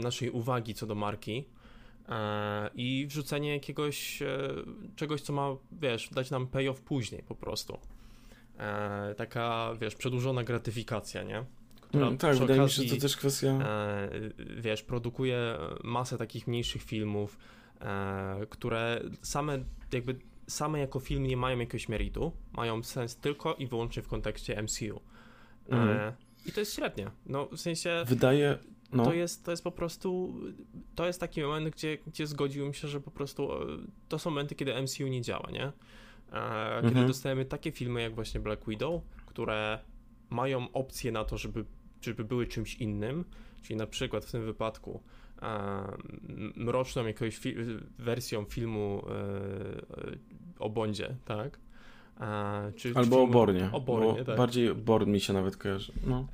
naszej 0.00 0.30
uwagi 0.30 0.74
co 0.74 0.86
do 0.86 0.94
marki, 0.94 1.44
i 2.74 3.06
wrzucenie 3.08 3.52
jakiegoś 3.52 4.22
czegoś, 4.96 5.20
co 5.20 5.32
ma, 5.32 5.56
wiesz, 5.72 6.10
dać 6.10 6.30
nam 6.30 6.46
payoff 6.46 6.80
później 6.80 7.22
po 7.22 7.34
prostu 7.34 7.78
e, 8.58 9.14
taka, 9.14 9.74
wiesz, 9.80 9.94
przedłużona 9.94 10.44
gratyfikacja, 10.44 11.22
nie? 11.22 11.44
Która 11.80 12.06
mm, 12.06 12.18
tak, 12.18 12.36
wydaje 12.36 12.60
okazji, 12.60 12.82
mi 12.82 12.88
się, 12.88 12.94
że 12.94 13.00
to 13.00 13.02
też 13.02 13.16
kwestia... 13.16 13.48
E, 13.48 14.10
wiesz, 14.60 14.82
produkuje 14.82 15.58
masę 15.84 16.18
takich 16.18 16.46
mniejszych 16.46 16.82
filmów, 16.82 17.38
e, 17.80 18.46
które 18.50 19.02
same 19.22 19.58
jakby 19.92 20.18
same 20.46 20.78
jako 20.78 21.00
film 21.00 21.26
nie 21.26 21.36
mają 21.36 21.58
jakiegoś 21.58 21.88
meritu, 21.88 22.32
mają 22.52 22.82
sens 22.82 23.16
tylko 23.16 23.54
i 23.54 23.66
wyłącznie 23.66 24.02
w 24.02 24.08
kontekście 24.08 24.62
MCU. 24.62 25.00
E, 25.70 25.72
mm. 25.72 26.12
I 26.46 26.52
to 26.52 26.60
jest 26.60 26.74
średnie. 26.74 27.10
No, 27.26 27.46
w 27.46 27.60
sensie... 27.60 28.04
Wydaje... 28.06 28.58
No. 28.92 29.04
To, 29.04 29.12
jest, 29.12 29.44
to 29.44 29.50
jest 29.50 29.64
po 29.64 29.70
prostu, 29.70 30.34
to 30.94 31.06
jest 31.06 31.20
taki 31.20 31.42
moment, 31.42 31.74
gdzie, 31.74 31.98
gdzie 32.06 32.26
zgodziłem 32.26 32.74
się, 32.74 32.88
że 32.88 33.00
po 33.00 33.10
prostu 33.10 33.52
e, 33.52 33.66
to 34.08 34.18
są 34.18 34.30
momenty, 34.30 34.54
kiedy 34.54 34.82
MCU 34.82 35.06
nie 35.06 35.22
działa, 35.22 35.50
nie? 35.50 35.72
Kiedy 36.76 36.88
mhm. 36.88 37.06
dostajemy 37.06 37.44
takie 37.44 37.72
filmy 37.72 38.02
jak 38.02 38.14
właśnie 38.14 38.40
Black 38.40 38.68
Widow, 38.68 39.02
które 39.26 39.78
mają 40.30 40.72
opcję 40.72 41.12
na 41.12 41.24
to, 41.24 41.38
żeby, 41.38 41.64
żeby 42.00 42.24
były 42.24 42.46
czymś 42.46 42.74
innym, 42.74 43.24
czyli 43.62 43.76
na 43.76 43.86
przykład 43.86 44.24
w 44.24 44.32
tym 44.32 44.44
wypadku 44.44 45.02
mroczną 46.56 47.06
jakąś 47.06 47.38
fi 47.38 47.54
wersją 47.98 48.44
filmu 48.44 49.02
e, 49.06 49.12
e, 49.12 50.18
o 50.58 50.70
Bondzie, 50.70 51.16
tak? 51.24 51.58
czy, 52.76 52.92
Albo 52.94 53.26
czy 53.26 54.24
tak. 54.24 54.36
Bardziej 54.36 54.74
Born 54.74 55.10
mi 55.10 55.20
się 55.20 55.32
nawet 55.32 55.56
kojarzy. 55.56 55.92
No. 56.06 56.26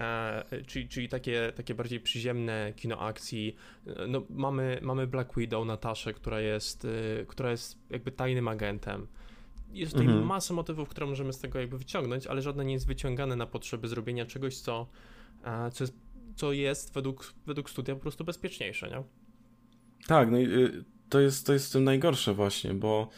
czyli, 0.67 0.89
czyli 0.89 1.09
takie, 1.09 1.53
takie 1.57 1.75
bardziej 1.75 2.01
przyziemne 2.01 2.73
kino 2.77 2.99
akcji. 2.99 3.57
No, 4.09 4.23
mamy, 4.31 4.79
mamy 4.83 5.07
Black 5.07 5.37
Widow, 5.37 5.67
Nataszę, 5.67 6.15
która 6.15 6.41
jest, 6.41 6.85
e, 7.21 7.27
która 7.27 7.51
jest 7.51 7.79
jakby 7.91 8.13
tajnym 8.13 8.49
agentem 8.49 9.07
jest 9.75 9.93
tutaj 9.93 10.07
mhm. 10.07 10.27
masa 10.27 10.55
motywów, 10.55 10.89
które 10.89 11.07
możemy 11.07 11.33
z 11.33 11.39
tego 11.39 11.61
jakby 11.61 11.79
wyciągnąć, 11.79 12.27
ale 12.27 12.43
żadne 12.43 12.65
nie 12.65 12.73
jest 12.73 12.87
wyciągane 12.87 13.37
na 13.37 13.47
potrzeby 13.47 13.89
zrobienia 13.89 14.27
czegoś, 14.27 14.57
co, 14.57 14.87
co, 15.73 15.85
jest, 15.85 15.95
co 16.37 16.53
jest 16.53 16.95
według, 16.95 17.35
według 17.47 17.71
studia 17.71 17.95
po 17.95 18.01
prostu 18.01 18.25
bezpieczniejsze, 18.25 18.91
nie? 18.91 19.03
Tak, 20.07 20.31
no 20.31 20.39
i 20.39 20.45
y, 20.45 20.85
to 21.09 21.21
jest, 21.21 21.47
to 21.47 21.53
jest 21.53 21.69
w 21.69 21.73
tym 21.73 21.85
najgorsze 21.85 22.35
właśnie, 22.35 22.75
bo 22.75 23.09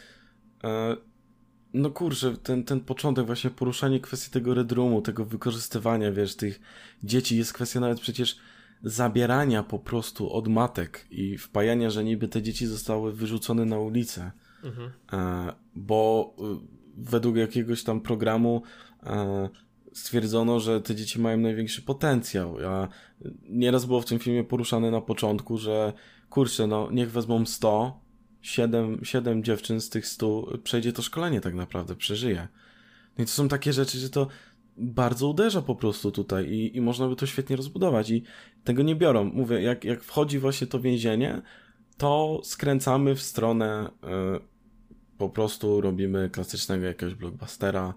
e, 0.63 0.97
no 1.73 1.89
kurczę, 1.89 2.37
ten, 2.37 2.63
ten 2.63 2.79
początek 2.79 3.25
właśnie 3.25 3.49
poruszanie 3.49 3.99
kwestii 3.99 4.31
tego 4.31 4.53
Red 4.53 4.71
Roomu, 4.71 5.01
tego 5.01 5.25
wykorzystywania, 5.25 6.11
wiesz, 6.11 6.35
tych 6.35 6.59
dzieci, 7.03 7.37
jest 7.37 7.53
kwestia 7.53 7.79
nawet 7.79 7.99
przecież 7.99 8.37
zabierania 8.83 9.63
po 9.63 9.79
prostu 9.79 10.33
od 10.33 10.47
matek 10.47 11.07
i 11.11 11.37
wpajania, 11.37 11.89
że 11.89 12.03
niby 12.03 12.27
te 12.27 12.41
dzieci 12.41 12.67
zostały 12.67 13.13
wyrzucone 13.13 13.65
na 13.65 13.79
ulicę. 13.79 14.31
Mhm. 14.67 14.91
Bo 15.75 16.33
y, 16.39 16.77
według 16.97 17.35
jakiegoś 17.35 17.83
tam 17.83 18.01
programu 18.01 18.61
e, 19.03 19.49
stwierdzono, 19.93 20.59
że 20.59 20.81
te 20.81 20.95
dzieci 20.95 21.19
mają 21.19 21.37
największy 21.37 21.81
potencjał. 21.81 22.57
A 22.67 22.87
nieraz 23.49 23.85
było 23.85 24.01
w 24.01 24.05
tym 24.05 24.19
filmie 24.19 24.43
poruszane 24.43 24.91
na 24.91 25.01
początku, 25.01 25.57
że 25.57 25.93
kurczę, 26.29 26.67
no 26.67 26.89
niech 26.91 27.11
wezmą 27.11 27.45
100, 27.45 27.99
7, 28.41 28.99
7 29.03 29.43
dziewczyn 29.43 29.81
z 29.81 29.89
tych 29.89 30.07
100 30.07 30.57
przejdzie 30.63 30.93
to 30.93 31.01
szkolenie 31.01 31.41
tak 31.41 31.53
naprawdę, 31.53 31.95
przeżyje. 31.95 32.47
No 33.17 33.23
i 33.23 33.27
to 33.27 33.33
są 33.33 33.47
takie 33.47 33.73
rzeczy, 33.73 33.97
że 33.97 34.09
to 34.09 34.27
bardzo 34.77 35.27
uderza 35.27 35.61
po 35.61 35.75
prostu 35.75 36.11
tutaj 36.11 36.49
i, 36.49 36.77
i 36.77 36.81
można 36.81 37.07
by 37.07 37.15
to 37.15 37.25
świetnie 37.25 37.55
rozbudować 37.55 38.09
i 38.09 38.23
tego 38.63 38.83
nie 38.83 38.95
biorą. 38.95 39.23
Mówię, 39.23 39.61
jak, 39.61 39.83
jak 39.83 40.03
wchodzi 40.03 40.39
właśnie 40.39 40.67
to 40.67 40.79
więzienie, 40.79 41.41
to 41.97 42.41
skręcamy 42.43 43.15
w 43.15 43.21
stronę 43.21 43.89
y, 44.03 44.56
po 45.17 45.29
prostu 45.29 45.81
robimy 45.81 46.29
klasycznego 46.29 46.85
jakiegoś 46.85 47.15
blockbustera 47.15 47.93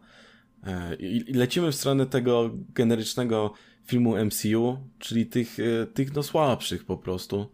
y, 0.92 0.96
i 0.96 1.32
lecimy 1.32 1.72
w 1.72 1.74
stronę 1.74 2.06
tego 2.06 2.50
generycznego 2.74 3.52
filmu 3.84 4.24
MCU, 4.24 4.78
czyli 4.98 5.26
tych, 5.26 5.58
y, 5.58 5.86
tych 5.94 6.14
no 6.14 6.22
słabszych 6.22 6.84
po 6.84 6.96
prostu 6.96 7.46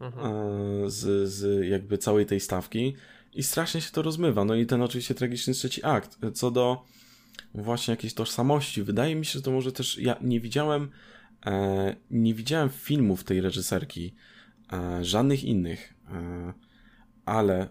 mhm. 0.00 0.90
z, 0.90 1.30
z 1.30 1.66
jakby 1.68 1.98
całej 1.98 2.26
tej 2.26 2.40
stawki 2.40 2.94
i 3.34 3.42
strasznie 3.42 3.80
się 3.80 3.90
to 3.90 4.02
rozmywa. 4.02 4.44
No 4.44 4.54
i 4.54 4.66
ten 4.66 4.82
oczywiście 4.82 5.14
tragiczny 5.14 5.54
trzeci 5.54 5.84
akt. 5.84 6.18
Co 6.34 6.50
do 6.50 6.84
właśnie 7.54 7.92
jakiejś 7.92 8.14
tożsamości, 8.14 8.82
wydaje 8.82 9.16
mi 9.16 9.26
się, 9.26 9.32
że 9.32 9.42
to 9.42 9.50
może 9.50 9.72
też 9.72 9.98
ja 9.98 10.16
nie 10.20 10.40
widziałem 10.40 10.90
e, 11.46 11.96
nie 12.10 12.34
widziałem 12.34 12.70
filmów 12.70 13.24
tej 13.24 13.40
reżyserki, 13.40 14.14
E, 14.72 15.04
żadnych 15.04 15.44
innych. 15.44 15.94
E, 16.10 16.52
ale 17.24 17.68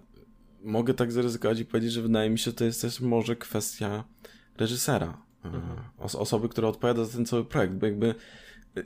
mogę 0.64 0.94
tak 0.94 1.12
zaryzykować 1.12 1.60
i 1.60 1.66
powiedzieć, 1.66 1.92
że 1.92 2.02
wydaje 2.02 2.30
mi 2.30 2.40
się, 2.40 2.44
że 2.44 2.54
to 2.54 2.66
jest 2.66 2.82
też 2.82 3.02
może 3.02 3.36
kwestia 3.36 4.04
reżysera. 4.58 5.18
E, 5.46 5.48
mhm. 5.48 5.78
osoby, 5.98 6.50
która 6.50 6.68
odpowiada 6.68 7.06
za 7.06 7.14
ten 7.14 7.26
cały 7.26 7.46
projekt, 7.46 7.74
bo 7.74 7.86
jakby 7.86 8.16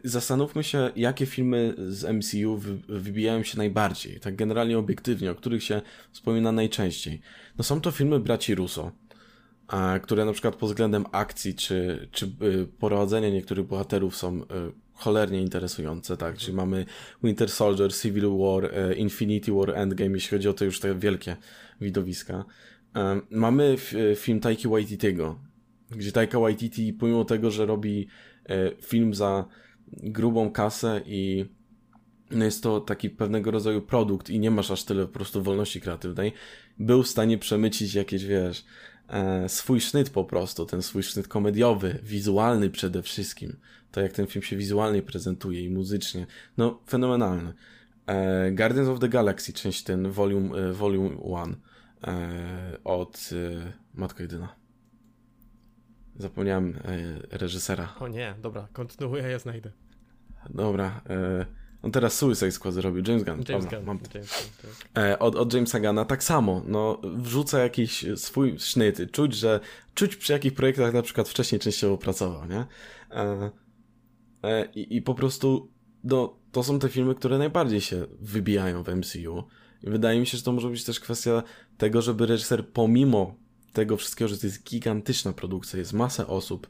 zastanówmy 0.04 0.64
się, 0.64 0.92
jakie 0.96 1.26
filmy 1.26 1.76
z 1.90 2.04
MCU 2.04 2.58
wybijają 2.90 3.44
się 3.44 3.58
najbardziej, 3.58 4.20
tak 4.20 4.36
generalnie 4.36 4.78
obiektywnie, 4.78 5.32
o 5.32 5.36
których 5.36 5.64
się 5.64 5.82
wspomina 6.12 6.52
najczęściej. 6.52 7.22
No 7.58 7.64
są 7.64 7.82
to 7.82 7.92
filmy 7.92 8.20
braci 8.20 8.56
Russo, 8.56 8.92
które 10.02 10.26
na 10.26 10.34
przykład 10.34 10.56
pod 10.56 10.70
względem 10.70 11.06
akcji 11.12 11.56
czy, 11.56 12.08
czy 12.12 12.26
y, 12.26 12.68
prowadzenia 12.80 13.30
niektórych 13.30 13.66
bohaterów 13.66 14.16
są 14.16 14.42
cholernie 14.94 15.42
interesujące, 15.42 16.18
tak? 16.18 16.38
Czyli 16.38 16.54
mamy 16.58 16.86
Winter 17.24 17.50
Soldier, 17.50 17.94
Civil 17.94 18.30
War, 18.38 18.72
Infinity 18.96 19.52
War, 19.52 19.72
Endgame, 19.76 20.12
jeśli 20.12 20.38
chodzi 20.38 20.50
o 20.50 20.54
te 20.54 20.66
już 20.66 20.80
te 20.80 20.96
wielkie 20.96 21.38
widowiska. 21.82 22.46
Mamy 23.30 23.76
film 24.16 24.40
Taiki 24.40 24.68
Waititiego, 24.68 25.40
gdzie 25.92 26.12
Taika 26.12 26.40
Waititi, 26.40 26.94
pomimo 26.94 27.26
tego, 27.26 27.52
że 27.52 27.66
robi 27.66 28.08
film 28.82 29.14
za 29.14 29.46
grubą 29.92 30.52
kasę 30.52 31.02
i 31.06 31.46
no 32.32 32.46
jest 32.46 32.64
to 32.64 32.82
taki 32.82 33.10
pewnego 33.10 33.52
rodzaju 33.52 33.82
produkt 33.82 34.30
i 34.30 34.40
nie 34.40 34.52
masz 34.52 34.72
aż 34.72 34.84
tyle 34.84 35.06
po 35.06 35.14
prostu 35.14 35.44
wolności 35.44 35.82
kreatywnej, 35.82 36.34
był 36.80 37.04
w 37.04 37.08
stanie 37.08 37.38
przemycić 37.38 37.94
jakieś, 37.94 38.26
wiesz, 38.26 38.66
e, 39.10 39.50
swój 39.50 39.82
sznyt 39.82 40.10
po 40.10 40.24
prostu, 40.24 40.66
ten 40.66 40.82
swój 40.82 41.04
sznyt 41.04 41.28
komediowy, 41.28 42.00
wizualny 42.04 42.70
przede 42.70 43.02
wszystkim. 43.02 43.56
To 43.92 44.02
jak 44.02 44.14
ten 44.14 44.28
film 44.28 44.44
się 44.44 44.58
wizualnie 44.58 45.02
prezentuje 45.02 45.62
i 45.62 45.70
muzycznie. 45.70 46.28
No, 46.58 46.80
fenomenalny. 46.90 47.54
E, 48.08 48.52
Guardians 48.52 48.90
of 48.90 49.00
the 49.00 49.10
Galaxy, 49.10 49.54
część 49.54 49.84
ten, 49.84 50.12
volume, 50.12 50.58
e, 50.58 50.74
volume 50.74 51.10
1 51.10 51.56
e, 52.08 52.84
od 52.84 53.30
Matko 53.94 54.22
Jedyna. 54.22 54.56
Zapomniałem 56.16 56.80
reżysera. 57.32 57.94
O 58.00 58.08
nie, 58.08 58.36
dobra, 58.42 58.68
kontynuuję, 58.74 59.24
ja 59.24 59.40
znajdę. 59.40 59.72
Dobra. 60.50 61.02
On 61.82 61.92
teraz 61.92 62.18
Suicide 62.18 62.52
Squad 62.52 62.74
zrobił, 62.74 63.04
James 63.08 63.24
Gunn. 63.24 63.44
James 63.50 63.66
Dobra, 63.66 63.78
Gunn. 63.78 63.86
Mam... 63.86 64.00
James 64.14 64.52
Gunn 64.62 64.72
tak. 64.94 65.22
od, 65.22 65.36
od 65.36 65.54
Jamesa 65.54 65.80
Gunna 65.80 66.06
tak 66.06 66.24
samo. 66.24 66.62
No, 66.66 67.02
wrzuca 67.04 67.60
jakiś 67.60 68.06
swój 68.16 68.60
sznyt. 68.60 69.12
Czuć, 69.12 69.34
że 69.34 69.60
czuć 69.94 70.16
przy 70.16 70.34
jakich 70.34 70.54
projektach 70.54 70.94
na 70.94 71.02
przykład 71.02 71.30
wcześniej 71.30 71.60
częściowo 71.60 71.98
pracował, 71.98 72.46
nie? 72.46 72.66
E, 73.12 73.52
e, 74.44 74.66
i, 74.66 74.96
I 74.96 75.02
po 75.02 75.16
prostu 75.16 75.72
no, 76.10 76.38
to 76.52 76.64
są 76.64 76.80
te 76.80 76.90
filmy, 76.90 77.16
które 77.16 77.38
najbardziej 77.38 77.82
się 77.82 78.06
wybijają 78.20 78.84
w 78.84 78.88
MCU. 78.88 79.44
I 79.84 79.90
wydaje 79.90 80.20
mi 80.20 80.26
się, 80.28 80.38
że 80.38 80.44
to 80.44 80.52
może 80.52 80.70
być 80.70 80.84
też 80.84 81.00
kwestia 81.00 81.44
tego, 81.78 82.02
żeby 82.02 82.26
reżyser 82.26 82.68
pomimo 82.68 83.36
tego 83.74 83.98
wszystkiego, 83.98 84.30
że 84.30 84.38
to 84.38 84.48
jest 84.48 84.64
gigantyczna 84.64 85.34
produkcja, 85.34 85.80
jest 85.80 85.94
masa 85.94 86.28
osób 86.28 86.68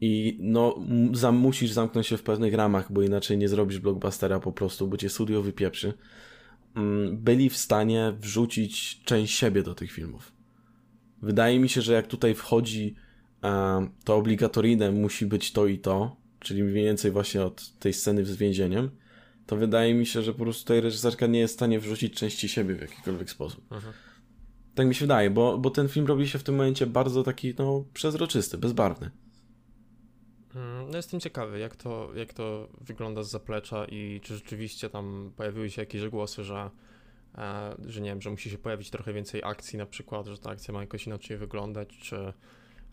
i 0.00 0.38
no 0.40 0.78
za, 1.12 1.32
musisz 1.32 1.70
zamknąć 1.70 2.06
się 2.06 2.16
w 2.16 2.22
pewnych 2.22 2.54
ramach, 2.54 2.92
bo 2.92 3.02
inaczej 3.02 3.38
nie 3.38 3.48
zrobisz 3.48 3.78
blockbustera 3.78 4.40
po 4.40 4.52
prostu, 4.52 4.88
bo 4.88 4.96
cię 4.96 5.08
studio 5.08 5.42
wypieprzy, 5.42 5.94
mm, 6.74 7.18
byli 7.18 7.50
w 7.50 7.56
stanie 7.56 8.12
wrzucić 8.20 9.02
część 9.04 9.34
siebie 9.34 9.62
do 9.62 9.74
tych 9.74 9.92
filmów. 9.92 10.32
Wydaje 11.22 11.60
mi 11.60 11.68
się, 11.68 11.82
że 11.82 11.92
jak 11.92 12.06
tutaj 12.06 12.34
wchodzi 12.34 12.94
to 14.04 14.16
obligatoryjne 14.16 14.92
musi 14.92 15.26
być 15.26 15.52
to 15.52 15.66
i 15.66 15.78
to, 15.78 16.16
czyli 16.46 16.62
mniej 16.62 16.84
więcej 16.84 17.10
właśnie 17.10 17.42
od 17.42 17.78
tej 17.78 17.92
sceny 17.92 18.24
z 18.24 18.36
więzieniem, 18.36 18.90
to 19.46 19.56
wydaje 19.56 19.94
mi 19.94 20.06
się, 20.06 20.22
że 20.22 20.32
po 20.32 20.38
prostu 20.38 20.62
tutaj 20.62 20.80
reżyserka 20.80 21.26
nie 21.26 21.38
jest 21.38 21.54
w 21.54 21.56
stanie 21.56 21.80
wrzucić 21.80 22.14
części 22.14 22.48
siebie 22.48 22.74
w 22.74 22.80
jakikolwiek 22.80 23.30
sposób. 23.30 23.72
Mhm. 23.72 23.92
Tak 24.74 24.86
mi 24.86 24.94
się 24.94 25.00
wydaje, 25.00 25.30
bo, 25.30 25.58
bo 25.58 25.70
ten 25.70 25.88
film 25.88 26.06
robi 26.06 26.28
się 26.28 26.38
w 26.38 26.42
tym 26.42 26.54
momencie 26.54 26.86
bardzo 26.86 27.22
taki, 27.22 27.54
no, 27.58 27.84
przezroczysty, 27.94 28.58
bezbarwny. 28.58 29.10
Mm, 30.54 30.90
no 30.90 30.96
jestem 30.96 31.20
ciekawy, 31.20 31.58
jak 31.58 31.76
to, 31.76 32.10
jak 32.14 32.32
to 32.32 32.68
wygląda 32.80 33.22
z 33.22 33.30
zaplecza 33.30 33.84
i 33.84 34.20
czy 34.22 34.34
rzeczywiście 34.34 34.90
tam 34.90 35.32
pojawiły 35.36 35.70
się 35.70 35.82
jakieś 35.82 36.08
głosy, 36.08 36.44
że, 36.44 36.70
e, 37.38 37.76
że 37.86 38.00
nie 38.00 38.10
wiem, 38.10 38.22
że 38.22 38.30
musi 38.30 38.50
się 38.50 38.58
pojawić 38.58 38.90
trochę 38.90 39.12
więcej 39.12 39.42
akcji 39.44 39.78
na 39.78 39.86
przykład, 39.86 40.26
że 40.26 40.38
ta 40.38 40.50
akcja 40.50 40.74
ma 40.74 40.80
jakoś 40.80 41.06
inaczej 41.06 41.36
wyglądać, 41.36 41.88
czy... 41.98 42.16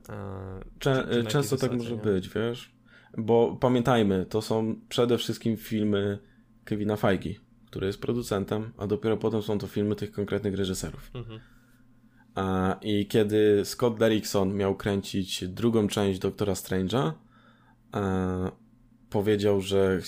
E, 0.09 0.59
czy, 0.79 0.89
czy 1.11 1.23
często 1.23 1.57
tak 1.57 1.71
może 1.71 1.95
nie? 1.95 2.01
być, 2.01 2.29
wiesz? 2.29 2.72
Bo 3.17 3.57
pamiętajmy, 3.59 4.25
to 4.25 4.41
są 4.41 4.75
przede 4.89 5.17
wszystkim 5.17 5.57
filmy 5.57 6.19
Kevina 6.63 6.95
Feige, 6.95 7.33
który 7.65 7.87
jest 7.87 8.01
producentem, 8.01 8.73
a 8.77 8.87
dopiero 8.87 9.17
potem 9.17 9.41
są 9.41 9.57
to 9.57 9.67
filmy 9.67 9.95
tych 9.95 10.11
konkretnych 10.11 10.55
reżyserów. 10.55 11.11
Mhm. 11.13 11.39
I 12.81 13.07
kiedy 13.07 13.61
Scott 13.65 13.99
Derrickson 13.99 14.53
miał 14.53 14.75
kręcić 14.75 15.47
drugą 15.47 15.87
część 15.87 16.19
Doktora 16.19 16.53
Strange'a, 16.53 17.11
e, 17.95 18.51
powiedział, 19.09 19.61
że 19.61 19.99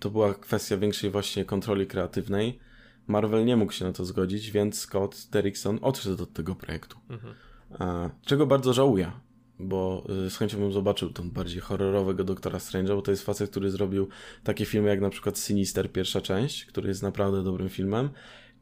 to 0.00 0.10
była 0.10 0.34
kwestia 0.34 0.76
większej 0.76 1.10
właśnie 1.10 1.44
kontroli 1.44 1.86
kreatywnej. 1.86 2.58
Marvel 3.06 3.44
nie 3.44 3.56
mógł 3.56 3.72
się 3.72 3.84
na 3.84 3.92
to 3.92 4.04
zgodzić, 4.04 4.50
więc 4.50 4.78
Scott 4.78 5.28
Derrickson 5.32 5.78
odszedł 5.82 6.22
od 6.22 6.32
tego 6.32 6.54
projektu. 6.54 6.96
Mhm. 7.10 7.34
E, 7.80 8.10
czego 8.24 8.46
bardzo 8.46 8.72
żałuję, 8.72 9.12
bo 9.58 10.06
y, 10.26 10.30
z 10.30 10.36
chęcią 10.36 10.58
bym 10.58 10.72
zobaczył 10.72 11.10
ten 11.10 11.30
bardziej 11.30 11.60
horrorowego 11.60 12.24
Doktora 12.24 12.58
Strange'a, 12.58 12.94
bo 12.94 13.02
to 13.02 13.10
jest 13.10 13.22
facet, 13.22 13.50
który 13.50 13.70
zrobił 13.70 14.08
takie 14.44 14.64
filmy 14.64 14.88
jak 14.88 15.00
na 15.00 15.10
przykład 15.10 15.38
Sinister 15.38 15.92
pierwsza 15.92 16.20
część, 16.20 16.64
który 16.64 16.88
jest 16.88 17.02
naprawdę 17.02 17.44
dobrym 17.44 17.68
filmem 17.68 18.10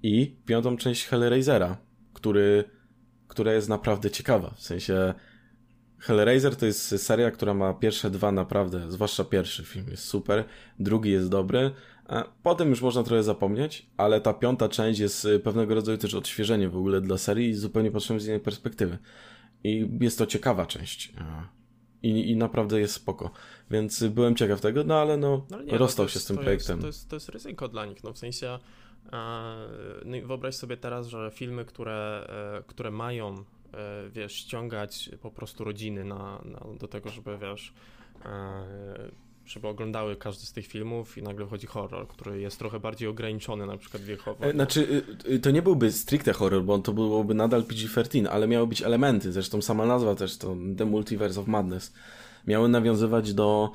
i 0.03 0.37
piątą 0.47 0.77
część 0.77 1.07
Hellraisera, 1.07 1.77
który 2.13 2.65
która 3.29 3.53
jest 3.53 3.69
naprawdę 3.69 4.11
ciekawa. 4.11 4.55
W 4.57 4.63
sensie 4.63 5.15
Hellraiser 5.99 6.57
to 6.57 6.67
jest 6.67 7.03
seria, 7.03 7.31
która 7.31 7.55
ma 7.55 7.75
pierwsze 7.75 8.11
dwa 8.11 8.33
naprawdę, 8.33 8.93
zwłaszcza 8.93 9.25
pierwszy 9.25 9.65
film 9.65 9.87
jest 9.91 10.05
super, 10.05 10.45
drugi 10.79 11.11
jest 11.11 11.29
dobry, 11.29 11.71
potem 12.43 12.71
już 12.71 12.83
można 12.83 13.03
trochę 13.03 13.23
zapomnieć, 13.23 13.87
ale 13.97 14.21
ta 14.21 14.35
piąta 14.35 14.69
część 14.69 15.01
jest 15.01 15.25
y, 15.25 15.41
pewnego 15.41 15.75
rodzaju 15.75 15.99
też 15.99 16.15
odświeżenie 16.15 16.69
w 16.69 16.77
ogóle 16.77 17.01
dla 17.01 17.19
serii 17.19 17.49
i 17.49 17.55
zupełnie 17.55 17.91
patrzymy 17.91 18.21
z 18.21 18.27
innej 18.27 18.41
perspektywy. 18.41 18.99
I 19.65 19.89
jest 20.01 20.19
to 20.19 20.27
ciekawa 20.27 20.67
część. 20.67 21.13
I, 22.03 22.31
I 22.31 22.37
naprawdę 22.37 22.81
jest 22.81 22.95
spoko. 22.95 23.31
Więc 23.71 24.05
byłem 24.05 24.37
ciekaw 24.37 24.61
tego, 24.61 24.85
no 24.85 25.01
ale 25.01 25.17
no, 25.17 25.47
no 25.51 25.63
nie, 25.63 25.79
rozstał 25.79 26.09
się 26.09 26.19
z 26.19 26.25
tym 26.25 26.37
to 26.37 26.43
projektem. 26.43 26.77
Jest, 26.77 26.83
to, 26.83 26.87
jest, 26.87 27.09
to 27.09 27.17
jest 27.17 27.29
ryzyko 27.29 27.69
dla 27.69 27.87
nich, 27.87 28.05
no 28.05 28.13
w 28.13 28.19
sensie 28.19 28.59
no 30.05 30.17
i 30.17 30.23
wyobraź 30.23 30.55
sobie 30.55 30.77
teraz, 30.77 31.07
że 31.07 31.31
filmy, 31.35 31.65
które, 31.65 32.27
e, 32.59 32.63
które 32.67 32.91
mają, 32.91 33.35
e, 33.35 34.11
wiesz, 34.11 34.33
ściągać 34.33 35.11
po 35.23 35.31
prostu 35.31 35.65
rodziny 35.65 36.05
na, 36.05 36.41
na 36.45 36.61
do 36.79 36.89
tego, 36.89 37.11
żeby, 37.11 37.39
wiesz, 37.39 37.73
e, 38.25 38.65
żeby 39.47 39.69
oglądały 39.69 40.17
każdy 40.17 40.47
z 40.47 40.53
tych 40.53 40.67
filmów 40.67 41.19
i 41.19 41.23
nagle 41.23 41.47
wchodzi 41.47 41.67
horror, 41.67 42.09
który 42.09 42.41
jest 42.41 42.59
trochę 42.59 42.81
bardziej 42.81 43.09
ograniczony 43.09 43.67
na 43.67 43.77
przykład 43.77 44.03
wiekowo. 44.03 44.51
Znaczy, 44.51 45.05
y, 45.29 45.33
y, 45.33 45.39
to 45.39 45.51
nie 45.51 45.63
byłby 45.63 45.93
stricte 45.93 46.33
horror, 46.33 46.65
bo 46.65 46.79
to 46.79 46.93
byłoby 46.93 47.35
nadal 47.35 47.63
PG-13, 47.63 48.27
ale 48.27 48.49
miały 48.49 48.67
być 48.67 48.83
elementy, 48.83 49.33
zresztą 49.33 49.63
sama 49.63 49.87
nazwa 49.87 50.15
też 50.15 50.39
to 50.39 50.57
The 50.77 50.85
Multiverse 50.85 51.41
of 51.41 51.47
Madness. 51.47 51.93
Miały 52.47 52.69
nawiązywać 52.69 53.35
do 53.35 53.71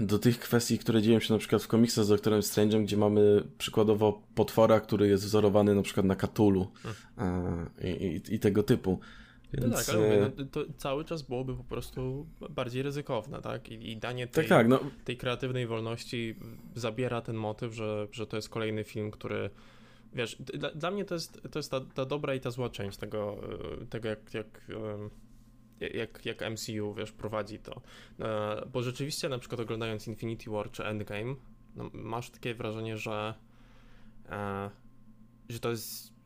do 0.00 0.18
tych 0.18 0.38
kwestii, 0.38 0.78
które 0.78 1.02
dzieją 1.02 1.20
się 1.20 1.32
na 1.32 1.38
przykład 1.38 1.62
w 1.62 1.68
komiksach 1.68 2.04
z 2.04 2.08
Doktorem 2.08 2.40
Strange'em, 2.40 2.82
gdzie 2.82 2.96
mamy 2.96 3.44
przykładowo 3.58 4.22
potwora, 4.34 4.80
który 4.80 5.08
jest 5.08 5.24
wzorowany 5.24 5.74
na 5.74 5.82
przykład 5.82 6.06
na 6.06 6.16
Katulu 6.16 6.70
hmm. 7.16 7.70
i, 7.84 7.88
i, 7.88 8.34
i, 8.34 8.38
tego 8.38 8.62
typu. 8.62 8.98
Więc... 9.52 9.66
No 9.66 9.76
tak, 9.76 9.88
ale 9.88 9.98
mówię, 9.98 10.30
no, 10.38 10.44
to 10.44 10.60
cały 10.76 11.04
czas 11.04 11.22
byłoby 11.22 11.56
po 11.56 11.64
prostu 11.64 12.26
bardziej 12.50 12.82
ryzykowne, 12.82 13.42
tak? 13.42 13.68
I, 13.68 13.90
i 13.90 13.96
danie 13.96 14.26
tej, 14.26 14.44
tak, 14.44 14.48
tak, 14.48 14.68
no. 14.68 14.80
tej 15.04 15.16
kreatywnej 15.16 15.66
wolności 15.66 16.34
zabiera 16.74 17.20
ten 17.20 17.36
motyw, 17.36 17.74
że, 17.74 18.08
że 18.12 18.26
to 18.26 18.36
jest 18.36 18.48
kolejny 18.48 18.84
film, 18.84 19.10
który 19.10 19.50
wiesz, 20.12 20.36
dla, 20.36 20.70
dla 20.70 20.90
mnie 20.90 21.04
to 21.04 21.14
jest, 21.14 21.42
to 21.50 21.58
jest 21.58 21.70
ta, 21.70 21.80
ta 21.80 22.04
dobra 22.04 22.34
i 22.34 22.40
ta 22.40 22.50
zła 22.50 22.68
część 22.68 22.98
tego, 22.98 23.36
tego 23.90 24.08
jak, 24.08 24.34
jak 24.34 24.66
jak, 25.94 26.26
jak 26.26 26.50
MCU, 26.50 26.94
wiesz, 26.94 27.12
prowadzi 27.12 27.58
to. 27.58 27.80
E, 28.20 28.66
bo 28.72 28.82
rzeczywiście 28.82 29.28
na 29.28 29.38
przykład 29.38 29.60
oglądając 29.60 30.08
Infinity 30.08 30.50
War 30.50 30.70
czy 30.70 30.84
Endgame, 30.84 31.34
no, 31.76 31.90
masz 31.92 32.30
takie 32.30 32.54
wrażenie, 32.54 32.96
że 32.96 33.34
e, 34.28 34.70
że 35.48 35.60
to 35.60 35.70
jest 35.70 36.17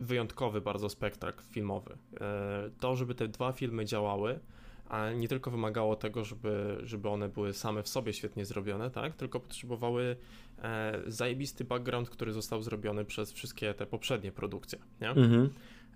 wyjątkowy 0.00 0.60
bardzo 0.60 0.88
spektakl 0.88 1.44
filmowy. 1.44 1.96
E, 2.20 2.70
to, 2.80 2.96
żeby 2.96 3.14
te 3.14 3.28
dwa 3.28 3.52
filmy 3.52 3.84
działały, 3.84 4.40
a 4.88 5.12
nie 5.12 5.28
tylko 5.28 5.50
wymagało 5.50 5.96
tego, 5.96 6.24
żeby, 6.24 6.78
żeby 6.82 7.08
one 7.08 7.28
były 7.28 7.52
same 7.52 7.82
w 7.82 7.88
sobie 7.88 8.12
świetnie 8.12 8.44
zrobione, 8.44 8.90
tak? 8.90 9.16
Tylko 9.16 9.40
potrzebowały 9.40 10.16
e, 10.62 11.00
zajebisty 11.06 11.64
background, 11.64 12.10
który 12.10 12.32
został 12.32 12.62
zrobiony 12.62 13.04
przez 13.04 13.32
wszystkie 13.32 13.74
te 13.74 13.86
poprzednie 13.86 14.32
produkcje, 14.32 14.78
nie? 15.00 15.10
Mhm. 15.10 15.50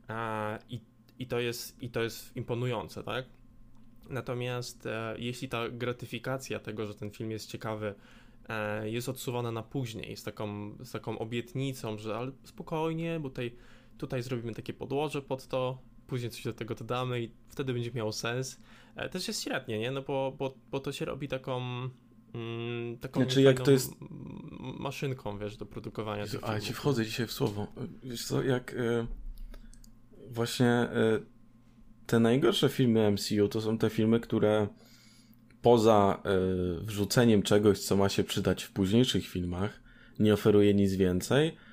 E, 0.08 0.58
I 0.68 0.80
i 1.22 1.26
to 1.26 1.40
jest, 1.40 1.82
i 1.82 1.90
to 1.90 2.02
jest 2.02 2.36
imponujące, 2.36 3.02
tak? 3.02 3.24
Natomiast 4.10 4.86
e, 4.86 5.14
jeśli 5.18 5.48
ta 5.48 5.68
gratyfikacja 5.68 6.58
tego, 6.58 6.86
że 6.86 6.94
ten 6.94 7.10
film 7.10 7.30
jest 7.30 7.50
ciekawy, 7.50 7.94
e, 8.48 8.90
jest 8.90 9.08
odsuwana 9.08 9.52
na 9.52 9.62
później, 9.62 10.16
z 10.16 10.22
taką, 10.22 10.76
z 10.84 10.90
taką 10.90 11.18
obietnicą, 11.18 11.98
że 11.98 12.16
ale 12.16 12.32
spokojnie, 12.44 13.20
bo 13.20 13.28
tutaj, 13.28 13.54
tutaj 13.98 14.22
zrobimy 14.22 14.54
takie 14.54 14.72
podłoże 14.72 15.22
pod 15.22 15.46
to, 15.46 15.82
później 16.06 16.30
coś 16.30 16.44
do 16.44 16.52
tego 16.52 16.74
dodamy 16.74 17.22
i 17.22 17.30
wtedy 17.48 17.72
będzie 17.72 17.92
miało 17.92 18.12
sens. 18.12 18.60
E, 18.96 19.08
też 19.08 19.28
jest 19.28 19.42
średnie, 19.42 19.78
nie? 19.78 19.90
No 19.90 20.02
bo, 20.02 20.34
bo, 20.38 20.54
bo 20.70 20.80
to 20.80 20.92
się 20.92 21.04
robi 21.04 21.28
taką 21.28 21.60
mm, 22.34 22.98
taką 23.00 23.20
Znaczy, 23.20 23.42
jak 23.42 23.60
to 23.60 23.70
jest- 23.70 23.92
maszynką, 24.60 25.38
wiesz, 25.38 25.56
do 25.56 25.66
produkowania 25.66 26.26
tych 26.26 26.44
Ale 26.44 26.60
ci 26.60 26.72
wchodzę 26.72 27.04
dzisiaj 27.04 27.26
w 27.26 27.32
słowo. 27.32 27.66
Wiesz 28.02 28.24
co, 28.24 28.42
jak 28.42 28.74
e, 28.74 29.06
właśnie 30.30 30.70
e, 30.70 31.20
te 32.06 32.20
najgorsze 32.20 32.68
filmy 32.68 33.10
MCU 33.10 33.48
to 33.48 33.60
są 33.60 33.78
te 33.78 33.90
filmy, 33.90 34.20
które 34.20 34.68
poza 35.62 36.22
e, 36.24 36.30
wrzuceniem 36.84 37.42
czegoś, 37.42 37.78
co 37.78 37.96
ma 37.96 38.08
się 38.08 38.24
przydać 38.24 38.64
w 38.64 38.72
późniejszych 38.72 39.28
filmach, 39.28 39.80
nie 40.18 40.34
oferuje 40.34 40.74
nic 40.74 40.94
więcej, 40.94 41.48
e, 41.48 41.71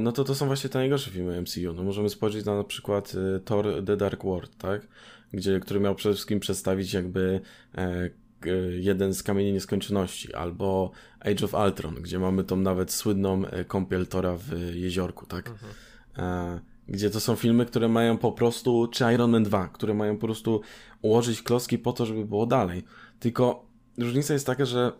no 0.00 0.12
to 0.12 0.24
to 0.24 0.34
są 0.34 0.46
właśnie 0.46 0.70
te 0.70 0.78
najgorsze 0.78 1.10
filmy 1.10 1.40
MCU. 1.42 1.72
No 1.74 1.82
możemy 1.82 2.10
spojrzeć 2.10 2.44
na 2.44 2.56
na 2.56 2.64
przykład 2.64 3.12
e, 3.36 3.40
Thor 3.40 3.84
The 3.86 3.96
Dark 3.96 4.24
World, 4.24 4.56
tak? 4.56 4.88
Gdzie, 5.32 5.60
który 5.60 5.80
miał 5.80 5.94
przede 5.94 6.14
wszystkim 6.14 6.40
przedstawić 6.40 6.92
jakby 6.92 7.40
e, 7.74 8.10
k- 8.40 8.50
jeden 8.80 9.14
z 9.14 9.22
kamieni 9.22 9.52
nieskończoności, 9.52 10.34
albo 10.34 10.90
Age 11.20 11.44
of 11.44 11.54
Ultron, 11.54 11.94
gdzie 11.94 12.18
mamy 12.18 12.44
tą 12.44 12.56
nawet 12.56 12.92
słynną 12.92 13.46
e, 13.46 13.64
kąpiel 13.64 14.06
Tora 14.06 14.36
w 14.36 14.74
jeziorku, 14.74 15.26
tak? 15.26 15.48
Mhm. 15.48 15.72
E, 16.18 16.60
gdzie 16.88 17.10
to 17.10 17.20
są 17.20 17.36
filmy, 17.36 17.66
które 17.66 17.88
mają 17.88 18.18
po 18.18 18.32
prostu, 18.32 18.86
czy 18.92 19.04
Iron 19.14 19.30
Man 19.30 19.42
2, 19.44 19.68
które 19.68 19.94
mają 19.94 20.16
po 20.16 20.26
prostu 20.26 20.60
ułożyć 21.02 21.42
klocki 21.42 21.78
po 21.78 21.92
to, 21.92 22.06
żeby 22.06 22.24
było 22.24 22.46
dalej. 22.46 22.84
Tylko 23.20 23.66
różnica 23.98 24.32
jest 24.34 24.46
taka, 24.46 24.64
że 24.64 24.92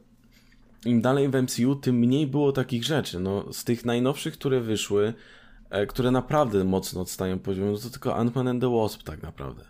im 0.85 1.01
dalej 1.01 1.29
w 1.29 1.43
MCU, 1.43 1.77
tym 1.77 1.97
mniej 1.97 2.27
było 2.27 2.53
takich 2.53 2.85
rzeczy. 2.85 3.21
No, 3.21 3.53
z 3.53 3.65
tych 3.65 3.85
najnowszych, 3.85 4.35
które 4.35 4.61
wyszły, 4.61 5.15
e, 5.71 5.87
które 5.87 6.11
naprawdę 6.11 6.65
mocno 6.65 7.01
odstają 7.01 7.39
poziomem, 7.39 7.73
no 7.73 7.79
to 7.79 7.91
tylko 7.91 8.15
Ant-Man 8.15 8.49
and 8.49 8.61
the 8.61 8.77
Wasp 8.77 9.03
tak 9.03 9.23
naprawdę. 9.23 9.65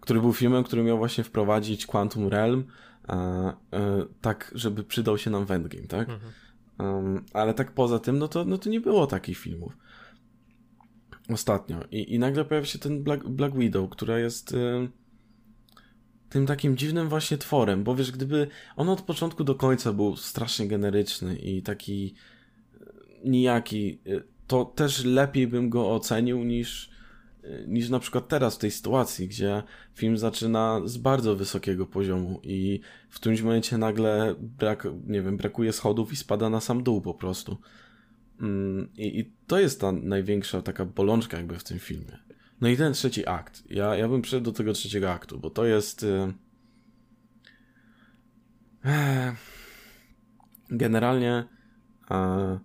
Który 0.00 0.20
był 0.20 0.32
filmem, 0.32 0.64
który 0.64 0.82
miał 0.82 0.98
właśnie 0.98 1.24
wprowadzić 1.24 1.86
Quantum 1.86 2.28
Realm, 2.28 2.64
e, 3.08 3.14
e, 3.14 3.54
tak, 4.20 4.52
żeby 4.54 4.84
przydał 4.84 5.18
się 5.18 5.30
nam 5.30 5.46
w 5.46 5.50
Endgame, 5.50 5.86
tak? 5.86 6.08
Mhm. 6.08 6.32
Um, 6.78 7.24
ale 7.32 7.54
tak 7.54 7.72
poza 7.72 7.98
tym, 7.98 8.18
no 8.18 8.28
to, 8.28 8.44
no 8.44 8.58
to 8.58 8.70
nie 8.70 8.80
było 8.80 9.06
takich 9.06 9.38
filmów. 9.38 9.76
Ostatnio. 11.32 11.80
I, 11.90 12.14
i 12.14 12.18
nagle 12.18 12.44
pojawia 12.44 12.66
się 12.66 12.78
ten 12.78 13.02
Black, 13.02 13.28
Black 13.28 13.56
Widow, 13.56 13.90
która 13.90 14.18
jest 14.18 14.52
y, 14.52 14.88
tym 16.34 16.46
takim 16.46 16.76
dziwnym 16.76 17.08
właśnie 17.08 17.38
tworem, 17.38 17.84
bo 17.84 17.94
wiesz, 17.94 18.12
gdyby 18.12 18.46
on 18.76 18.88
od 18.88 19.02
początku 19.02 19.44
do 19.44 19.54
końca 19.54 19.92
był 19.92 20.16
strasznie 20.16 20.68
generyczny 20.68 21.36
i 21.36 21.62
taki 21.62 22.14
y, 22.74 23.28
nijaki, 23.28 23.98
y, 24.06 24.22
to 24.46 24.64
też 24.64 25.04
lepiej 25.04 25.46
bym 25.46 25.70
go 25.70 25.94
ocenił 25.94 26.44
niż, 26.44 26.90
y, 27.44 27.64
niż 27.68 27.88
na 27.88 27.98
przykład 27.98 28.28
teraz 28.28 28.54
w 28.54 28.58
tej 28.58 28.70
sytuacji, 28.70 29.28
gdzie 29.28 29.62
film 29.94 30.18
zaczyna 30.18 30.80
z 30.84 30.96
bardzo 30.96 31.36
wysokiego 31.36 31.86
poziomu 31.86 32.40
i 32.42 32.80
w 33.10 33.16
którymś 33.16 33.42
momencie 33.42 33.78
nagle 33.78 34.34
brak, 34.38 34.88
nie 35.06 35.22
wiem, 35.22 35.36
brakuje 35.36 35.72
schodów 35.72 36.12
i 36.12 36.16
spada 36.16 36.50
na 36.50 36.60
sam 36.60 36.82
dół 36.82 37.00
po 37.00 37.14
prostu. 37.14 37.56
Mm, 38.40 38.88
I, 38.96 39.18
I 39.18 39.32
to 39.46 39.58
jest 39.58 39.80
ta 39.80 39.92
największa 39.92 40.62
taka 40.62 40.84
bolączka 40.84 41.36
jakby 41.36 41.58
w 41.58 41.64
tym 41.64 41.78
filmie. 41.78 42.18
No 42.60 42.68
i 42.68 42.76
ten 42.76 42.92
trzeci 42.92 43.26
akt. 43.26 43.62
Ja, 43.70 43.96
ja 43.96 44.08
bym 44.08 44.22
przeszedł 44.22 44.44
do 44.44 44.52
tego 44.52 44.72
trzeciego 44.72 45.12
aktu, 45.12 45.40
bo 45.40 45.50
to 45.50 45.64
jest... 45.64 46.02
y, 46.02 46.34
e, 48.84 49.36
Generalnie 50.70 51.44
e, 52.10 52.58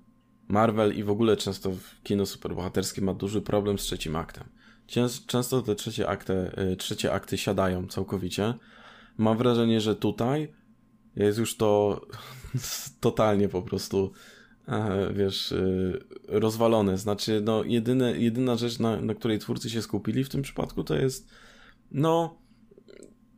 Marvel 0.48 0.96
i 0.96 1.04
w 1.04 1.10
ogóle 1.10 1.38
często 1.38 1.72
w 1.72 2.02
kino 2.04 2.26
superbohaterskie 2.26 3.02
ma 3.02 3.14
duży 3.14 3.42
problem 3.42 3.80
z 3.80 3.82
trzecim 3.82 4.16
aktem. 4.16 4.44
Często 5.28 5.62
te 5.62 5.76
trzecie 5.76 6.10
akty, 6.10 6.34
y, 6.74 6.76
trzecie 6.76 7.14
akty 7.14 7.38
siadają 7.38 7.88
całkowicie. 7.88 8.54
Mam 9.18 9.38
wrażenie, 9.38 9.82
że 9.82 9.96
tutaj 9.96 10.54
jest 11.16 11.40
już 11.40 11.58
to 11.58 12.02
totalnie 13.00 13.50
po 13.50 13.62
prostu 13.62 14.12
wiesz, 15.14 15.52
y, 15.52 16.00
rozwalone. 16.28 16.98
Znaczy, 16.98 17.42
no, 17.46 17.64
jedyne, 17.64 18.18
jedyna 18.18 18.56
rzecz, 18.56 18.80
na, 18.80 19.02
na 19.02 19.14
której 19.14 19.40
twórcy 19.40 19.70
się 19.70 19.82
skupili 19.82 20.24
w 20.24 20.30
tym 20.30 20.42
przypadku, 20.42 20.84
to 20.84 20.96
jest, 20.96 21.30
no, 21.92 22.38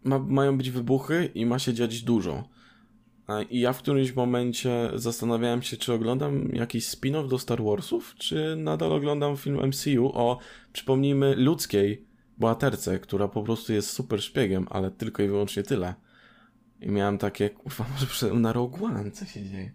ma, 0.03 0.19
mają 0.19 0.57
być 0.57 0.71
wybuchy 0.71 1.29
i 1.35 1.45
ma 1.45 1.59
się 1.59 1.73
dziać 1.73 2.01
dużo. 2.01 2.49
I 3.49 3.59
ja 3.59 3.73
w 3.73 3.77
którymś 3.77 4.15
momencie 4.15 4.91
zastanawiałem 4.95 5.61
się, 5.61 5.77
czy 5.77 5.93
oglądam 5.93 6.49
jakiś 6.53 6.85
spin-off 6.85 7.27
do 7.27 7.39
Star 7.39 7.63
Warsów, 7.63 8.15
czy 8.17 8.55
nadal 8.57 8.91
oglądam 8.93 9.37
film 9.37 9.67
MCU 9.67 10.11
o, 10.13 10.37
przypomnijmy, 10.73 11.35
ludzkiej 11.35 12.05
bohaterce, 12.37 12.99
która 12.99 13.27
po 13.27 13.43
prostu 13.43 13.73
jest 13.73 13.89
super 13.89 14.21
szpiegiem, 14.21 14.67
ale 14.69 14.91
tylko 14.91 15.23
i 15.23 15.27
wyłącznie 15.27 15.63
tyle. 15.63 15.93
I 16.81 16.89
miałem 16.89 17.17
takie, 17.17 17.49
kurwa, 17.49 17.85
może 17.93 18.33
na 18.33 18.53
Rogue 18.53 18.85
One, 18.85 19.11
co 19.11 19.25
się 19.25 19.43
dzieje? 19.43 19.71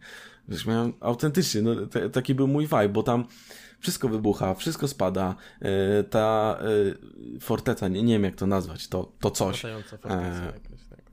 Wiesz, 0.48 0.66
miałem 0.66 0.92
autentycznie, 1.00 1.62
no, 1.62 1.86
te, 1.86 2.10
taki 2.10 2.34
był 2.34 2.48
mój 2.48 2.64
vibe, 2.66 2.88
bo 2.88 3.02
tam 3.02 3.24
wszystko 3.80 4.08
wybucha, 4.08 4.54
wszystko 4.54 4.88
spada, 4.88 5.34
e, 5.60 6.04
ta 6.04 6.58
e, 7.36 7.40
forteca, 7.40 7.88
nie, 7.88 8.02
nie 8.02 8.12
wiem 8.14 8.24
jak 8.24 8.34
to 8.36 8.46
nazwać, 8.46 8.88
to, 8.88 9.12
to 9.20 9.30
coś. 9.30 9.64
E, 9.64 10.52
tak. 10.52 10.60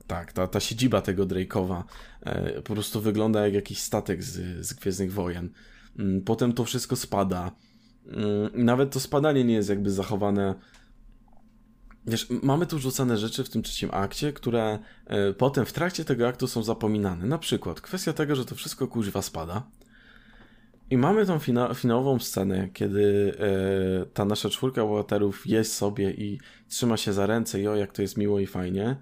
Tak, 0.06 0.32
ta, 0.32 0.46
ta 0.46 0.60
siedziba 0.60 1.00
tego 1.00 1.26
Drake'owa 1.26 1.82
e, 2.22 2.62
po 2.62 2.74
prostu 2.74 3.00
wygląda 3.00 3.44
jak 3.44 3.54
jakiś 3.54 3.78
statek 3.78 4.22
z, 4.22 4.66
z 4.66 4.72
Gwiezdnych 4.74 5.12
Wojen. 5.12 5.50
Mm, 5.98 6.20
Potem 6.22 6.52
to 6.52 6.64
wszystko 6.64 6.96
spada. 6.96 7.52
Mm, 8.06 8.64
Nawet 8.64 8.90
to 8.92 9.00
spadanie 9.00 9.44
nie 9.44 9.54
jest 9.54 9.68
jakby 9.68 9.90
zachowane. 9.90 10.54
Wiesz, 12.06 12.26
mamy 12.42 12.66
tu 12.66 12.78
rzucane 12.78 13.18
rzeczy 13.18 13.44
w 13.44 13.48
tym 13.48 13.62
trzecim 13.62 13.90
akcie, 13.92 14.32
które 14.32 14.78
e, 15.06 15.32
potem 15.32 15.66
w 15.66 15.72
trakcie 15.72 16.04
tego 16.04 16.28
aktu 16.28 16.46
są 16.46 16.62
zapominane. 16.62 17.26
Na 17.26 17.38
przykład 17.38 17.80
kwestia 17.80 18.12
tego, 18.12 18.36
że 18.36 18.44
to 18.44 18.54
wszystko 18.54 18.88
kuźwa 18.88 19.22
spada. 19.22 19.62
I 20.90 20.96
mamy 20.96 21.26
tą 21.26 21.38
fina 21.38 21.74
finałową 21.74 22.18
scenę, 22.18 22.68
kiedy 22.68 23.34
e, 23.38 24.06
ta 24.06 24.24
nasza 24.24 24.50
czwórka 24.50 24.84
bohaterów 24.84 25.46
jest 25.46 25.74
sobie 25.74 26.10
i 26.10 26.40
trzyma 26.68 26.96
się 26.96 27.12
za 27.12 27.26
ręce 27.26 27.60
i 27.60 27.68
o, 27.68 27.76
jak 27.76 27.92
to 27.92 28.02
jest 28.02 28.16
miło 28.16 28.40
i 28.40 28.46
fajnie. 28.46 28.96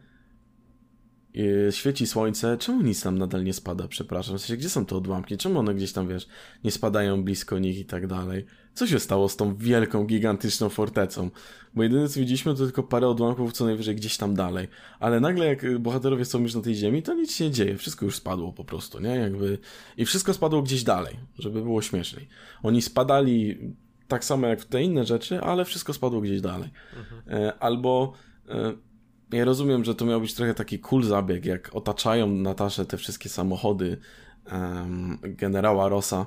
Yy, 1.34 1.68
świeci 1.72 2.06
słońce, 2.06 2.58
czemu 2.58 2.82
nic 2.82 3.02
tam 3.02 3.18
nadal 3.18 3.44
nie 3.44 3.52
spada, 3.52 3.88
przepraszam, 3.88 4.38
w 4.38 4.40
sensie, 4.40 4.56
gdzie 4.56 4.68
są 4.68 4.86
te 4.86 4.96
odłamki, 4.96 5.36
czemu 5.36 5.58
one 5.58 5.74
gdzieś 5.74 5.92
tam, 5.92 6.08
wiesz, 6.08 6.28
nie 6.64 6.70
spadają 6.70 7.24
blisko 7.24 7.58
nich 7.58 7.78
i 7.78 7.84
tak 7.84 8.06
dalej. 8.06 8.46
Co 8.74 8.86
się 8.86 9.00
stało 9.00 9.28
z 9.28 9.36
tą 9.36 9.56
wielką, 9.56 10.04
gigantyczną 10.04 10.68
fortecą? 10.68 11.30
Bo 11.74 11.82
jedyne 11.82 12.08
co 12.08 12.20
widzieliśmy 12.20 12.54
to 12.54 12.58
tylko 12.58 12.82
parę 12.82 13.08
odłamków 13.08 13.52
co 13.52 13.64
najwyżej 13.64 13.96
gdzieś 13.96 14.16
tam 14.16 14.34
dalej. 14.34 14.68
Ale 15.00 15.20
nagle 15.20 15.46
jak 15.46 15.64
y, 15.64 15.78
bohaterowie 15.78 16.24
są 16.24 16.40
już 16.40 16.54
na 16.54 16.60
tej 16.60 16.74
ziemi, 16.74 17.02
to 17.02 17.14
nic 17.14 17.34
się 17.34 17.44
nie 17.44 17.50
dzieje, 17.50 17.76
wszystko 17.76 18.04
już 18.04 18.16
spadło 18.16 18.52
po 18.52 18.64
prostu, 18.64 19.00
nie? 19.00 19.16
Jakby... 19.16 19.58
I 19.96 20.04
wszystko 20.04 20.34
spadło 20.34 20.62
gdzieś 20.62 20.82
dalej, 20.82 21.16
żeby 21.38 21.62
było 21.62 21.82
śmieszniej. 21.82 22.28
Oni 22.62 22.82
spadali 22.82 23.58
tak 24.08 24.24
samo 24.24 24.46
jak 24.46 24.60
w 24.60 24.66
te 24.66 24.82
inne 24.82 25.04
rzeczy, 25.04 25.40
ale 25.40 25.64
wszystko 25.64 25.92
spadło 25.92 26.20
gdzieś 26.20 26.40
dalej. 26.40 26.70
E, 27.28 27.52
Albo... 27.58 28.12
ja 29.32 29.44
rozumiem, 29.44 29.84
że 29.84 29.94
to 29.94 30.04
miał 30.04 30.20
być 30.20 30.34
trochę 30.34 30.54
taki 30.54 30.78
cool 30.78 31.02
zabieg, 31.02 31.44
jak 31.44 31.74
otaczają 31.74 32.26
Nataszę 32.26 32.86
te 32.86 32.96
wszystkie 32.96 33.28
samochody 33.28 33.98
em, 34.44 35.18
generała 35.22 35.88
Rossa, 35.88 36.26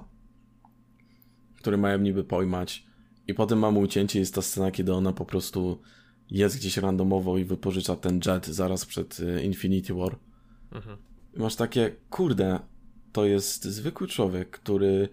które 1.58 1.78
mają 1.78 2.00
niby 2.00 2.24
pojmać. 2.24 2.86
I 3.28 3.34
potem 3.34 3.60
mamy 3.60 3.80
ucięcie, 3.80 4.20
jest 4.20 4.36
ta 4.36 4.42
scena, 4.42 4.72
kiedy 4.72 4.94
ona 4.94 5.14
po 5.14 5.26
prostu 5.26 5.82
jest 6.32 6.58
gdzieś 6.58 6.78
randomowo 6.78 7.38
i 7.38 7.46
wypożycza 7.46 7.96
ten 7.96 8.20
jet 8.26 8.46
zaraz 8.46 8.86
przed 8.86 9.20
e, 9.20 9.44
Infinity 9.44 9.94
War. 9.94 10.20
Mhm. 10.72 10.98
Masz 11.36 11.56
takie, 11.56 11.96
kurde, 12.10 12.60
to 13.12 13.26
jest 13.26 13.66
zwykły 13.66 14.08
człowiek, 14.08 14.50
który 14.50 15.10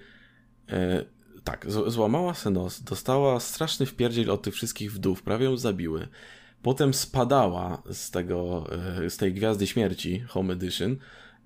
e, 0.68 1.04
tak, 1.44 1.66
złamała 1.86 2.34
se 2.34 2.50
nos, 2.50 2.82
dostała 2.82 3.40
straszny 3.40 3.86
wpierdziel 3.86 4.30
od 4.30 4.42
tych 4.42 4.54
wszystkich 4.54 4.92
wdów, 4.92 5.22
prawie 5.22 5.44
ją 5.44 5.56
zabiły. 5.56 6.08
Potem 6.62 6.94
spadała 6.94 7.82
z 7.92 8.10
tego, 8.10 8.66
e, 9.04 9.10
z 9.10 9.16
tej 9.16 9.34
Gwiazdy 9.34 9.66
Śmierci, 9.66 10.20
Home 10.20 10.52
Edition. 10.52 10.96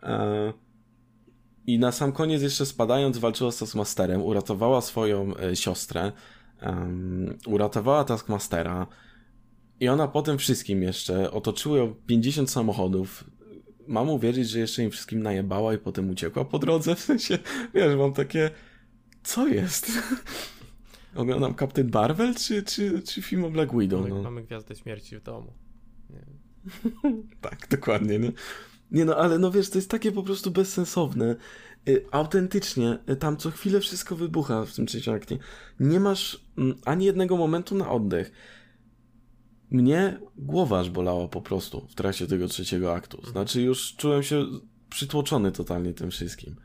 E, 0.02 0.52
I 1.66 1.78
na 1.78 1.92
sam 1.92 2.12
koniec 2.12 2.42
jeszcze 2.42 2.66
spadając 2.66 3.18
walczyła 3.18 3.52
z 3.52 3.58
Taskmasterem, 3.58 4.22
uratowała 4.22 4.80
swoją 4.80 5.36
e, 5.36 5.56
siostrę, 5.56 6.12
uratowała 7.46 8.04
Taskmastera 8.04 8.86
i 9.80 9.88
ona 9.88 10.08
potem 10.08 10.38
wszystkim 10.38 10.82
jeszcze 10.82 11.30
otoczyły 11.30 11.78
ją 11.78 11.94
50 12.06 12.50
samochodów. 12.50 13.24
Mam 13.88 14.10
uwierzyć, 14.10 14.48
że 14.48 14.58
jeszcze 14.58 14.82
im 14.82 14.90
wszystkim 14.90 15.22
najebała 15.22 15.74
i 15.74 15.78
potem 15.78 16.10
uciekła 16.10 16.44
po 16.44 16.58
drodze, 16.58 16.94
w 16.94 17.00
sensie, 17.00 17.38
wiesz, 17.74 17.96
mam 17.96 18.12
takie, 18.12 18.50
co 19.22 19.48
jest? 19.48 19.90
Oglądam 21.16 21.54
Captain 21.54 21.90
Marvel, 21.94 22.34
czy, 22.34 22.62
czy, 22.62 23.02
czy 23.02 23.22
film 23.22 23.44
o 23.44 23.50
Black 23.50 23.72
Widow? 23.78 24.00
Mamy, 24.00 24.14
No. 24.14 24.22
mamy 24.22 24.42
Gwiazdę 24.42 24.74
Śmierci 24.74 25.16
w 25.16 25.22
domu. 25.22 25.52
Tak, 27.40 27.68
dokładnie, 27.70 28.18
nie? 28.18 28.32
Nie 28.90 29.04
no, 29.04 29.16
ale 29.16 29.38
no 29.38 29.50
wiesz, 29.50 29.70
to 29.70 29.78
jest 29.78 29.90
takie 29.90 30.12
po 30.12 30.22
prostu 30.22 30.50
bezsensowne. 30.50 31.36
Y, 31.88 32.04
autentycznie, 32.10 32.98
y, 33.10 33.16
tam 33.16 33.36
co 33.36 33.50
chwilę 33.50 33.80
wszystko 33.80 34.16
wybucha 34.16 34.64
w 34.64 34.74
tym 34.74 34.86
trzecim 34.86 35.14
akcie. 35.14 35.38
Nie 35.80 36.00
masz 36.00 36.40
mm, 36.58 36.76
ani 36.84 37.04
jednego 37.04 37.36
momentu 37.36 37.74
na 37.74 37.90
oddech. 37.90 38.32
mnie 39.70 40.18
głowa 40.36 40.80
aż 40.80 40.90
bolała 40.90 41.28
po 41.28 41.42
prostu 41.42 41.86
w 41.90 41.94
trakcie 41.94 42.26
tego 42.26 42.48
trzeciego 42.48 42.94
aktu. 42.94 43.16
Mhm. 43.16 43.32
Znaczy 43.32 43.62
już 43.62 43.94
czułem 43.96 44.22
się 44.22 44.46
przytłoczony 44.90 45.52
totalnie 45.52 45.94
tym 45.94 46.10
wszystkim. 46.10 46.56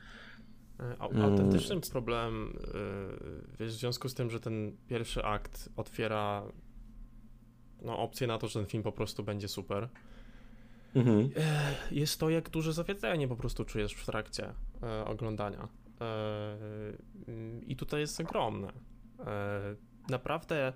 E, 0.81 1.01
autentycznym 1.01 1.77
mm. 1.77 1.89
problemem, 1.91 2.57
e, 2.57 3.57
wiesz, 3.59 3.75
w 3.75 3.79
związku 3.79 4.09
z 4.09 4.13
tym, 4.13 4.29
że 4.29 4.39
ten 4.39 4.77
pierwszy 4.87 5.23
akt 5.23 5.69
otwiera 5.75 6.43
no, 7.81 7.97
opcję 7.97 8.27
na 8.27 8.37
to, 8.37 8.47
że 8.47 8.59
ten 8.59 8.65
film 8.65 8.83
po 8.83 8.91
prostu 8.91 9.23
będzie 9.23 9.47
super, 9.47 9.89
mhm. 10.95 11.29
E, 11.37 11.75
jest 11.91 12.19
to, 12.19 12.29
jak 12.29 12.49
duże 12.49 12.73
zawiedzenie 12.73 13.27
po 13.27 13.35
prostu 13.35 13.65
czujesz 13.65 13.93
w 13.93 14.05
trakcie 14.05 14.53
oglądania. 15.05 15.67
I 17.67 17.75
tutaj 17.75 17.99
jest 17.99 18.19
ogromne. 18.19 18.71
Naprawdę 20.09 20.73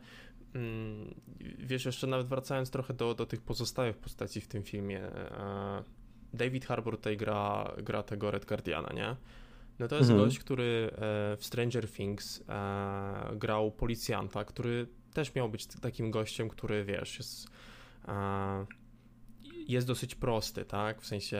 Mm, 0.55 1.15
wiesz, 1.59 1.85
jeszcze 1.85 2.07
nawet 2.07 2.27
wracając 2.27 2.69
trochę 2.69 2.93
do, 2.93 3.13
do 3.13 3.25
tych 3.25 3.41
pozostałych 3.41 3.97
postaci 3.97 4.41
w 4.41 4.47
tym 4.47 4.63
filmie, 4.63 5.01
David 6.33 6.65
Harbour 6.65 6.97
tutaj 6.97 7.17
gra, 7.17 7.71
gra 7.77 8.03
tego 8.03 8.31
Red 8.31 8.45
Guardiana, 8.45 8.93
nie? 8.93 9.15
No 9.79 9.87
to 9.87 9.95
jest 9.95 10.09
mhm. 10.09 10.27
gość, 10.27 10.39
który 10.39 10.89
e, 10.91 10.97
w 11.37 11.45
Stranger 11.45 11.91
Things 11.91 12.43
e, 12.49 13.35
grał 13.35 13.71
policjanta, 13.71 14.45
który 14.45 14.87
też 15.13 15.35
miał 15.35 15.49
być 15.49 15.65
takim 15.65 16.11
gościem, 16.11 16.49
który 16.49 16.85
wiesz, 16.85 17.17
jest, 17.17 17.47
jest 19.67 19.87
dosyć 19.87 20.15
prosty, 20.15 20.65
tak? 20.65 21.01
W 21.01 21.07
sensie 21.07 21.39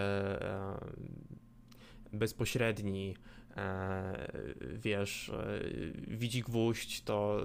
bezpośredni, 2.14 3.16
E, 3.58 4.28
wiesz, 4.84 5.30
e, 5.30 5.60
widzi 6.08 6.42
gwóźdź, 6.42 7.02
to 7.02 7.42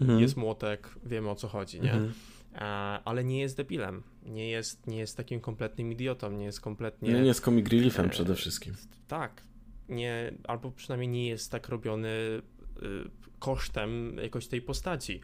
mhm. 0.00 0.20
jest 0.20 0.36
młotek, 0.36 0.88
wiemy 1.04 1.30
o 1.30 1.34
co 1.34 1.48
chodzi, 1.48 1.80
nie? 1.80 1.92
Mhm. 1.92 2.12
E, 2.54 2.58
ale 3.04 3.24
nie 3.24 3.40
jest 3.40 3.56
debilem, 3.56 4.02
nie 4.26 4.50
jest, 4.50 4.86
nie 4.86 4.98
jest 4.98 5.16
takim 5.16 5.40
kompletnym 5.40 5.92
idiotą, 5.92 6.30
nie 6.32 6.44
jest 6.44 6.60
kompletnie... 6.60 7.12
Nie, 7.12 7.20
nie 7.20 7.26
jest 7.26 7.44
comic 7.44 7.68
reliefem 7.68 8.10
przede 8.10 8.34
wszystkim. 8.34 8.74
Tak, 9.08 9.42
nie, 9.90 10.34
albo 10.44 10.70
przynajmniej 10.70 11.08
nie 11.08 11.28
jest 11.28 11.50
tak 11.52 11.68
robiony 11.68 12.42
kosztem 13.38 14.16
jakoś 14.22 14.46
tej 14.46 14.62
postaci. 14.62 15.20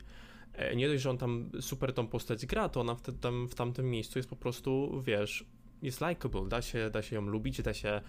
Nie 0.76 0.88
dość, 0.88 1.02
że 1.02 1.10
on 1.10 1.18
tam 1.18 1.50
super 1.60 1.92
tą 1.92 2.06
postać 2.06 2.46
gra, 2.46 2.68
to 2.68 2.80
ona 2.80 2.94
w, 2.94 3.02
tam, 3.20 3.48
w 3.48 3.54
tamtym 3.54 3.90
miejscu 3.90 4.18
jest 4.18 4.28
po 4.28 4.36
prostu, 4.36 5.02
wiesz, 5.02 5.44
jest 5.82 6.00
likable, 6.00 6.48
da 6.48 6.62
się, 6.62 6.90
da 6.90 7.02
się 7.02 7.16
ją 7.16 7.22
lubić, 7.22 7.62
da 7.62 7.74
się 7.74 8.00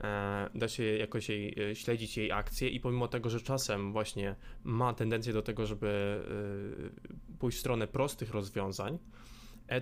E, 0.00 0.50
da 0.54 0.68
się 0.68 0.82
jakoś 0.82 1.28
jej, 1.28 1.70
e, 1.70 1.74
śledzić 1.74 2.16
jej 2.16 2.32
akcje 2.32 2.68
i 2.68 2.80
pomimo 2.80 3.08
tego, 3.08 3.30
że 3.30 3.40
czasem 3.40 3.92
właśnie 3.92 4.34
ma 4.64 4.94
tendencję 4.94 5.32
do 5.32 5.42
tego, 5.42 5.66
żeby 5.66 6.20
e, 7.34 7.36
pójść 7.38 7.58
w 7.58 7.60
stronę 7.60 7.86
prostych 7.86 8.30
rozwiązań, 8.30 8.98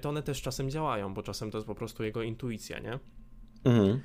to 0.01 0.09
one 0.09 0.23
też 0.23 0.43
czasem 0.43 0.71
działają, 0.71 1.15
bo 1.15 1.23
czasem 1.23 1.51
to 1.51 1.59
jest 1.59 1.67
po 1.67 1.75
prostu 1.75 2.05
jego 2.05 2.23
intuicja, 2.23 2.79
nie? 2.79 2.99
Mhm. 3.65 4.01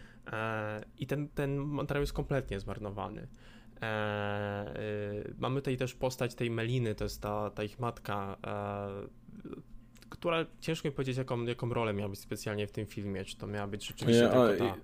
I 0.99 1.07
ten, 1.07 1.27
ten 1.27 1.57
materiał 1.57 2.01
jest 2.01 2.13
kompletnie 2.13 2.59
zmarnowany. 2.59 3.27
Mamy 5.37 5.61
tutaj 5.61 5.77
też 5.77 5.93
postać 5.93 6.35
tej 6.35 6.51
Meliny, 6.51 6.95
to 6.95 7.03
jest 7.03 7.21
ta, 7.21 7.49
ta 7.49 7.63
ich 7.63 7.79
matka, 7.79 8.37
która 10.09 10.45
ciężko 10.59 10.87
mi 10.87 10.91
powiedzieć, 10.91 11.17
jaką, 11.17 11.45
jaką 11.45 11.73
rolę 11.73 11.93
miała 11.93 12.09
być 12.09 12.19
specjalnie 12.19 12.67
w 12.67 12.71
tym 12.71 12.85
filmie. 12.85 13.25
Czy 13.25 13.37
to 13.37 13.47
miała 13.47 13.67
być 13.67 13.87
rzeczywiście 13.87 14.21
tylko 14.21 14.57
ta 14.57 14.75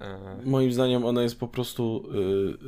E, 0.00 0.38
Moim 0.44 0.72
zdaniem 0.72 1.04
ona 1.04 1.22
jest 1.22 1.40
po 1.40 1.48
prostu 1.48 2.08
yy, 2.12 2.58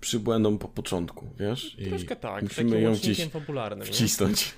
przybłędą 0.00 0.58
po 0.58 0.68
początku, 0.68 1.28
wiesz? 1.38 1.78
I 1.78 1.86
Troszkę 1.86 2.16
tak, 2.16 2.42
musimy 2.42 2.80
ją 2.80 2.92
gdzieś 2.92 3.28
fabularnym, 3.28 3.86
wcisnąć. 3.86 4.54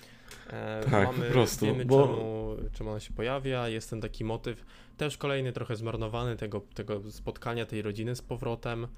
E, 0.51 0.85
tak, 0.91 1.07
mamy, 1.07 1.27
po 1.27 1.33
prostu. 1.33 1.67
Wiemy, 1.67 1.85
bo... 1.85 2.07
czemu, 2.07 2.57
czemu 2.73 2.91
ona 2.91 3.01
się 3.01 3.13
pojawia, 3.13 3.69
jest 3.69 3.91
ten 3.91 4.01
taki 4.01 4.25
motyw, 4.25 4.65
też 4.97 5.17
kolejny 5.17 5.53
trochę 5.53 5.77
zmarnowany 5.77 6.37
tego, 6.37 6.61
tego 6.75 7.13
spotkania 7.13 7.67
tej 7.67 7.83
rodziny 7.83 8.17
z 8.17 8.23
powrotem, 8.23 8.85
e, 8.85 8.89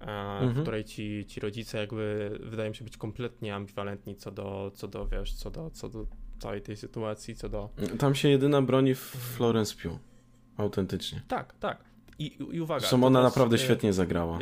mhm. 0.00 0.54
w 0.54 0.62
której 0.62 0.84
ci, 0.84 1.24
ci 1.28 1.40
rodzice 1.40 1.78
jakby 1.78 2.38
wydają 2.42 2.72
się 2.72 2.84
być 2.84 2.96
kompletnie 2.96 3.54
ambiwalentni 3.54 4.16
co 4.16 4.30
do, 4.30 4.72
co 4.74 4.88
do 4.88 5.06
wiesz, 5.06 5.32
co 5.32 5.50
do, 5.50 5.70
co 5.70 5.88
do 5.88 6.06
całej 6.38 6.62
tej 6.62 6.76
sytuacji, 6.76 7.36
co 7.36 7.48
do... 7.48 7.70
Tam 7.98 8.14
się 8.14 8.28
jedyna 8.28 8.62
broni 8.62 8.94
w 8.94 9.00
Florence 9.36 9.74
Pugh. 9.82 9.98
Autentycznie. 10.56 11.22
Tak, 11.28 11.54
tak. 11.58 11.84
I, 12.18 12.36
i 12.52 12.60
uwaga. 12.60 12.80
Zresztą 12.80 13.04
ona 13.04 13.22
naprawdę 13.22 13.58
świetnie 13.58 13.92
zagrała. 13.92 14.38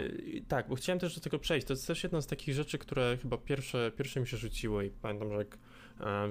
tak, 0.49 0.69
bo 0.69 0.75
chciałem 0.75 0.99
też 0.99 1.15
do 1.15 1.21
tego 1.21 1.39
przejść. 1.39 1.67
To 1.67 1.73
jest 1.73 1.87
też 1.87 2.03
jedna 2.03 2.21
z 2.21 2.27
takich 2.27 2.55
rzeczy, 2.55 2.79
które 2.79 3.19
chyba 3.23 3.39
pierwsze, 3.39 3.93
pierwsze 3.97 4.21
mi 4.21 4.27
się 4.27 4.37
rzuciły 4.37 4.87
i 4.87 4.91
pamiętam, 4.91 5.31
że 5.31 5.37
jak 5.37 5.55
e, 5.55 5.59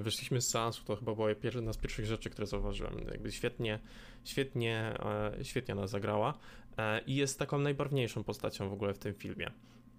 wyszliśmy 0.02 0.40
z 0.40 0.48
seansu, 0.48 0.84
to 0.84 0.96
chyba 0.96 1.14
była 1.14 1.28
jedna 1.28 1.72
z 1.72 1.76
pierwszych 1.76 2.06
rzeczy, 2.06 2.30
które 2.30 2.46
zauważyłem. 2.46 2.94
Jakby 3.10 3.32
świetnie, 3.32 3.78
świetnie, 4.24 4.94
e, 5.38 5.44
świetnie 5.44 5.74
ona 5.74 5.86
zagrała 5.86 6.34
e, 6.78 7.00
i 7.00 7.14
jest 7.14 7.38
taką 7.38 7.58
najbarwniejszą 7.58 8.24
postacią 8.24 8.68
w 8.68 8.72
ogóle 8.72 8.94
w 8.94 8.98
tym 8.98 9.14
filmie. 9.14 9.50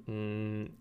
Mm, 0.07 0.71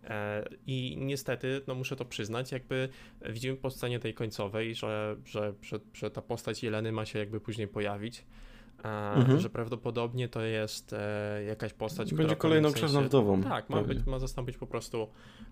I 0.66 0.96
niestety, 1.00 1.60
no 1.66 1.74
muszę 1.74 1.96
to 1.96 2.04
przyznać, 2.04 2.52
jakby 2.52 2.88
widzimy 3.30 3.56
po 3.56 3.70
scenie 3.70 3.98
tej 3.98 4.14
końcowej, 4.14 4.74
że, 4.74 5.16
że, 5.24 5.54
że, 5.62 5.80
że 5.94 6.10
ta 6.10 6.22
postać 6.22 6.62
Jeleny 6.62 6.92
ma 6.92 7.06
się 7.06 7.18
jakby 7.18 7.40
później 7.40 7.68
pojawić 7.68 8.24
mhm. 8.84 9.40
że 9.40 9.50
prawdopodobnie 9.50 10.28
to 10.28 10.40
jest 10.40 10.92
e, 10.92 11.44
jakaś 11.46 11.72
postać, 11.72 12.14
Będzie 12.14 12.36
kolejną 12.36 12.70
w 12.70 12.78
sensie, 12.78 13.02
wdową. 13.02 13.42
Tak, 13.42 13.70
ma, 13.70 13.82
być, 13.82 14.06
ma 14.06 14.18
zastąpić 14.18 14.56
po 14.56 14.66
prostu 14.66 15.08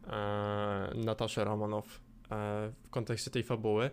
e, 0.06 0.92
Nataszę 0.94 1.44
Romanow 1.44 1.86
e, 1.86 2.11
w 2.82 2.90
kontekście 2.90 3.30
tej 3.30 3.42
fabuły. 3.42 3.90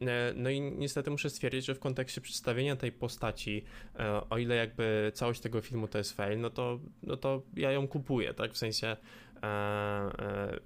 E, 0.00 0.32
no 0.36 0.50
i 0.50 0.60
niestety 0.60 1.10
muszę 1.10 1.30
stwierdzić, 1.30 1.64
że 1.64 1.74
w 1.74 1.78
kontekście 1.78 2.20
przedstawienia 2.20 2.76
tej 2.76 2.92
postaci, 2.92 3.64
e, 3.98 4.30
o 4.30 4.38
ile 4.38 4.54
jakby 4.54 5.12
całość 5.14 5.40
tego 5.40 5.60
filmu 5.60 5.88
to 5.88 5.98
jest 5.98 6.12
fail, 6.12 6.40
no 6.40 6.50
to, 6.50 6.80
no 7.02 7.16
to 7.16 7.42
ja 7.56 7.72
ją 7.72 7.88
kupuję, 7.88 8.34
tak? 8.34 8.52
W 8.52 8.58
sensie 8.58 8.96
e, 9.42 9.46
e, 9.46 10.60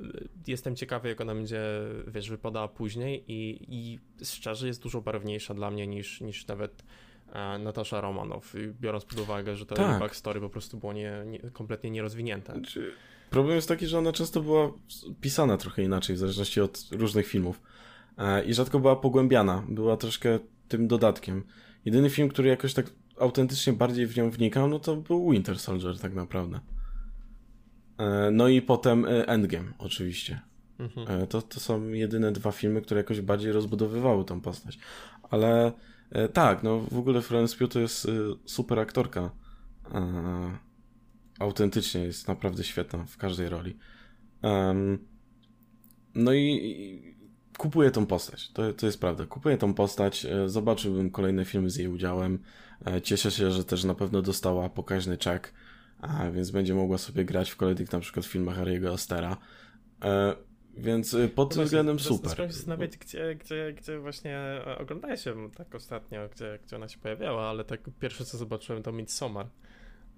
jestem 0.46 0.76
ciekawy, 0.76 1.08
jak 1.08 1.20
ona 1.20 1.34
będzie, 1.34 1.60
wiesz, 2.06 2.30
wypadała 2.30 2.68
później 2.68 3.24
i, 3.28 3.66
i 3.68 3.98
szczerze 4.24 4.66
jest 4.66 4.82
dużo 4.82 5.00
barwniejsza 5.00 5.54
dla 5.54 5.70
mnie 5.70 5.86
niż, 5.86 6.20
niż 6.20 6.46
nawet 6.46 6.82
E, 7.32 7.58
Natasza 7.58 8.00
Romanow, 8.00 8.54
biorąc 8.80 9.04
pod 9.04 9.18
uwagę, 9.18 9.56
że 9.56 9.66
to 9.66 9.74
tak. 9.74 10.00
backstory 10.00 10.40
po 10.40 10.48
prostu 10.48 10.76
było 10.76 10.92
nie, 10.92 11.22
nie, 11.26 11.38
kompletnie 11.38 11.90
nierozwinięte. 11.90 12.52
Znaczy, 12.52 12.92
problem 13.30 13.56
jest 13.56 13.68
taki, 13.68 13.86
że 13.86 13.98
ona 13.98 14.12
często 14.12 14.42
była 14.42 14.72
pisana 15.20 15.56
trochę 15.56 15.82
inaczej, 15.82 16.16
w 16.16 16.18
zależności 16.18 16.60
od 16.60 16.88
różnych 16.90 17.26
filmów 17.26 17.60
e, 18.18 18.44
i 18.44 18.54
rzadko 18.54 18.80
była 18.80 18.96
pogłębiana, 18.96 19.64
była 19.68 19.96
troszkę 19.96 20.38
tym 20.68 20.88
dodatkiem. 20.88 21.44
Jedyny 21.84 22.10
film, 22.10 22.28
który 22.28 22.48
jakoś 22.48 22.74
tak 22.74 22.86
autentycznie 23.18 23.72
bardziej 23.72 24.06
w 24.06 24.16
nią 24.16 24.30
wnikał, 24.30 24.68
no 24.68 24.78
to 24.78 24.96
był 24.96 25.30
Winter 25.30 25.58
Soldier 25.58 25.98
tak 25.98 26.14
naprawdę. 26.14 26.60
E, 27.98 28.30
no 28.30 28.48
i 28.48 28.62
potem 28.62 29.06
Endgame 29.08 29.72
oczywiście. 29.78 30.40
Mhm. 30.78 31.26
To, 31.26 31.42
to 31.42 31.60
są 31.60 31.88
jedyne 31.88 32.32
dwa 32.32 32.52
filmy, 32.52 32.82
które 32.82 33.00
jakoś 33.00 33.20
bardziej 33.20 33.52
rozbudowywały 33.52 34.24
tą 34.24 34.40
postać. 34.40 34.78
Ale 35.22 35.72
E, 36.10 36.28
tak, 36.28 36.62
no 36.62 36.78
w 36.78 36.98
ogóle 36.98 37.22
Florence 37.22 37.56
Pugh 37.56 37.72
to 37.72 37.80
jest 37.80 38.06
e, 38.06 38.10
super 38.44 38.78
aktorka. 38.78 39.30
E, 41.40 41.42
autentycznie 41.42 42.00
jest 42.00 42.28
naprawdę 42.28 42.64
świetna 42.64 43.04
w 43.04 43.16
każdej 43.16 43.48
roli. 43.48 43.76
no 46.14 46.32
i, 46.32 47.16
kupuję 47.58 47.90
tą 47.90 48.06
postać. 48.06 48.50
To, 48.50 48.72
to 48.72 48.86
jest 48.86 49.00
prawda. 49.00 49.26
Kupuję 49.26 49.56
tą 49.56 49.74
postać. 49.74 50.26
Zobaczyłbym 50.46 51.10
kolejne 51.10 51.44
filmy 51.44 51.70
z 51.70 51.76
jej 51.76 51.88
udziałem. 51.88 52.38
Cieszę 53.02 53.30
się, 53.30 53.50
że 53.50 53.64
też 53.64 53.84
na 53.84 53.94
pewno 53.94 54.22
dostała 54.22 54.68
pokaźny 54.68 55.18
czek, 55.18 55.54
więc 56.32 56.50
będzie 56.50 56.74
mogła 56.74 56.98
sobie 56.98 57.24
grać 57.24 57.50
w 57.50 57.56
kolejnych 57.56 57.92
na 57.92 58.00
przykład 58.00 58.26
filmach 58.26 58.58
Harry'ego 58.58 58.92
Astera. 58.92 59.36
Więc 60.76 61.14
y, 61.14 61.28
pod 61.28 61.54
tym 61.54 61.64
względem 61.64 61.98
super. 61.98 62.28
Zastanawiam 62.28 62.50
się 62.50 62.56
zastanawiać, 62.56 62.96
gdzie, 62.96 63.34
gdzie, 63.34 63.72
gdzie 63.72 63.98
właśnie 63.98 64.36
e, 64.38 64.78
oglądałeś 64.78 65.24
się 65.24 65.50
tak 65.50 65.74
ostatnio, 65.74 66.28
gdzie, 66.28 66.58
gdzie 66.66 66.76
ona 66.76 66.88
się 66.88 66.98
pojawiała, 66.98 67.50
ale 67.50 67.64
tak 67.64 67.80
pierwsze 68.00 68.24
co 68.24 68.38
zobaczyłem 68.38 68.82
to 68.82 68.92
Midsommar. 68.92 69.46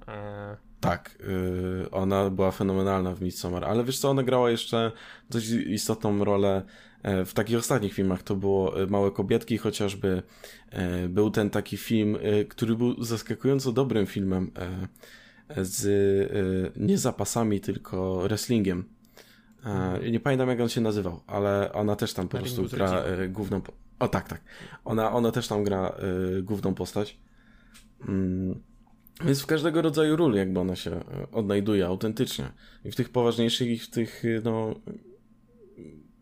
E... 0.08 0.71
Tak, 0.82 1.18
yy, 1.20 1.90
ona 1.90 2.30
była 2.30 2.50
fenomenalna 2.50 3.14
w 3.14 3.22
Midsommar, 3.22 3.64
ale 3.64 3.84
wiesz 3.84 3.98
co, 3.98 4.10
ona 4.10 4.22
grała 4.22 4.50
jeszcze 4.50 4.92
dość 5.30 5.50
istotną 5.50 6.24
rolę 6.24 6.62
e, 7.02 7.24
w 7.24 7.34
takich 7.34 7.58
ostatnich 7.58 7.92
filmach. 7.92 8.22
To 8.22 8.36
było 8.36 8.82
e, 8.82 8.86
Małe 8.86 9.10
Kobietki, 9.10 9.58
chociażby 9.58 10.22
był 11.08 11.30
ten 11.30 11.50
taki 11.50 11.76
film, 11.76 12.18
który 12.48 12.76
był 12.76 13.04
zaskakująco 13.04 13.72
dobrym 13.72 14.06
filmem 14.06 14.50
z 15.56 16.72
nie 16.76 16.98
zapasami, 16.98 17.60
tylko 17.60 18.20
wrestlingiem 18.20 18.84
E, 19.64 20.10
nie 20.10 20.20
pamiętam 20.20 20.48
jak 20.48 20.60
on 20.60 20.68
się 20.68 20.80
nazywał, 20.80 21.20
ale 21.26 21.72
ona 21.72 21.96
też 21.96 22.14
tam 22.14 22.28
po 22.28 22.38
prostu 22.38 22.68
gra 22.68 23.04
główną. 23.28 23.60
O 23.98 24.08
tak, 24.08 24.28
tak. 24.28 24.40
Ona, 24.84 25.12
ona 25.12 25.30
też 25.30 25.48
tam 25.48 25.64
gra 25.64 25.92
główną 26.42 26.74
postać. 26.74 27.18
Mm. 28.08 28.71
Więc 29.24 29.42
w 29.42 29.46
każdego 29.46 29.82
rodzaju 29.82 30.16
ról 30.16 30.34
jakby 30.34 30.60
ona 30.60 30.76
się 30.76 31.04
odnajduje 31.32 31.86
autentycznie. 31.86 32.52
I 32.84 32.90
w 32.90 32.96
tych 32.96 33.08
poważniejszych, 33.08 33.68
i 33.68 33.78
w 33.78 33.90
tych, 33.90 34.22
no, 34.44 34.74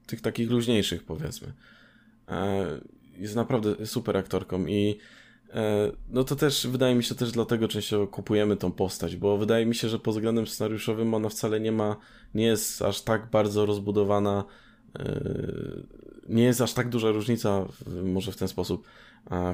tych 0.06 0.20
takich 0.20 0.50
luźniejszych 0.50 1.04
powiedzmy. 1.04 1.52
jest 3.16 3.36
naprawdę 3.36 3.86
super 3.86 4.16
aktorką 4.16 4.66
i 4.66 4.98
e, 5.54 5.92
no 6.08 6.24
to 6.24 6.36
też 6.36 6.66
wydaje 6.66 6.94
mi 6.94 7.04
się 7.04 7.14
też 7.14 7.32
dlatego 7.32 7.68
częściowo 7.68 8.06
kupujemy 8.06 8.56
tą 8.56 8.72
postać, 8.72 9.16
bo 9.16 9.38
wydaje 9.38 9.66
mi 9.66 9.74
się, 9.74 9.88
że 9.88 9.98
pod 9.98 10.14
względem 10.14 10.46
scenariuszowym 10.46 11.14
ona 11.14 11.28
wcale 11.28 11.60
nie 11.60 11.72
ma, 11.72 11.96
nie 12.34 12.44
jest 12.44 12.82
aż 12.82 13.02
tak 13.02 13.30
bardzo 13.30 13.66
rozbudowana, 13.66 14.44
e, 14.98 15.20
nie 16.28 16.44
jest 16.44 16.60
aż 16.60 16.72
tak 16.72 16.88
duża 16.88 17.10
różnica, 17.10 17.66
może 18.04 18.32
w 18.32 18.36
ten 18.36 18.48
sposób, 18.48 18.86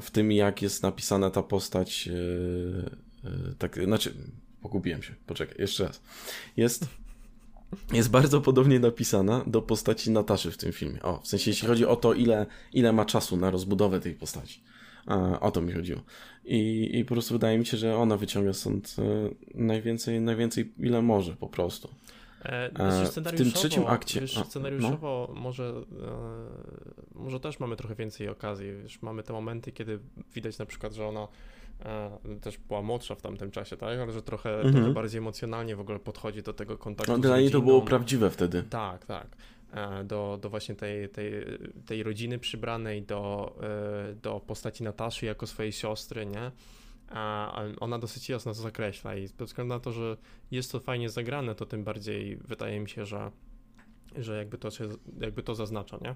w 0.01 0.11
tym 0.11 0.31
jak 0.31 0.61
jest 0.61 0.83
napisana 0.83 1.29
ta 1.29 1.43
postać, 1.43 2.09
tak, 3.57 3.83
znaczy, 3.83 4.13
pogubiłem 4.61 5.03
się, 5.03 5.15
poczekaj, 5.25 5.55
jeszcze 5.59 5.83
raz. 5.83 6.01
Jest 6.57 6.87
jest 7.93 8.09
bardzo 8.09 8.41
podobnie 8.41 8.79
napisana 8.79 9.43
do 9.47 9.61
postaci 9.61 10.11
Nataszy 10.11 10.51
w 10.51 10.57
tym 10.57 10.71
filmie. 10.71 11.01
O, 11.01 11.19
w 11.19 11.27
sensie 11.27 11.51
jeśli 11.51 11.67
chodzi 11.67 11.85
o 11.85 11.95
to, 11.95 12.13
ile, 12.13 12.45
ile 12.73 12.93
ma 12.93 13.05
czasu 13.05 13.37
na 13.37 13.51
rozbudowę 13.51 13.99
tej 13.99 14.13
postaci. 14.13 14.63
A, 15.05 15.39
o 15.39 15.51
to 15.51 15.61
mi 15.61 15.73
chodziło. 15.73 16.01
I, 16.45 16.89
I 16.93 17.05
po 17.05 17.15
prostu 17.15 17.33
wydaje 17.33 17.57
mi 17.57 17.65
się, 17.65 17.77
że 17.77 17.97
ona 17.97 18.17
wyciąga 18.17 18.53
stąd 18.53 18.95
e, 18.99 19.29
najwięcej, 19.53 20.21
najwięcej 20.21 20.73
ile 20.79 21.01
może 21.01 21.35
po 21.35 21.47
prostu. 21.47 21.89
E, 22.43 23.05
w 23.05 23.37
tym 23.37 23.51
trzecim 23.51 23.87
akcie. 23.87 24.21
Wiesz, 24.21 24.43
scenariuszowo 24.45 25.31
no? 25.33 25.41
może, 25.41 25.63
e, 25.63 27.19
może 27.19 27.39
też 27.39 27.59
mamy 27.59 27.75
trochę 27.75 27.95
więcej 27.95 28.29
okazji. 28.29 28.73
Wiesz, 28.83 29.01
mamy 29.01 29.23
te 29.23 29.33
momenty, 29.33 29.71
kiedy 29.71 29.99
widać 30.33 30.57
na 30.57 30.65
przykład, 30.65 30.93
że 30.93 31.07
ona 31.07 31.21
e, 31.21 31.27
też 32.41 32.57
była 32.57 32.81
młodsza 32.81 33.15
w 33.15 33.21
tamtym 33.21 33.51
czasie, 33.51 33.77
tak? 33.77 33.99
Ale 33.99 34.11
że 34.11 34.21
trochę, 34.21 34.55
mhm. 34.55 34.73
trochę 34.73 34.93
bardziej 34.93 35.17
emocjonalnie 35.17 35.75
w 35.75 35.79
ogóle 35.79 35.99
podchodzi 35.99 36.43
do 36.43 36.53
tego 36.53 36.77
kontaktu. 36.77 37.11
No, 37.11 37.19
dla 37.19 37.39
niej 37.39 37.51
to 37.51 37.61
było 37.61 37.81
prawdziwe 37.81 38.29
wtedy. 38.29 38.63
Tak, 38.63 39.05
tak. 39.05 39.27
E, 39.73 40.03
do, 40.03 40.39
do 40.41 40.49
właśnie 40.49 40.75
tej, 40.75 41.09
tej, 41.09 41.31
tej 41.85 42.03
rodziny 42.03 42.39
przybranej, 42.39 43.01
do, 43.01 43.55
e, 44.11 44.15
do 44.15 44.39
postaci 44.39 44.83
Nataszy 44.83 45.25
jako 45.25 45.47
swojej 45.47 45.71
siostry, 45.71 46.25
nie? 46.25 46.51
A 47.09 47.61
ona 47.79 47.99
dosyć 47.99 48.29
jasno 48.29 48.53
to 48.53 48.61
zakreśla 48.61 49.15
i 49.15 49.27
ze 49.27 49.45
względu 49.45 49.73
na 49.73 49.79
to, 49.79 49.91
że 49.91 50.17
jest 50.51 50.71
to 50.71 50.79
fajnie 50.79 51.09
zagrane, 51.09 51.55
to 51.55 51.65
tym 51.65 51.83
bardziej 51.83 52.37
wydaje 52.37 52.79
mi 52.79 52.89
się, 52.89 53.05
że, 53.05 53.31
że 54.17 54.37
jakby, 54.37 54.57
to 54.57 54.71
się, 54.71 54.89
jakby 55.19 55.43
to 55.43 55.55
zaznacza, 55.55 55.97
nie? 56.01 56.15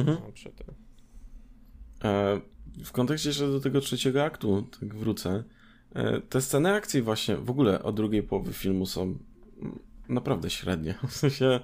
Mhm. 0.00 0.18
No, 0.26 0.32
przy 0.32 0.50
tym. 0.50 0.66
E, 2.04 2.40
w 2.84 2.92
kontekście 2.92 3.28
jeszcze 3.28 3.48
do 3.48 3.60
tego 3.60 3.80
trzeciego 3.80 4.24
aktu, 4.24 4.66
tak 4.80 4.94
wrócę. 4.94 5.44
E, 5.94 6.20
te 6.20 6.40
sceny 6.40 6.72
akcji 6.72 7.02
właśnie 7.02 7.36
w 7.36 7.50
ogóle 7.50 7.82
od 7.82 7.96
drugiej 7.96 8.22
połowy 8.22 8.52
filmu 8.52 8.86
są 8.86 9.18
naprawdę 10.08 10.50
średnie. 10.50 10.94
W 11.08 11.12
sensie 11.12 11.60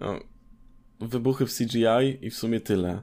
no, 0.00 0.20
wybuchy 1.00 1.46
w 1.46 1.54
CGI 1.54 2.26
i 2.26 2.30
w 2.30 2.36
sumie 2.36 2.60
tyle. 2.60 3.02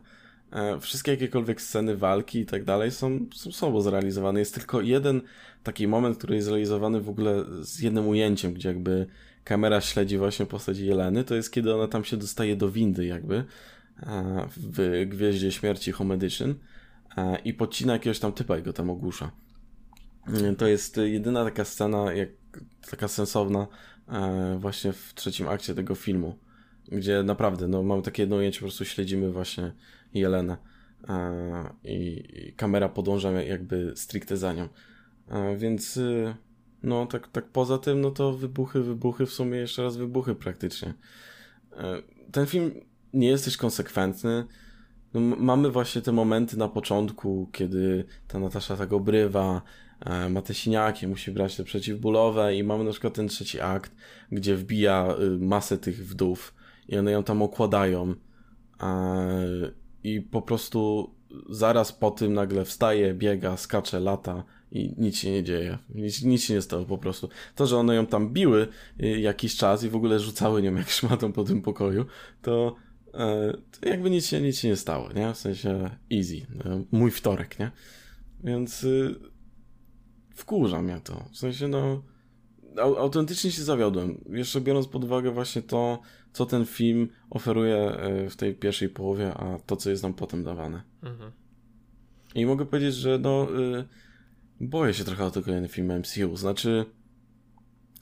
E, 0.52 0.80
wszystkie 0.80 1.12
jakiekolwiek 1.12 1.62
sceny 1.62 1.98
walki 1.98 2.40
i 2.40 2.46
tak 2.46 2.64
dalej 2.64 2.92
są, 2.92 3.26
są 3.34 3.52
słabo 3.52 3.82
zrealizowane. 3.82 4.40
Jest 4.40 4.56
tylko 4.56 4.82
jeden 4.82 5.22
taki 5.64 5.88
moment, 5.88 6.18
który 6.18 6.36
jest 6.36 6.46
zrealizowany 6.46 7.02
w 7.02 7.10
ogóle 7.10 7.46
z 7.62 7.80
jednym 7.80 8.08
ujęciem, 8.08 8.54
gdzie 8.54 8.70
jakby 8.70 9.08
kamera 9.44 9.82
śledzi 9.82 10.18
właśnie 10.18 10.46
postać 10.46 10.78
Jeleny. 10.78 11.24
To 11.24 11.36
jest 11.36 11.52
kiedy 11.52 11.76
ona 11.76 11.88
tam 11.88 12.04
się 12.04 12.18
dostaje 12.18 12.56
do 12.56 12.72
windy 12.72 13.06
jakby 13.06 13.46
w 14.58 15.06
Gwieździe 15.08 15.52
Śmierci 15.52 15.92
Home 15.92 16.16
Edition 16.16 16.56
i 17.44 17.54
podcina 17.54 17.94
jakiegoś 17.94 18.20
tam 18.20 18.34
typa 18.34 18.58
i 18.58 18.64
go 18.64 18.74
tam 18.74 18.90
ogłusza. 18.90 19.32
To 20.58 20.68
jest 20.68 20.98
jedyna 20.98 21.44
taka 21.44 21.66
scena, 21.66 22.14
jak, 22.14 22.30
taka 22.90 23.08
sensowna 23.08 23.68
właśnie 24.58 24.94
w 24.94 25.14
trzecim 25.16 25.48
akcie 25.48 25.76
tego 25.76 25.96
filmu, 25.96 26.40
gdzie 26.88 27.24
naprawdę 27.24 27.68
no, 27.68 27.84
mamy 27.84 28.02
takie 28.02 28.24
jedno 28.24 28.36
ujęcie, 28.36 28.60
po 28.60 28.66
prostu 28.66 28.86
śledzimy 28.86 29.32
właśnie 29.32 29.72
Jelenę 30.14 30.58
i, 31.84 32.24
i 32.34 32.54
kamera 32.54 32.90
podąża 32.90 33.32
jakby 33.32 33.94
stricte 33.96 34.38
za 34.38 34.54
nią. 34.54 34.70
Więc 35.58 35.98
y, 35.98 36.36
no 36.84 37.06
tak, 37.06 37.28
tak 37.28 37.46
poza 37.46 37.78
tym, 37.78 38.02
no 38.02 38.12
to 38.12 38.34
wybuchy, 38.34 38.82
wybuchy, 38.82 39.26
w 39.26 39.32
sumie 39.32 39.58
jeszcze 39.58 39.84
raz 39.84 39.98
wybuchy 39.98 40.36
praktycznie. 40.36 40.94
Ten 42.32 42.46
film 42.46 42.72
nie 43.14 43.28
jest 43.28 43.46
też 43.46 43.58
konsekwentny. 43.58 44.46
No, 45.16 45.22
mamy 45.22 45.72
właśnie 45.72 46.02
te 46.02 46.12
momenty 46.12 46.58
na 46.58 46.68
początku, 46.68 47.50
kiedy 47.52 48.06
ta 48.28 48.40
Natasza 48.40 48.78
tak 48.78 48.94
obrywa, 48.94 49.62
e, 50.00 50.30
ma 50.30 50.42
te 50.42 50.54
siniaki, 50.54 51.08
musi 51.08 51.32
brać 51.32 51.56
te 51.56 51.64
przeciwbólowe 51.64 52.56
i 52.56 52.64
mamy 52.64 52.84
na 52.84 52.92
przykład 52.92 53.14
ten 53.14 53.28
trzeci 53.28 53.62
akt, 53.62 53.96
gdzie 54.32 54.56
wbija 54.56 55.16
y, 55.20 55.40
masę 55.40 55.78
tych 55.78 56.08
wdów 56.08 56.56
i 56.88 56.98
one 56.98 57.12
ją 57.12 57.24
tam 57.24 57.42
okładają 57.42 58.16
i 60.04 60.22
po 60.22 60.42
prostu 60.42 61.10
zaraz 61.50 61.92
po 61.92 62.12
tym 62.12 62.34
nagle 62.34 62.66
wstaje, 62.66 63.14
biega, 63.14 63.58
skacze, 63.58 64.00
lata 64.00 64.44
i 64.72 64.94
nic 64.98 65.18
się 65.18 65.32
nie 65.32 65.44
dzieje. 65.44 65.78
Nic, 65.90 66.24
nic 66.24 66.44
się 66.44 66.54
nie 66.54 66.62
stało 66.62 66.86
po 66.86 66.98
prostu. 66.98 67.30
To, 67.56 67.68
że 67.68 67.78
one 67.78 67.96
ją 67.96 68.06
tam 68.06 68.34
biły 68.34 68.68
y, 69.04 69.20
jakiś 69.20 69.58
czas 69.58 69.84
i 69.84 69.90
w 69.90 69.96
ogóle 69.96 70.20
rzucały 70.20 70.62
nią 70.62 70.76
jak 70.76 70.90
szmatą 70.90 71.34
po 71.34 71.44
tym 71.44 71.62
pokoju, 71.62 72.06
to 72.42 72.76
to 73.72 73.90
jakby 73.90 74.10
nic 74.10 74.26
się, 74.26 74.42
nic 74.42 74.60
się 74.60 74.68
nie 74.68 74.76
stało, 74.76 75.14
nie? 75.14 75.34
W 75.34 75.38
sensie 75.38 75.90
easy. 76.14 76.46
E, 76.66 76.84
mój 76.92 77.12
wtorek, 77.12 77.60
nie? 77.60 77.72
Więc 78.44 78.84
y, 78.84 79.16
wkurza 80.36 80.82
mnie 80.82 81.02
to. 81.04 81.26
W 81.32 81.38
sensie, 81.38 81.68
no, 81.68 82.04
autentycznie 82.78 83.52
się 83.52 83.64
zawiodłem. 83.64 84.24
Jeszcze 84.30 84.62
biorąc 84.62 84.88
pod 84.88 85.04
uwagę 85.04 85.32
właśnie 85.32 85.62
to, 85.62 86.02
co 86.34 86.46
ten 86.46 86.66
film 86.66 87.10
oferuje 87.30 87.78
e, 87.78 88.30
w 88.30 88.36
tej 88.36 88.56
pierwszej 88.56 88.90
połowie, 88.90 89.34
a 89.34 89.60
to, 89.60 89.76
co 89.76 89.90
jest 89.90 90.04
nam 90.04 90.14
potem 90.14 90.44
dawane. 90.44 90.82
Mhm. 91.04 91.32
I 92.36 92.46
mogę 92.46 92.66
powiedzieć, 92.66 92.96
że 92.96 93.20
no, 93.20 93.48
y, 93.80 93.86
boję 94.62 94.94
się 94.94 95.04
trochę 95.04 95.26
o 95.26 95.32
ten 95.32 95.44
kolejny 95.44 95.68
film 95.68 96.00
MCU. 96.00 96.38
Znaczy, 96.38 96.86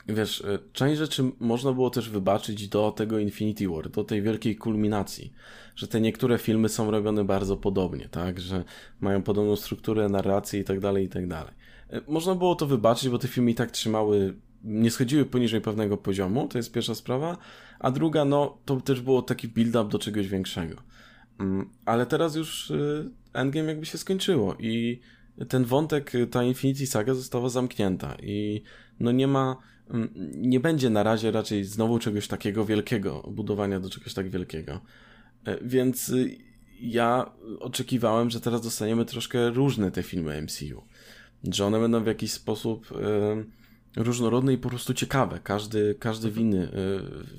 wiesz, 0.08 0.42
e, 0.42 0.60
część 0.74 0.98
rzeczy 0.98 1.24
można 1.40 1.72
było 1.74 1.90
też 1.90 2.10
wybaczyć 2.10 2.68
do 2.68 2.92
tego 2.92 3.20
Infinity 3.20 3.70
War, 3.70 3.90
do 3.90 4.04
tej 4.04 4.22
wielkiej 4.22 4.56
kulminacji, 4.56 5.34
że 5.76 5.88
te 5.88 6.02
niektóre 6.02 6.38
filmy 6.38 6.70
są 6.70 6.92
robione 6.92 7.24
bardzo 7.24 7.58
podobnie, 7.58 8.10
tak, 8.10 8.40
że 8.40 8.64
mają 9.02 9.24
podobną 9.24 9.56
strukturę, 9.56 10.10
narrację 10.10 10.60
i 10.60 10.64
tak 10.64 10.80
dalej, 10.80 11.06
i 11.06 11.10
tak 11.10 11.28
dalej. 11.28 11.54
E, 11.90 12.02
można 12.08 12.36
było 12.36 12.56
to 12.56 12.66
wybaczyć, 12.66 13.10
bo 13.10 13.20
te 13.20 13.28
filmy 13.28 13.52
i 13.52 13.56
tak 13.56 13.72
trzymały, 13.72 14.34
nie 14.64 14.92
schodziły 14.92 15.26
poniżej 15.26 15.62
pewnego 15.62 15.98
poziomu, 15.98 16.48
to 16.48 16.58
jest 16.58 16.72
pierwsza 16.72 16.96
sprawa, 16.96 17.38
a 17.80 17.92
druga, 17.92 18.26
no, 18.26 18.58
to 18.66 18.82
też 18.82 19.02
było 19.02 19.22
taki 19.22 19.48
build-up 19.48 19.90
do 19.90 20.00
czegoś 20.00 20.28
większego. 20.28 20.76
Mm, 21.40 21.70
ale 21.86 22.06
teraz 22.06 22.36
już 22.36 22.72
e, 22.72 23.10
Endgame 23.34 23.68
jakby 23.68 23.86
się 23.86 23.98
skończyło 23.98 24.56
i 24.60 25.00
ten 25.50 25.66
wątek, 25.66 26.12
ta 26.32 26.44
Infinity 26.44 26.88
Saga 26.88 27.14
została 27.14 27.50
zamknięta 27.50 28.16
i 28.24 28.64
no 29.00 29.12
nie 29.12 29.28
ma 29.28 29.58
nie 30.36 30.60
będzie 30.60 30.90
na 30.90 31.04
razie 31.04 31.32
raczej 31.32 31.64
znowu 31.64 32.00
czegoś 32.00 32.28
takiego 32.28 32.66
wielkiego, 32.66 33.24
budowania 33.32 33.80
do 33.80 33.90
czegoś 33.90 34.14
tak 34.14 34.30
wielkiego. 34.30 34.80
E, 35.46 35.58
więc 35.64 36.10
y, 36.10 36.38
ja 36.82 37.32
oczekiwałem, 37.60 38.30
że 38.30 38.42
teraz 38.42 38.62
dostaniemy 38.62 39.06
troszkę 39.06 39.50
różne 39.50 39.92
te 39.92 40.04
filmy 40.04 40.42
MCU. 40.42 40.84
Że 41.44 41.66
one 41.66 41.80
będą 41.80 42.04
w 42.04 42.08
jakiś 42.08 42.32
sposób 42.32 42.92
y, 42.92 44.04
różnorodne 44.04 44.54
i 44.54 44.58
po 44.58 44.70
prostu 44.70 44.94
ciekawe. 44.94 45.40
Każdy, 45.44 45.96
każdy 46.00 46.32
w, 46.32 46.38
inny, 46.38 46.64
y, 46.64 46.70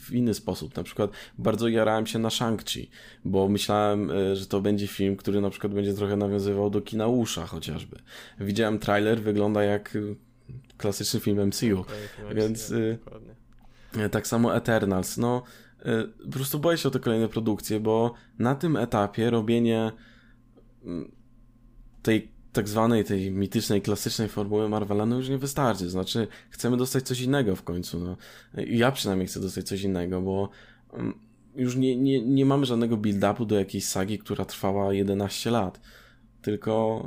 w 0.00 0.12
inny 0.12 0.34
sposób. 0.34 0.76
Na 0.76 0.82
przykład 0.82 1.10
bardzo 1.38 1.68
jarałem 1.68 2.06
się 2.06 2.18
na 2.18 2.28
Shang-Chi, 2.28 2.86
bo 3.24 3.48
myślałem, 3.48 4.10
że 4.34 4.46
to 4.46 4.60
będzie 4.60 4.86
film, 4.86 5.16
który 5.16 5.40
na 5.40 5.50
przykład 5.50 5.74
będzie 5.74 5.94
trochę 5.94 6.16
nawiązywał 6.16 6.70
do 6.70 6.80
kina 6.80 7.06
Usza 7.06 7.46
chociażby. 7.46 7.96
Widziałem 8.40 8.78
trailer, 8.78 9.22
wygląda 9.22 9.62
jak 9.62 9.98
klasyczny 10.76 11.20
film 11.20 11.46
MCU. 11.46 11.80
Okay, 11.80 12.34
więc 12.34 12.70
y, 12.70 12.98
tak 14.10 14.26
samo 14.26 14.56
Eternals. 14.56 15.16
No, 15.16 15.42
y, 15.80 16.24
po 16.24 16.30
prostu 16.30 16.58
boję 16.58 16.78
się 16.78 16.88
o 16.88 16.92
te 16.92 17.00
kolejne 17.00 17.28
produkcje, 17.28 17.80
bo 17.80 18.14
na 18.38 18.54
tym 18.54 18.76
etapie 18.76 19.30
robienie 19.30 19.92
mm, 20.84 21.12
tej 22.02 22.34
tak 22.52 22.68
zwanej, 22.68 23.04
tej 23.04 23.30
mitycznej, 23.30 23.82
klasycznej 23.82 24.28
formuły 24.28 24.68
Marvela 24.68 25.06
no 25.06 25.16
już 25.16 25.28
nie 25.28 25.38
wystarczy. 25.38 25.90
Znaczy, 25.90 26.28
chcemy 26.50 26.76
dostać 26.76 27.04
coś 27.04 27.20
innego 27.20 27.56
w 27.56 27.62
końcu. 27.62 28.00
No. 28.00 28.16
Ja 28.66 28.92
przynajmniej 28.92 29.28
chcę 29.28 29.40
dostać 29.40 29.68
coś 29.68 29.82
innego, 29.82 30.20
bo 30.20 30.48
mm, 30.92 31.18
już 31.56 31.76
nie, 31.76 31.96
nie, 31.96 32.22
nie 32.22 32.46
mamy 32.46 32.66
żadnego 32.66 32.96
build-upu 32.96 33.46
do 33.46 33.58
jakiejś 33.58 33.84
sagi, 33.84 34.18
która 34.18 34.44
trwała 34.44 34.92
11 34.92 35.50
lat. 35.50 35.80
Tylko 36.42 37.02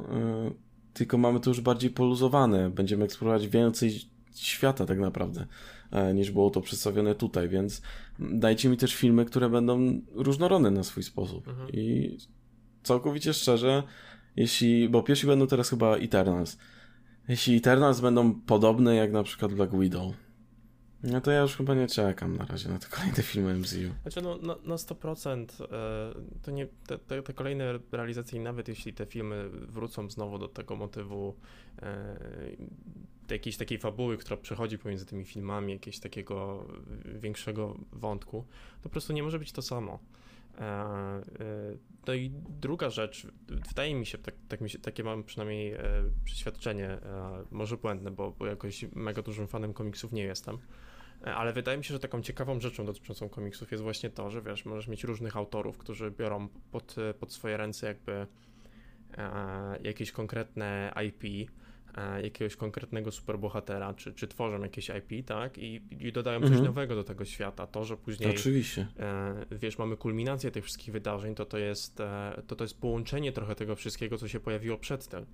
y, 0.51 0.66
tylko 0.97 1.17
mamy 1.17 1.39
to 1.39 1.49
już 1.49 1.61
bardziej 1.61 1.89
poluzowane. 1.89 2.69
Będziemy 2.69 3.05
eksplorować 3.05 3.47
więcej 3.47 3.91
świata 4.35 4.85
tak 4.85 4.99
naprawdę, 4.99 5.45
e, 5.91 6.13
niż 6.13 6.31
było 6.31 6.49
to 6.49 6.61
przedstawione 6.61 7.15
tutaj, 7.15 7.49
więc 7.49 7.81
dajcie 8.19 8.69
mi 8.69 8.77
też 8.77 8.95
filmy, 8.95 9.25
które 9.25 9.49
będą 9.49 10.01
różnorodne 10.13 10.71
na 10.71 10.83
swój 10.83 11.03
sposób. 11.03 11.47
Mhm. 11.47 11.69
I 11.69 12.17
całkowicie 12.83 13.33
szczerze, 13.33 13.83
jeśli, 14.35 14.89
bo 14.89 15.03
pierwsi 15.03 15.27
będą 15.27 15.47
teraz 15.47 15.69
chyba 15.69 15.95
Eternals. 15.95 16.57
Jeśli 17.27 17.55
Eternals 17.55 17.99
będą 17.99 18.41
podobne 18.41 18.95
jak 18.95 19.11
na 19.11 19.23
przykład 19.23 19.53
Black 19.53 19.79
Widow, 19.79 20.13
No 21.03 21.21
to 21.21 21.31
ja 21.31 21.41
już 21.41 21.55
chyba 21.55 21.73
nie 21.73 21.87
czekam 21.87 22.37
na 22.37 22.45
razie 22.45 22.69
na 22.69 22.79
te 22.79 22.87
kolejne 22.87 23.23
filmy 23.23 23.53
MCU. 23.53 23.93
Znaczy 24.01 24.21
no 24.21 24.37
na, 24.37 24.55
na 24.63 24.75
100% 24.75 25.63
e, 25.63 26.13
to 26.41 26.51
nie, 26.51 26.67
te, 26.87 26.97
te, 26.97 27.23
te, 27.23 27.33
kolejne 27.33 27.79
realizacje, 27.91 28.41
nawet 28.41 28.67
jeśli 28.67 28.93
te 28.93 29.05
filmy 29.05 29.49
wrócą 29.49 30.09
znowu 30.09 30.37
do 30.37 30.47
tego 30.47 30.75
motywu 30.75 31.35
e, 31.81 32.17
jakiejś 33.29 33.57
takiej 33.57 33.77
fabuły, 33.77 34.17
która 34.17 34.37
przechodzi 34.37 34.77
pomiędzy 34.77 35.05
tymi 35.05 35.25
filmami, 35.25 35.73
jakiegoś 35.73 35.99
takiego 35.99 36.67
większego 37.05 37.77
wątku, 37.91 38.45
to 38.77 38.83
po 38.83 38.89
prostu 38.89 39.13
nie 39.13 39.23
może 39.23 39.39
być 39.39 39.51
to 39.51 39.61
samo. 39.61 39.99
E, 40.57 40.63
e, 40.63 41.21
no 42.07 42.13
i 42.13 42.31
druga 42.61 42.89
rzecz, 42.89 43.27
wydaje 43.67 43.95
mi 43.95 44.05
się, 44.05 44.17
tak, 44.17 44.35
tak 44.47 44.61
mi 44.61 44.69
się 44.69 44.79
takie 44.79 45.03
mam 45.03 45.23
przynajmniej 45.23 45.73
e, 45.73 45.81
przeświadczenie, 46.25 46.97
może 47.51 47.77
błędne, 47.77 48.11
bo, 48.11 48.31
bo 48.31 48.45
jakoś 48.45 48.85
mega 48.95 49.21
dużym 49.21 49.47
fanem 49.47 49.73
komiksów 49.73 50.11
nie 50.13 50.23
jestem, 50.23 50.57
ale 51.23 51.53
wydaje 51.53 51.77
mi 51.77 51.83
się, 51.83 51.93
że 51.93 51.99
taką 51.99 52.21
ciekawą 52.21 52.59
rzeczą 52.59 52.85
dotyczącą 52.85 53.29
komiksów 53.29 53.71
jest 53.71 53.83
właśnie 53.83 54.09
to, 54.09 54.29
że 54.29 54.41
wiesz, 54.41 54.65
możesz 54.65 54.87
mieć 54.87 55.03
różnych 55.03 55.37
autorów, 55.37 55.77
którzy 55.77 56.11
biorą 56.11 56.47
pod, 56.71 56.95
pod 57.19 57.33
swoje 57.33 57.57
ręce 57.57 57.87
jakby 57.87 58.27
jakieś 59.83 60.11
konkretne 60.11 60.93
IP, 61.07 61.49
E, 61.97 62.21
jakiegoś 62.21 62.55
konkretnego 62.55 63.11
superbohatera, 63.11 63.93
czy, 63.93 64.13
czy 64.13 64.27
tworzą 64.27 64.61
jakieś 64.61 64.89
IP, 64.89 65.25
tak? 65.25 65.57
I, 65.57 65.81
i 65.99 66.11
dodają 66.11 66.39
coś 66.39 66.49
mhm. 66.49 66.65
nowego 66.65 66.95
do 66.95 67.03
tego 67.03 67.25
świata. 67.25 67.67
To, 67.67 67.85
że 67.85 67.97
później. 67.97 68.29
Oczywiście. 68.29 68.87
E, 68.99 69.45
wiesz, 69.51 69.77
mamy 69.77 69.97
kulminację 69.97 70.51
tych 70.51 70.63
wszystkich 70.63 70.93
wydarzeń, 70.93 71.35
to 71.35 71.45
to 71.45 71.57
jest, 71.57 71.99
e, 71.99 72.41
to, 72.47 72.55
to 72.55 72.63
jest 72.63 72.79
połączenie 72.79 73.31
trochę 73.31 73.55
tego 73.55 73.75
wszystkiego, 73.75 74.17
co 74.17 74.27
się 74.27 74.39
pojawiło 74.39 74.77
przedtem. 74.77 75.25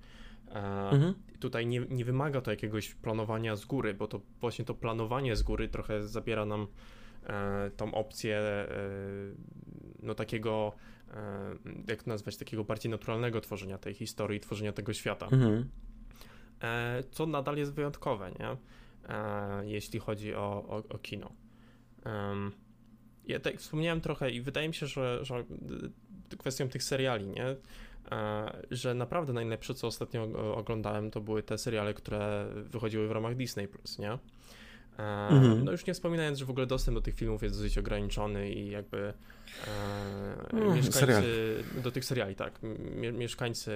E, 0.48 0.90
mhm. 0.90 1.14
Tutaj 1.40 1.66
nie, 1.66 1.80
nie 1.80 2.04
wymaga 2.04 2.40
to 2.40 2.50
jakiegoś 2.50 2.94
planowania 2.94 3.56
z 3.56 3.64
góry, 3.64 3.94
bo 3.94 4.06
to 4.06 4.20
właśnie 4.40 4.64
to 4.64 4.74
planowanie 4.74 5.36
z 5.36 5.42
góry 5.42 5.68
trochę 5.68 6.02
zabiera 6.02 6.46
nam 6.46 6.66
e, 7.26 7.70
tą 7.76 7.94
opcję 7.94 8.36
e, 8.36 8.68
no 10.02 10.14
takiego 10.14 10.72
jak 11.88 12.02
to 12.02 12.10
nazwać, 12.10 12.36
takiego 12.36 12.64
bardziej 12.64 12.90
naturalnego 12.90 13.40
tworzenia 13.40 13.78
tej 13.78 13.94
historii, 13.94 14.40
tworzenia 14.40 14.72
tego 14.72 14.92
świata. 14.92 15.28
Mhm. 15.32 15.68
Co 17.10 17.26
nadal 17.26 17.56
jest 17.56 17.74
wyjątkowe, 17.74 18.32
nie? 18.40 18.56
Jeśli 19.62 20.00
chodzi 20.00 20.34
o, 20.34 20.64
o, 20.68 20.76
o 20.76 20.98
kino. 20.98 21.32
Ja 23.26 23.40
tak 23.40 23.56
wspomniałem 23.56 24.00
trochę 24.00 24.30
i 24.30 24.40
wydaje 24.40 24.68
mi 24.68 24.74
się, 24.74 24.86
że, 24.86 25.24
że 25.24 25.44
kwestią 26.38 26.68
tych 26.68 26.82
seriali, 26.82 27.26
nie? 27.26 27.56
E, 28.12 28.52
że 28.70 28.94
naprawdę 28.94 29.32
najlepsze, 29.32 29.74
co 29.74 29.86
ostatnio 29.86 30.28
oglądałem, 30.54 31.10
to 31.10 31.20
były 31.20 31.42
te 31.42 31.58
seriale, 31.58 31.94
które 31.94 32.46
wychodziły 32.54 33.08
w 33.08 33.10
ramach 33.10 33.36
Disney+, 33.36 33.68
nie? 33.98 34.18
Mhm. 34.98 35.64
No 35.64 35.72
już 35.72 35.86
nie 35.86 35.94
wspominając, 35.94 36.38
że 36.38 36.44
w 36.44 36.50
ogóle 36.50 36.66
dostęp 36.66 36.94
do 36.94 37.02
tych 37.02 37.14
filmów 37.14 37.42
jest 37.42 37.56
dosyć 37.56 37.78
ograniczony 37.78 38.52
i 38.52 38.70
jakby 38.70 39.12
e, 39.66 40.52
mm, 40.52 40.74
mieszkańcy 40.74 41.00
serial. 41.00 41.82
do 41.82 41.92
tych 41.92 42.04
seriali, 42.04 42.34
tak, 42.34 42.60
mieszkańcy 43.12 43.72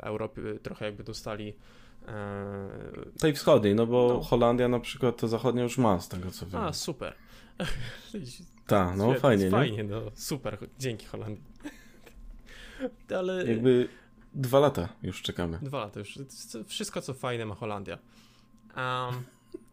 Europy 0.00 0.58
trochę 0.62 0.84
jakby 0.84 1.04
dostali 1.04 1.54
Tej 3.18 3.32
wschodniej, 3.32 3.74
no 3.74 3.86
bo 3.86 4.08
no. 4.08 4.20
Holandia 4.20 4.68
na 4.68 4.80
przykład 4.80 5.16
to 5.16 5.28
zachodnia 5.28 5.62
już 5.62 5.78
ma, 5.78 6.00
z 6.00 6.08
tego 6.08 6.30
co 6.30 6.46
wiem. 6.46 6.60
A, 6.60 6.72
super. 6.72 7.14
Tak, 8.66 8.96
no 8.96 9.14
fajnie, 9.14 9.44
nie? 9.44 9.50
Fajnie, 9.50 9.84
no 9.84 10.02
super, 10.14 10.58
dzięki 10.78 11.06
Holandii. 11.06 11.42
Ale... 13.18 13.46
Jakby 13.46 13.88
dwa 14.34 14.60
lata 14.60 14.88
już 15.02 15.22
czekamy. 15.22 15.58
Dwa 15.62 15.78
lata 15.78 16.00
już. 16.00 16.18
Wszystko, 16.66 17.02
co 17.02 17.14
fajne 17.14 17.46
ma 17.46 17.54
Holandia. 17.54 17.98
Um... 18.76 19.24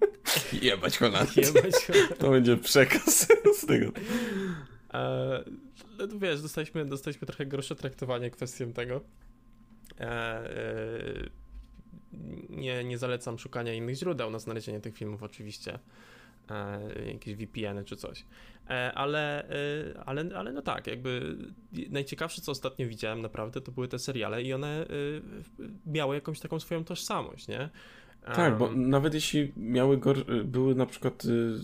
Jebać 0.62 0.98
Holandię. 0.98 1.42
Jebać 1.42 1.74
Holandię. 1.86 2.16
To 2.20 2.30
będzie 2.30 2.58
przekaz 2.58 3.28
z 3.62 3.66
tego. 3.66 3.92
E, 4.94 5.44
no 5.98 6.20
wiesz, 6.20 6.42
dostaliśmy, 6.42 6.86
dostaliśmy 6.86 7.28
trochę 7.28 7.46
gorsze 7.46 7.76
traktowanie 7.76 8.32
kwestią 8.32 8.74
tego. 8.74 9.02
E, 10.00 10.06
e, 10.06 11.30
nie, 12.50 12.84
nie 12.84 12.98
zalecam 12.98 13.40
szukania 13.40 13.74
innych 13.74 13.96
źródeł 13.96 14.30
na 14.30 14.40
znalezienie 14.40 14.80
tych 14.80 14.98
filmów 14.98 15.24
oczywiście. 15.24 15.80
E, 16.50 17.12
jakieś 17.14 17.36
VPN 17.36 17.86
czy 17.86 17.96
coś. 17.96 18.26
E, 18.70 18.94
ale, 18.94 19.50
e, 19.50 20.04
ale, 20.06 20.30
ale 20.36 20.54
no 20.54 20.62
tak, 20.62 20.88
jakby 20.88 21.38
najciekawsze, 21.90 22.42
co 22.42 22.52
ostatnio 22.52 22.88
widziałem 22.88 23.22
naprawdę, 23.22 23.62
to 23.62 23.72
były 23.72 23.88
te 23.88 24.00
seriale 24.00 24.44
i 24.44 24.54
one 24.54 24.86
miały 25.86 26.16
jakąś 26.16 26.40
taką 26.40 26.60
swoją 26.60 26.84
tożsamość, 26.84 27.48
nie? 27.48 27.70
Tak, 28.36 28.58
bo 28.58 28.72
nawet 28.72 29.14
jeśli 29.14 29.54
miały 29.58 30.00
były 30.46 30.76
na 30.76 30.86
przykład 30.86 31.26
y, 31.26 31.60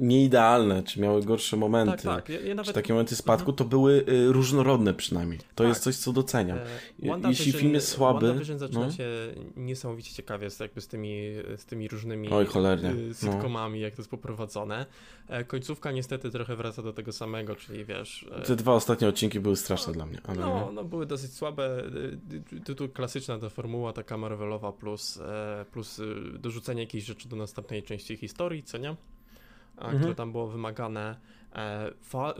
nieidealne, 0.00 0.82
czy 0.82 1.00
miały 1.00 1.22
gorsze 1.22 1.56
momenty, 1.56 1.92
tak, 1.92 2.02
tak. 2.02 2.28
Ja, 2.28 2.40
ja 2.40 2.54
nawet... 2.54 2.66
czy 2.66 2.72
takie 2.72 2.92
momenty 2.92 3.16
spadku, 3.16 3.52
to 3.52 3.64
były 3.64 4.04
y, 4.08 4.32
różnorodne 4.32 4.94
przynajmniej. 4.94 5.38
To 5.38 5.44
tak. 5.54 5.68
jest 5.68 5.82
coś, 5.82 5.96
co 5.96 6.12
doceniam. 6.12 6.58
E, 6.58 7.28
Jeśli 7.28 7.52
film 7.52 7.74
jest 7.74 7.88
słaby... 7.88 8.26
WandaVision 8.26 8.58
zaczyna 8.58 8.86
no? 8.86 8.92
się 8.92 9.08
niesamowicie 9.56 10.14
ciekawie 10.14 10.50
z, 10.50 10.60
jakby 10.60 10.80
z, 10.80 10.88
tymi, 10.88 11.32
z 11.56 11.64
tymi 11.64 11.88
różnymi 11.88 12.28
Oj, 12.28 12.46
cholernie. 12.46 12.90
Y, 12.90 13.14
sitcomami, 13.14 13.78
no. 13.78 13.84
jak 13.84 13.94
to 13.94 14.02
jest 14.02 14.10
poprowadzone. 14.10 14.86
E, 15.28 15.44
końcówka 15.44 15.92
niestety 15.92 16.30
trochę 16.30 16.56
wraca 16.56 16.82
do 16.82 16.92
tego 16.92 17.12
samego, 17.12 17.56
czyli 17.56 17.84
wiesz... 17.84 18.26
E... 18.32 18.42
Te 18.42 18.56
dwa 18.56 18.72
ostatnie 18.72 19.08
odcinki 19.08 19.40
były 19.40 19.56
straszne 19.56 19.86
no, 19.86 19.94
dla 19.94 20.06
mnie. 20.06 20.18
Ale... 20.24 20.38
No, 20.38 20.70
no, 20.72 20.84
były 20.84 21.06
dosyć 21.06 21.32
słabe. 21.32 21.82
Tu, 22.64 22.74
tu 22.74 22.88
klasyczna 22.88 23.38
ta 23.38 23.48
formuła, 23.48 23.92
taka 23.92 24.16
Marvelowa 24.16 24.72
plus, 24.72 25.16
e, 25.16 25.64
plus 25.72 25.98
y, 25.98 26.14
dorzucenie 26.38 26.82
jakiejś 26.82 27.04
rzeczy 27.04 27.28
do 27.28 27.36
następnej 27.36 27.82
części 27.82 28.16
historii, 28.16 28.62
co 28.62 28.78
nie? 28.78 28.96
Mhm. 29.84 29.98
które 29.98 30.14
tam 30.14 30.32
było 30.32 30.46
wymagane. 30.46 31.16
E, 31.54 31.90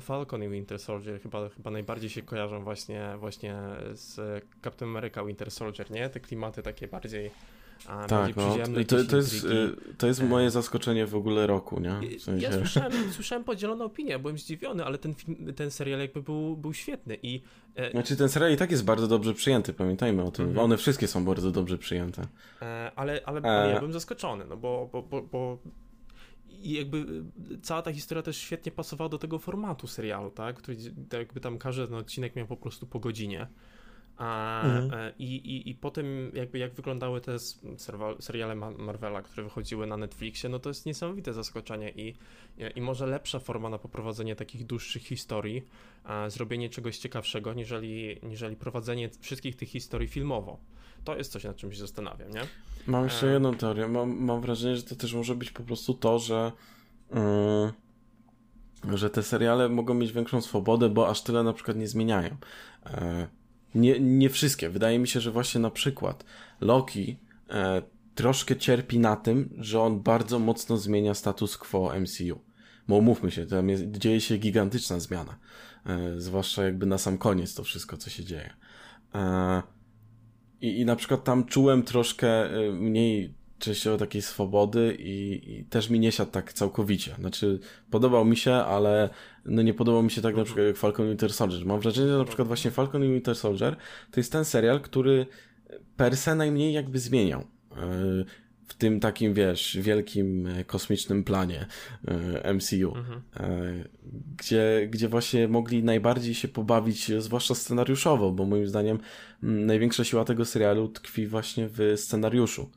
Falcon 0.01 0.45
i 0.45 0.49
Winter 0.49 0.79
Soldier 0.79 1.21
chyba, 1.21 1.49
chyba 1.49 1.71
najbardziej 1.71 2.11
się 2.11 2.23
kojarzą 2.23 2.65
właśnie, 2.65 3.15
właśnie 3.19 3.57
z 3.93 4.45
Captain 4.65 4.91
America 4.91 5.25
Winter 5.25 5.51
Soldier, 5.51 5.91
nie? 5.91 6.09
Te 6.09 6.21
klimaty 6.21 6.63
takie 6.63 6.89
bardziej 6.89 7.31
a, 7.87 8.07
tak, 8.07 8.37
no, 8.37 8.57
to, 8.89 9.05
to, 9.05 9.17
jest, 9.17 9.45
y, 9.45 9.77
to 9.99 10.07
jest 10.07 10.23
moje 10.23 10.51
zaskoczenie 10.51 11.07
w 11.07 11.15
ogóle 11.15 11.47
roku, 11.47 11.81
nie? 11.81 12.19
W 12.19 12.23
sensie... 12.23 12.47
Ja 12.47 12.53
słyszałem, 12.53 12.93
słyszałem 13.13 13.45
podzielone 13.45 13.85
opinie, 13.85 14.19
byłem 14.19 14.39
zdziwiony, 14.39 14.85
ale 14.85 14.99
ten, 14.99 15.15
film, 15.15 15.55
ten 15.57 15.71
serial 15.71 16.01
jakby 16.01 16.23
był, 16.23 16.57
był 16.57 16.73
świetny 16.73 17.19
i... 17.23 17.43
E... 17.77 17.91
Znaczy 17.91 18.17
ten 18.17 18.29
serial 18.29 18.53
i 18.53 18.57
tak 18.57 18.71
jest 18.71 18.85
bardzo 18.85 19.07
dobrze 19.09 19.35
przyjęty, 19.35 19.73
pamiętajmy 19.73 20.23
o 20.23 20.31
tym, 20.31 20.45
mm 20.45 20.57
-hmm. 20.57 20.61
one 20.61 20.77
wszystkie 20.77 21.09
są 21.09 21.25
bardzo 21.25 21.51
dobrze 21.51 21.79
przyjęte. 21.79 22.23
E, 22.63 22.93
ale, 22.97 23.21
ale, 23.25 23.41
ale 23.41 23.71
ja 23.71 23.79
byłem 23.79 23.93
zaskoczony, 23.93 24.45
no 24.49 24.57
bo, 24.57 24.89
bo, 24.93 25.03
bo, 25.03 25.23
bo 25.23 25.59
i 26.63 26.73
jakby 26.73 26.97
y, 27.53 27.61
cała 27.63 27.83
ta 27.83 27.93
historia 27.93 28.23
też 28.23 28.37
świetnie 28.37 28.73
pasowała 28.73 29.09
do 29.09 29.19
tego 29.19 29.39
formatu 29.39 29.87
serialu, 29.87 30.31
tak? 30.31 30.57
Który 30.57 30.77
tak 31.09 31.21
jakby 31.21 31.41
tam 31.41 31.59
każdy 31.59 31.97
odcinek 31.97 32.37
miał 32.37 32.47
po 32.47 32.57
prostu 32.57 32.87
po 32.87 33.01
godzinie. 33.01 33.47
A, 34.17 34.63
mhm. 34.65 34.95
E, 34.95 35.13
i, 35.19 35.37
i, 35.37 35.71
I 35.71 35.75
potem 35.75 36.07
jakby 36.35 36.59
jak 36.59 36.75
wyglądały 36.75 37.21
te 37.21 37.37
seriale 38.21 38.55
Marvela, 38.55 39.23
które 39.23 39.43
wychodziły 39.43 39.87
na 39.87 39.97
Netflixie, 39.97 40.51
no 40.51 40.59
to 40.59 40.71
jest 40.71 40.87
niesamowite 40.87 41.33
zaskoczenie 41.33 41.91
i, 41.91 42.15
i 42.75 42.81
może 42.81 43.07
lepsza 43.07 43.39
forma 43.39 43.69
na 43.69 43.79
poprowadzenie 43.79 44.37
takich 44.37 44.67
dłuższych 44.67 45.03
historii, 45.03 45.63
a 46.05 46.31
zrobienie 46.31 46.69
czegoś 46.69 46.99
ciekawszego, 46.99 47.55
niżeli, 47.55 48.17
niżeli 48.23 48.57
prowadzenie 48.57 49.11
wszystkich 49.21 49.57
tych 49.57 49.69
historii 49.69 50.09
filmowo. 50.09 50.59
To 51.05 51.17
jest 51.17 51.33
coś, 51.33 51.45
nad 51.45 51.57
czym 51.57 51.73
się 51.73 51.79
zastanawiam, 51.79 52.31
nie? 52.31 52.43
Mam 52.87 53.05
jeszcze 53.05 53.29
e... 53.29 53.33
jedną 53.33 53.55
teorię. 53.55 53.89
Mam, 53.89 54.25
mam 54.25 54.41
wrażenie, 54.41 54.77
że 54.77 54.83
to 54.83 54.97
też 54.97 55.15
może 55.15 55.35
być 55.35 55.51
po 55.51 55.63
prostu 55.63 55.95
to, 55.95 56.19
że 56.19 56.53
yy, 58.85 58.97
że 58.97 59.11
te 59.11 59.23
seriale 59.23 59.69
mogą 59.69 59.95
mieć 59.95 60.13
większą 60.13 60.41
swobodę, 60.41 60.89
bo 60.89 61.09
aż 61.09 61.23
tyle 61.23 61.43
na 61.43 61.53
przykład 61.53 61.77
nie 61.77 61.89
zmieniają. 61.89 62.37
Yy, 62.87 62.91
nie, 63.75 64.01
nie 64.01 64.31
wszystkie. 64.31 64.71
Wydaje 64.71 64.99
mi 64.99 65.09
się, 65.09 65.21
że 65.21 65.31
właśnie 65.31 65.61
na 65.61 65.71
przykład 65.71 66.25
Loki 66.61 67.17
e, 67.51 67.83
troszkę 68.15 68.57
cierpi 68.57 68.99
na 68.99 69.17
tym, 69.17 69.51
że 69.59 69.81
on 69.81 70.01
bardzo 70.01 70.39
mocno 70.39 70.77
zmienia 70.77 71.15
status 71.15 71.57
quo 71.57 71.93
MCU. 72.01 72.41
Bo 72.89 72.97
umówmy 72.97 73.31
się, 73.31 73.47
tam 73.47 73.69
jest, 73.69 73.91
dzieje 73.91 74.21
się 74.21 74.37
gigantyczna 74.37 75.01
zmiana. 75.01 75.39
E, 75.87 76.21
zwłaszcza 76.21 76.65
jakby 76.65 76.87
na 76.87 76.99
sam 76.99 77.19
koniec 77.19 77.55
to 77.55 77.65
wszystko, 77.65 77.97
co 77.97 78.11
się 78.11 78.25
dzieje. 78.25 78.51
I, 80.61 80.81
I 80.81 80.85
na 80.85 80.97
przykład 80.97 81.25
tam 81.25 81.45
czułem 81.45 81.83
troszkę 81.83 82.29
e, 82.29 82.73
mniej 82.73 83.35
częściowo 83.59 83.97
takiej 83.97 84.23
swobody 84.23 84.97
i, 84.99 85.43
i, 85.53 85.65
też 85.65 85.91
mi 85.91 86.01
nie 86.01 86.13
siadł 86.13 86.31
tak 86.31 86.53
całkowicie. 86.53 87.15
Znaczy, 87.19 87.59
podobał 87.91 88.25
mi 88.25 88.37
się, 88.37 88.53
ale 88.53 89.11
no 89.45 89.63
nie 89.63 89.75
podobał 89.75 90.03
mi 90.03 90.11
się 90.11 90.23
tak 90.23 90.37
na 90.37 90.45
przykład 90.45 90.67
jak 90.67 90.77
Falcon 90.77 91.09
Winter 91.09 91.33
Soldier. 91.33 91.67
Mam 91.67 91.81
wrażenie, 91.81 92.09
że 92.09 92.19
na 92.19 92.25
przykład 92.25 92.49
właśnie 92.49 92.71
Falcon 92.71 93.03
Winter 93.03 93.37
Soldier 93.37 93.77
to 94.11 94.21
jest 94.21 94.33
ten 94.33 94.45
serial, 94.45 94.81
który 94.81 95.27
per 95.97 96.17
se 96.17 96.35
najmniej 96.35 96.73
jakby 96.73 96.99
zmieniał. 96.99 97.45
E, 98.71 98.73
w 98.73 98.75
tym 98.75 99.01
takim, 99.01 99.35
wiesz, 99.35 99.79
wielkim 99.81 100.47
e, 100.47 100.65
kosmicznym 100.65 101.25
planie 101.25 101.67
MCU, 102.55 102.97
mhm. 102.97 103.23
gdzie, 104.39 104.89
gdzie 104.91 105.09
właśnie 105.09 105.49
mogli 105.49 105.85
najbardziej 105.85 106.35
się 106.35 106.49
pobawić, 106.49 107.13
zwłaszcza 107.19 107.55
scenariuszowo, 107.55 108.33
bo 108.33 108.45
moim 108.45 108.67
zdaniem 108.67 108.99
największa 109.43 110.05
siła 110.05 110.25
tego 110.25 110.45
serialu 110.45 110.89
tkwi 110.89 111.27
właśnie 111.27 111.69
w 111.69 111.93
scenariuszu 111.97 112.71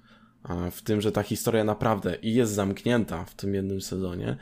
w 0.71 0.81
tym, 0.81 1.01
że 1.01 1.11
ta 1.11 1.23
historia 1.23 1.63
naprawdę 1.63 2.15
i 2.21 2.33
jest 2.33 2.53
zamknięta 2.53 3.25
w 3.25 3.35
tym 3.35 3.55
jednym 3.55 3.81
sezonie 3.81 4.37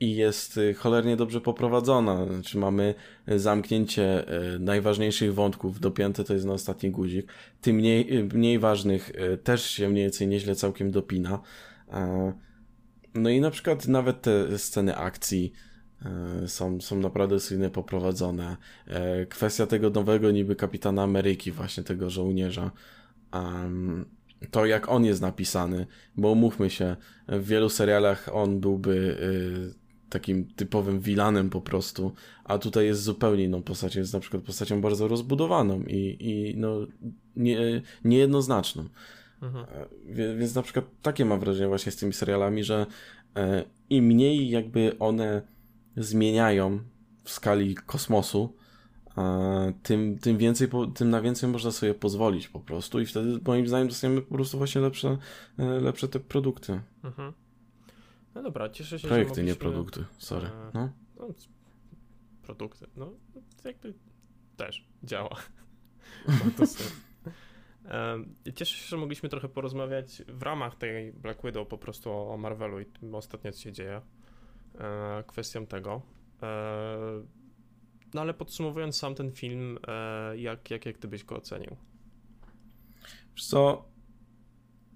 i 0.00 0.16
jest 0.16 0.58
y, 0.58 0.74
cholernie 0.74 1.16
dobrze 1.16 1.40
poprowadzona. 1.40 2.26
Znaczy 2.26 2.58
mamy 2.58 2.94
zamknięcie 3.26 4.34
y, 4.54 4.58
najważniejszych 4.58 5.34
wątków, 5.34 5.80
dopięte 5.80 6.24
to 6.24 6.34
jest 6.34 6.46
na 6.46 6.52
ostatni 6.52 6.90
guzik. 6.90 7.32
Tym 7.60 7.76
mniej, 7.76 8.18
y, 8.18 8.24
mniej 8.24 8.58
ważnych 8.58 9.12
też 9.44 9.70
się 9.70 9.88
mniej 9.88 10.04
więcej 10.04 10.28
nieźle 10.28 10.54
całkiem 10.54 10.90
dopina. 10.90 11.40
No 13.14 13.30
i 13.30 13.40
na 13.40 13.50
przykład 13.50 13.88
nawet 13.88 14.22
te 14.22 14.58
sceny 14.58 14.96
akcji 14.96 15.52
są, 16.46 16.80
są 16.80 16.96
naprawdę 16.96 17.40
silnie 17.40 17.70
poprowadzone. 17.70 18.56
Kwestia 19.28 19.66
tego 19.66 19.90
nowego 19.90 20.30
niby 20.30 20.56
kapitana 20.56 21.02
Ameryki, 21.02 21.52
właśnie 21.52 21.82
tego 21.82 22.10
żołnierza 22.10 22.70
to, 24.50 24.66
jak 24.66 24.88
on 24.88 25.04
jest 25.04 25.20
napisany, 25.20 25.86
bo 26.16 26.30
umówmy 26.30 26.70
się, 26.70 26.96
w 27.28 27.46
wielu 27.46 27.68
serialach 27.68 28.28
on 28.32 28.60
byłby 28.60 29.16
y, 29.76 29.79
takim 30.10 30.44
typowym 30.44 31.00
vilanem 31.00 31.50
po 31.50 31.60
prostu, 31.60 32.12
a 32.44 32.58
tutaj 32.58 32.86
jest 32.86 33.02
zupełnie 33.02 33.44
inną 33.44 33.62
postacią, 33.62 34.00
jest 34.00 34.12
na 34.12 34.20
przykład 34.20 34.42
postacią 34.42 34.80
bardzo 34.80 35.08
rozbudowaną 35.08 35.82
i, 35.82 36.16
i 36.20 36.56
no, 36.56 36.86
nie, 37.36 37.82
niejednoznaczną. 38.04 38.88
Mhm. 39.42 39.64
E, 39.64 40.36
więc 40.36 40.54
na 40.54 40.62
przykład 40.62 40.84
takie 41.02 41.24
mam 41.24 41.40
wrażenie 41.40 41.68
właśnie 41.68 41.92
z 41.92 41.96
tymi 41.96 42.12
serialami, 42.12 42.64
że 42.64 42.86
e, 43.36 43.64
im 43.90 44.04
mniej 44.04 44.50
jakby 44.50 44.96
one 44.98 45.42
zmieniają 45.96 46.80
w 47.24 47.30
skali 47.30 47.74
kosmosu, 47.74 48.56
tym, 49.82 50.18
tym 50.18 50.38
więcej, 50.38 50.68
tym 50.94 51.10
na 51.10 51.20
więcej 51.20 51.48
można 51.48 51.70
sobie 51.70 51.94
pozwolić 51.94 52.48
po 52.48 52.60
prostu 52.60 53.00
i 53.00 53.06
wtedy 53.06 53.38
moim 53.46 53.68
zdaniem 53.68 53.88
dostajemy 53.88 54.22
po 54.22 54.34
prostu 54.34 54.58
właśnie 54.58 54.80
lepsze, 54.80 55.18
e, 55.58 55.64
lepsze 55.64 56.08
te 56.08 56.20
produkty. 56.20 56.80
Mhm. 57.04 57.32
No 58.34 58.42
dobra, 58.42 58.68
cieszę 58.68 58.98
się, 58.98 59.08
Projekty, 59.08 59.34
że 59.34 59.42
mogliśmy... 59.42 59.52
nie 59.52 59.72
produkty, 59.72 60.04
sorry. 60.18 60.46
E, 60.46 60.70
no. 60.74 60.92
no. 61.16 61.28
produkty, 62.42 62.86
no 62.96 63.12
jakby 63.64 63.94
też 64.56 64.88
działa. 65.02 65.36
to 66.56 66.64
Cieszę 68.54 68.76
się, 68.76 68.88
że 68.88 68.96
mogliśmy 68.96 69.28
trochę 69.28 69.48
porozmawiać 69.48 70.22
w 70.28 70.42
ramach 70.42 70.76
tej 70.76 71.12
Black 71.12 71.42
Widow 71.44 71.68
po 71.68 71.78
prostu 71.78 72.10
o 72.12 72.36
Marvelu 72.36 72.80
i 72.80 72.86
tym 72.86 73.14
ostatnio 73.14 73.52
co 73.52 73.60
się 73.60 73.72
dzieje. 73.72 74.00
E, 74.78 75.24
kwestią 75.26 75.66
tego. 75.66 76.02
No 78.14 78.20
ale 78.20 78.34
podsumowując 78.34 78.96
sam 78.96 79.14
ten 79.14 79.32
film, 79.32 79.78
e, 79.88 80.38
jak, 80.38 80.70
jak, 80.70 80.86
jak 80.86 80.98
ty 80.98 81.08
byś 81.08 81.24
go 81.24 81.36
ocenił? 81.36 81.76
Wiesz 83.34 83.46
co, 83.46 83.84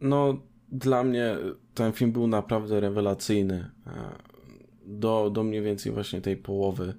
no 0.00 0.42
dla 0.74 1.04
mnie 1.04 1.36
ten 1.74 1.92
film 1.92 2.12
był 2.12 2.26
naprawdę 2.26 2.80
rewelacyjny. 2.80 3.70
E, 3.86 3.90
do, 4.86 5.30
do 5.30 5.42
mniej 5.42 5.62
więcej 5.62 5.92
właśnie 5.92 6.20
tej 6.20 6.36
połowy 6.36 6.94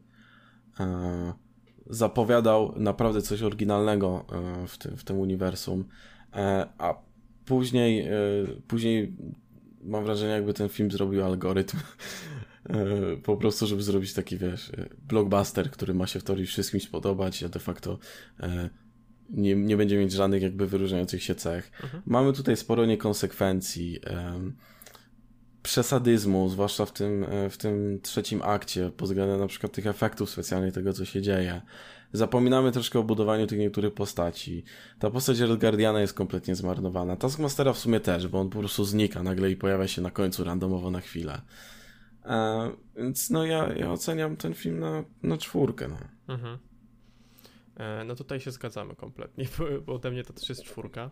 e, 0.79 1.33
zapowiadał 1.89 2.73
naprawdę 2.75 3.21
coś 3.21 3.41
oryginalnego 3.41 4.25
w 4.67 4.77
tym, 4.77 4.97
w 4.97 5.03
tym 5.03 5.19
uniwersum, 5.19 5.85
a 6.77 6.93
później, 7.45 8.07
później 8.67 9.15
mam 9.83 10.03
wrażenie, 10.03 10.31
jakby 10.31 10.53
ten 10.53 10.69
film 10.69 10.91
zrobił 10.91 11.25
algorytm 11.25 11.77
E, 12.69 13.17
po 13.17 13.37
prostu, 13.37 13.67
żeby 13.67 13.83
zrobić 13.83 14.13
taki, 14.13 14.37
wiesz, 14.37 14.69
e, 14.69 14.89
blockbuster, 15.07 15.71
który 15.71 15.93
ma 15.93 16.07
się 16.07 16.19
w 16.19 16.23
teorii 16.23 16.45
wszystkim 16.45 16.79
spodobać, 16.79 17.43
a 17.43 17.49
de 17.49 17.59
facto 17.59 17.99
e, 18.39 18.69
nie, 19.29 19.55
nie 19.55 19.77
będzie 19.77 19.97
mieć 19.97 20.11
żadnych 20.11 20.41
jakby 20.41 20.67
wyróżniających 20.67 21.23
się 21.23 21.35
cech. 21.35 21.71
Mhm. 21.83 22.03
Mamy 22.05 22.33
tutaj 22.33 22.57
sporo 22.57 22.85
niekonsekwencji, 22.85 23.99
przesadyzmu, 25.63 26.49
zwłaszcza 26.49 26.85
w 26.85 26.91
tym, 26.91 27.25
w 27.49 27.57
tym 27.57 27.99
trzecim 28.01 28.41
akcie, 28.41 28.91
pod 28.97 29.07
względem 29.09 29.39
na 29.39 29.47
przykład 29.47 29.71
tych 29.71 29.87
efektów 29.87 30.29
specjalnych, 30.29 30.73
tego 30.73 30.93
co 30.93 31.05
się 31.05 31.21
dzieje. 31.21 31.61
Zapominamy 32.13 32.71
troszkę 32.71 32.99
o 32.99 33.03
budowaniu 33.03 33.47
tych 33.47 33.59
niektórych 33.59 33.93
postaci. 33.93 34.63
Ta 34.99 35.11
postać 35.11 35.39
Red 35.39 35.59
Guardiana 35.59 36.01
jest 36.01 36.13
kompletnie 36.13 36.55
zmarnowana. 36.55 37.15
Taskmastera 37.15 37.73
w 37.73 37.77
sumie 37.77 37.99
też, 37.99 38.27
bo 38.27 38.39
on 38.39 38.49
po 38.49 38.59
prostu 38.59 38.85
znika 38.85 39.23
nagle 39.23 39.51
i 39.51 39.55
pojawia 39.55 39.87
się 39.87 40.01
na 40.01 40.11
końcu 40.11 40.43
randomowo 40.43 40.91
na 40.91 41.01
chwilę. 41.01 41.41
E, 42.25 42.71
więc 42.97 43.29
no 43.29 43.45
ja, 43.45 43.73
ja 43.73 43.91
oceniam 43.91 44.37
ten 44.37 44.53
film 44.53 44.79
na, 44.79 45.03
na 45.23 45.37
czwórkę. 45.37 45.87
No. 45.87 45.97
Mhm. 46.33 46.57
E, 47.77 48.03
no 48.03 48.15
tutaj 48.15 48.39
się 48.39 48.51
zgadzamy 48.51 48.95
kompletnie, 48.95 49.45
bo, 49.85 49.93
ode 49.93 50.11
mnie 50.11 50.23
to 50.23 50.33
też 50.33 50.49
jest 50.49 50.63
czwórka. 50.63 51.09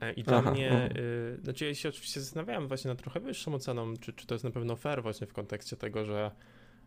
E, 0.00 0.12
I 0.12 0.22
dla 0.22 0.38
Aha, 0.38 0.50
mnie, 0.50 0.90
y, 0.96 1.40
znaczy 1.42 1.66
ja 1.66 1.74
się 1.74 1.88
oczywiście 1.88 2.20
zastanawiałem 2.20 2.68
właśnie 2.68 2.88
nad 2.88 3.02
trochę 3.02 3.20
wyższą 3.20 3.54
oceną, 3.54 3.96
czy, 3.96 4.12
czy 4.12 4.26
to 4.26 4.34
jest 4.34 4.44
na 4.44 4.50
pewno 4.50 4.76
fair 4.76 5.02
właśnie 5.02 5.26
w 5.26 5.32
kontekście 5.32 5.76
tego, 5.76 6.04
że 6.04 6.30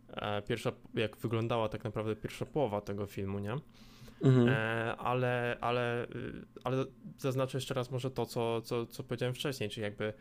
e, 0.10 0.42
pierwsza, 0.42 0.72
jak 0.94 1.18
wyglądała 1.18 1.70
tak 1.70 1.84
naprawdę 1.84 2.16
pierwsza 2.16 2.46
połowa 2.46 2.82
tego 2.82 3.06
filmu, 3.06 3.40
nie? 3.40 3.56
Mhm. 4.24 4.50
Ale, 4.98 5.58
ale, 5.62 6.06
y, 6.06 6.46
ale 6.64 6.86
zaznaczę 7.18 7.58
jeszcze 7.58 7.74
raz 7.74 7.92
może 7.92 8.12
to, 8.12 8.26
co, 8.26 8.62
co, 8.62 8.86
co 8.86 9.04
powiedziałem 9.04 9.36
wcześniej, 9.36 9.70
czyli 9.70 9.84
jakby 9.84 10.14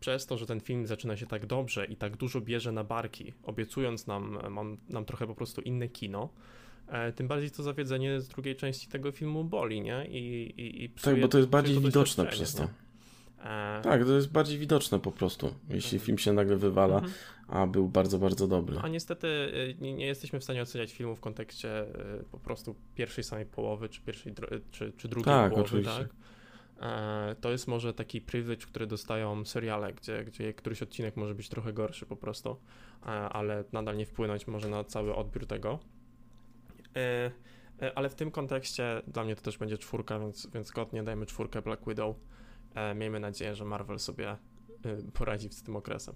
przez 0.00 0.26
to, 0.26 0.38
że 0.38 0.46
ten 0.46 0.60
film 0.60 0.86
zaczyna 0.86 1.16
się 1.16 1.26
tak 1.26 1.46
dobrze 1.46 1.84
i 1.84 1.96
tak 1.96 2.16
dużo 2.16 2.40
bierze 2.40 2.72
na 2.72 2.84
barki, 2.84 3.32
obiecując 3.42 4.06
nam, 4.06 4.38
nam, 4.54 4.76
nam 4.88 5.04
trochę 5.04 5.26
po 5.26 5.34
prostu 5.34 5.60
inne 5.60 5.88
kino, 5.88 6.28
tym 7.16 7.28
bardziej 7.28 7.50
to 7.50 7.62
zawiedzenie 7.62 8.20
z 8.20 8.28
drugiej 8.28 8.56
części 8.56 8.88
tego 8.88 9.12
filmu 9.12 9.44
boli, 9.44 9.80
nie? 9.80 10.06
I, 10.06 10.42
i, 10.60 10.84
i 10.84 10.90
tak, 10.90 11.20
bo 11.20 11.28
to 11.28 11.38
jest 11.38 11.50
bardziej 11.50 11.74
to 11.74 11.80
widoczne 11.80 12.26
przez 12.26 12.54
to. 12.54 12.68
E... 13.44 13.80
Tak, 13.82 14.04
to 14.04 14.12
jest 14.12 14.32
bardziej 14.32 14.58
widoczne 14.58 14.98
po 14.98 15.12
prostu, 15.12 15.54
jeśli 15.68 15.96
mhm. 15.96 16.06
film 16.06 16.18
się 16.18 16.32
nagle 16.32 16.56
wywala, 16.56 16.94
mhm. 16.94 17.12
a 17.48 17.66
był 17.66 17.88
bardzo, 17.88 18.18
bardzo 18.18 18.48
dobry. 18.48 18.78
A 18.82 18.88
niestety 18.88 19.28
e, 19.28 19.74
nie, 19.82 19.92
nie, 19.92 20.06
jesteśmy 20.06 20.40
w 20.40 20.44
stanie 20.44 20.62
oceniać 20.62 20.92
filmu 20.92 21.16
w 21.16 21.20
kontekście 21.20 21.80
e, 21.80 21.86
po 22.32 22.38
prostu 22.38 22.74
pierwszej 22.94 23.24
samej 23.24 23.46
połowy, 23.46 23.88
czy 23.88 24.00
pierwszej, 24.00 24.34
czy, 24.70 24.92
czy 24.96 25.08
drugiej 25.08 25.34
tak, 25.34 25.50
połowy, 25.50 25.66
oczywiście. 25.66 25.98
tak? 25.98 26.08
E, 26.80 27.36
to 27.40 27.50
jest 27.50 27.68
może 27.68 27.94
taki 27.94 28.20
privilege, 28.20 28.66
który 28.66 28.86
dostają 28.86 29.44
seriale, 29.44 29.92
gdzie, 29.92 30.24
gdzie 30.24 30.54
któryś 30.54 30.82
odcinek 30.82 31.16
może 31.16 31.34
być 31.34 31.48
trochę 31.48 31.72
gorszy 31.72 32.06
po 32.06 32.16
prostu, 32.16 32.56
e, 33.02 33.06
ale 33.08 33.64
nadal 33.72 33.96
nie 33.96 34.06
wpłynąć 34.06 34.46
może 34.46 34.68
na 34.68 34.84
cały 34.84 35.14
odbiór 35.14 35.46
tego. 35.46 35.78
E, 36.96 37.30
ale 37.94 38.08
w 38.08 38.14
tym 38.14 38.30
kontekście 38.30 39.02
dla 39.06 39.24
mnie 39.24 39.36
to 39.36 39.42
też 39.42 39.58
będzie 39.58 39.78
czwórka, 39.78 40.18
więc, 40.18 40.48
więc 40.54 40.70
godnie 40.70 41.02
dajmy 41.02 41.26
czwórkę 41.26 41.62
Black 41.62 41.82
Widow. 41.86 42.16
Miejmy 42.96 43.20
nadzieję, 43.20 43.54
że 43.54 43.64
Marvel 43.64 43.98
sobie 43.98 44.36
poradzi 45.12 45.48
z 45.48 45.62
tym 45.62 45.76
okresem. 45.76 46.14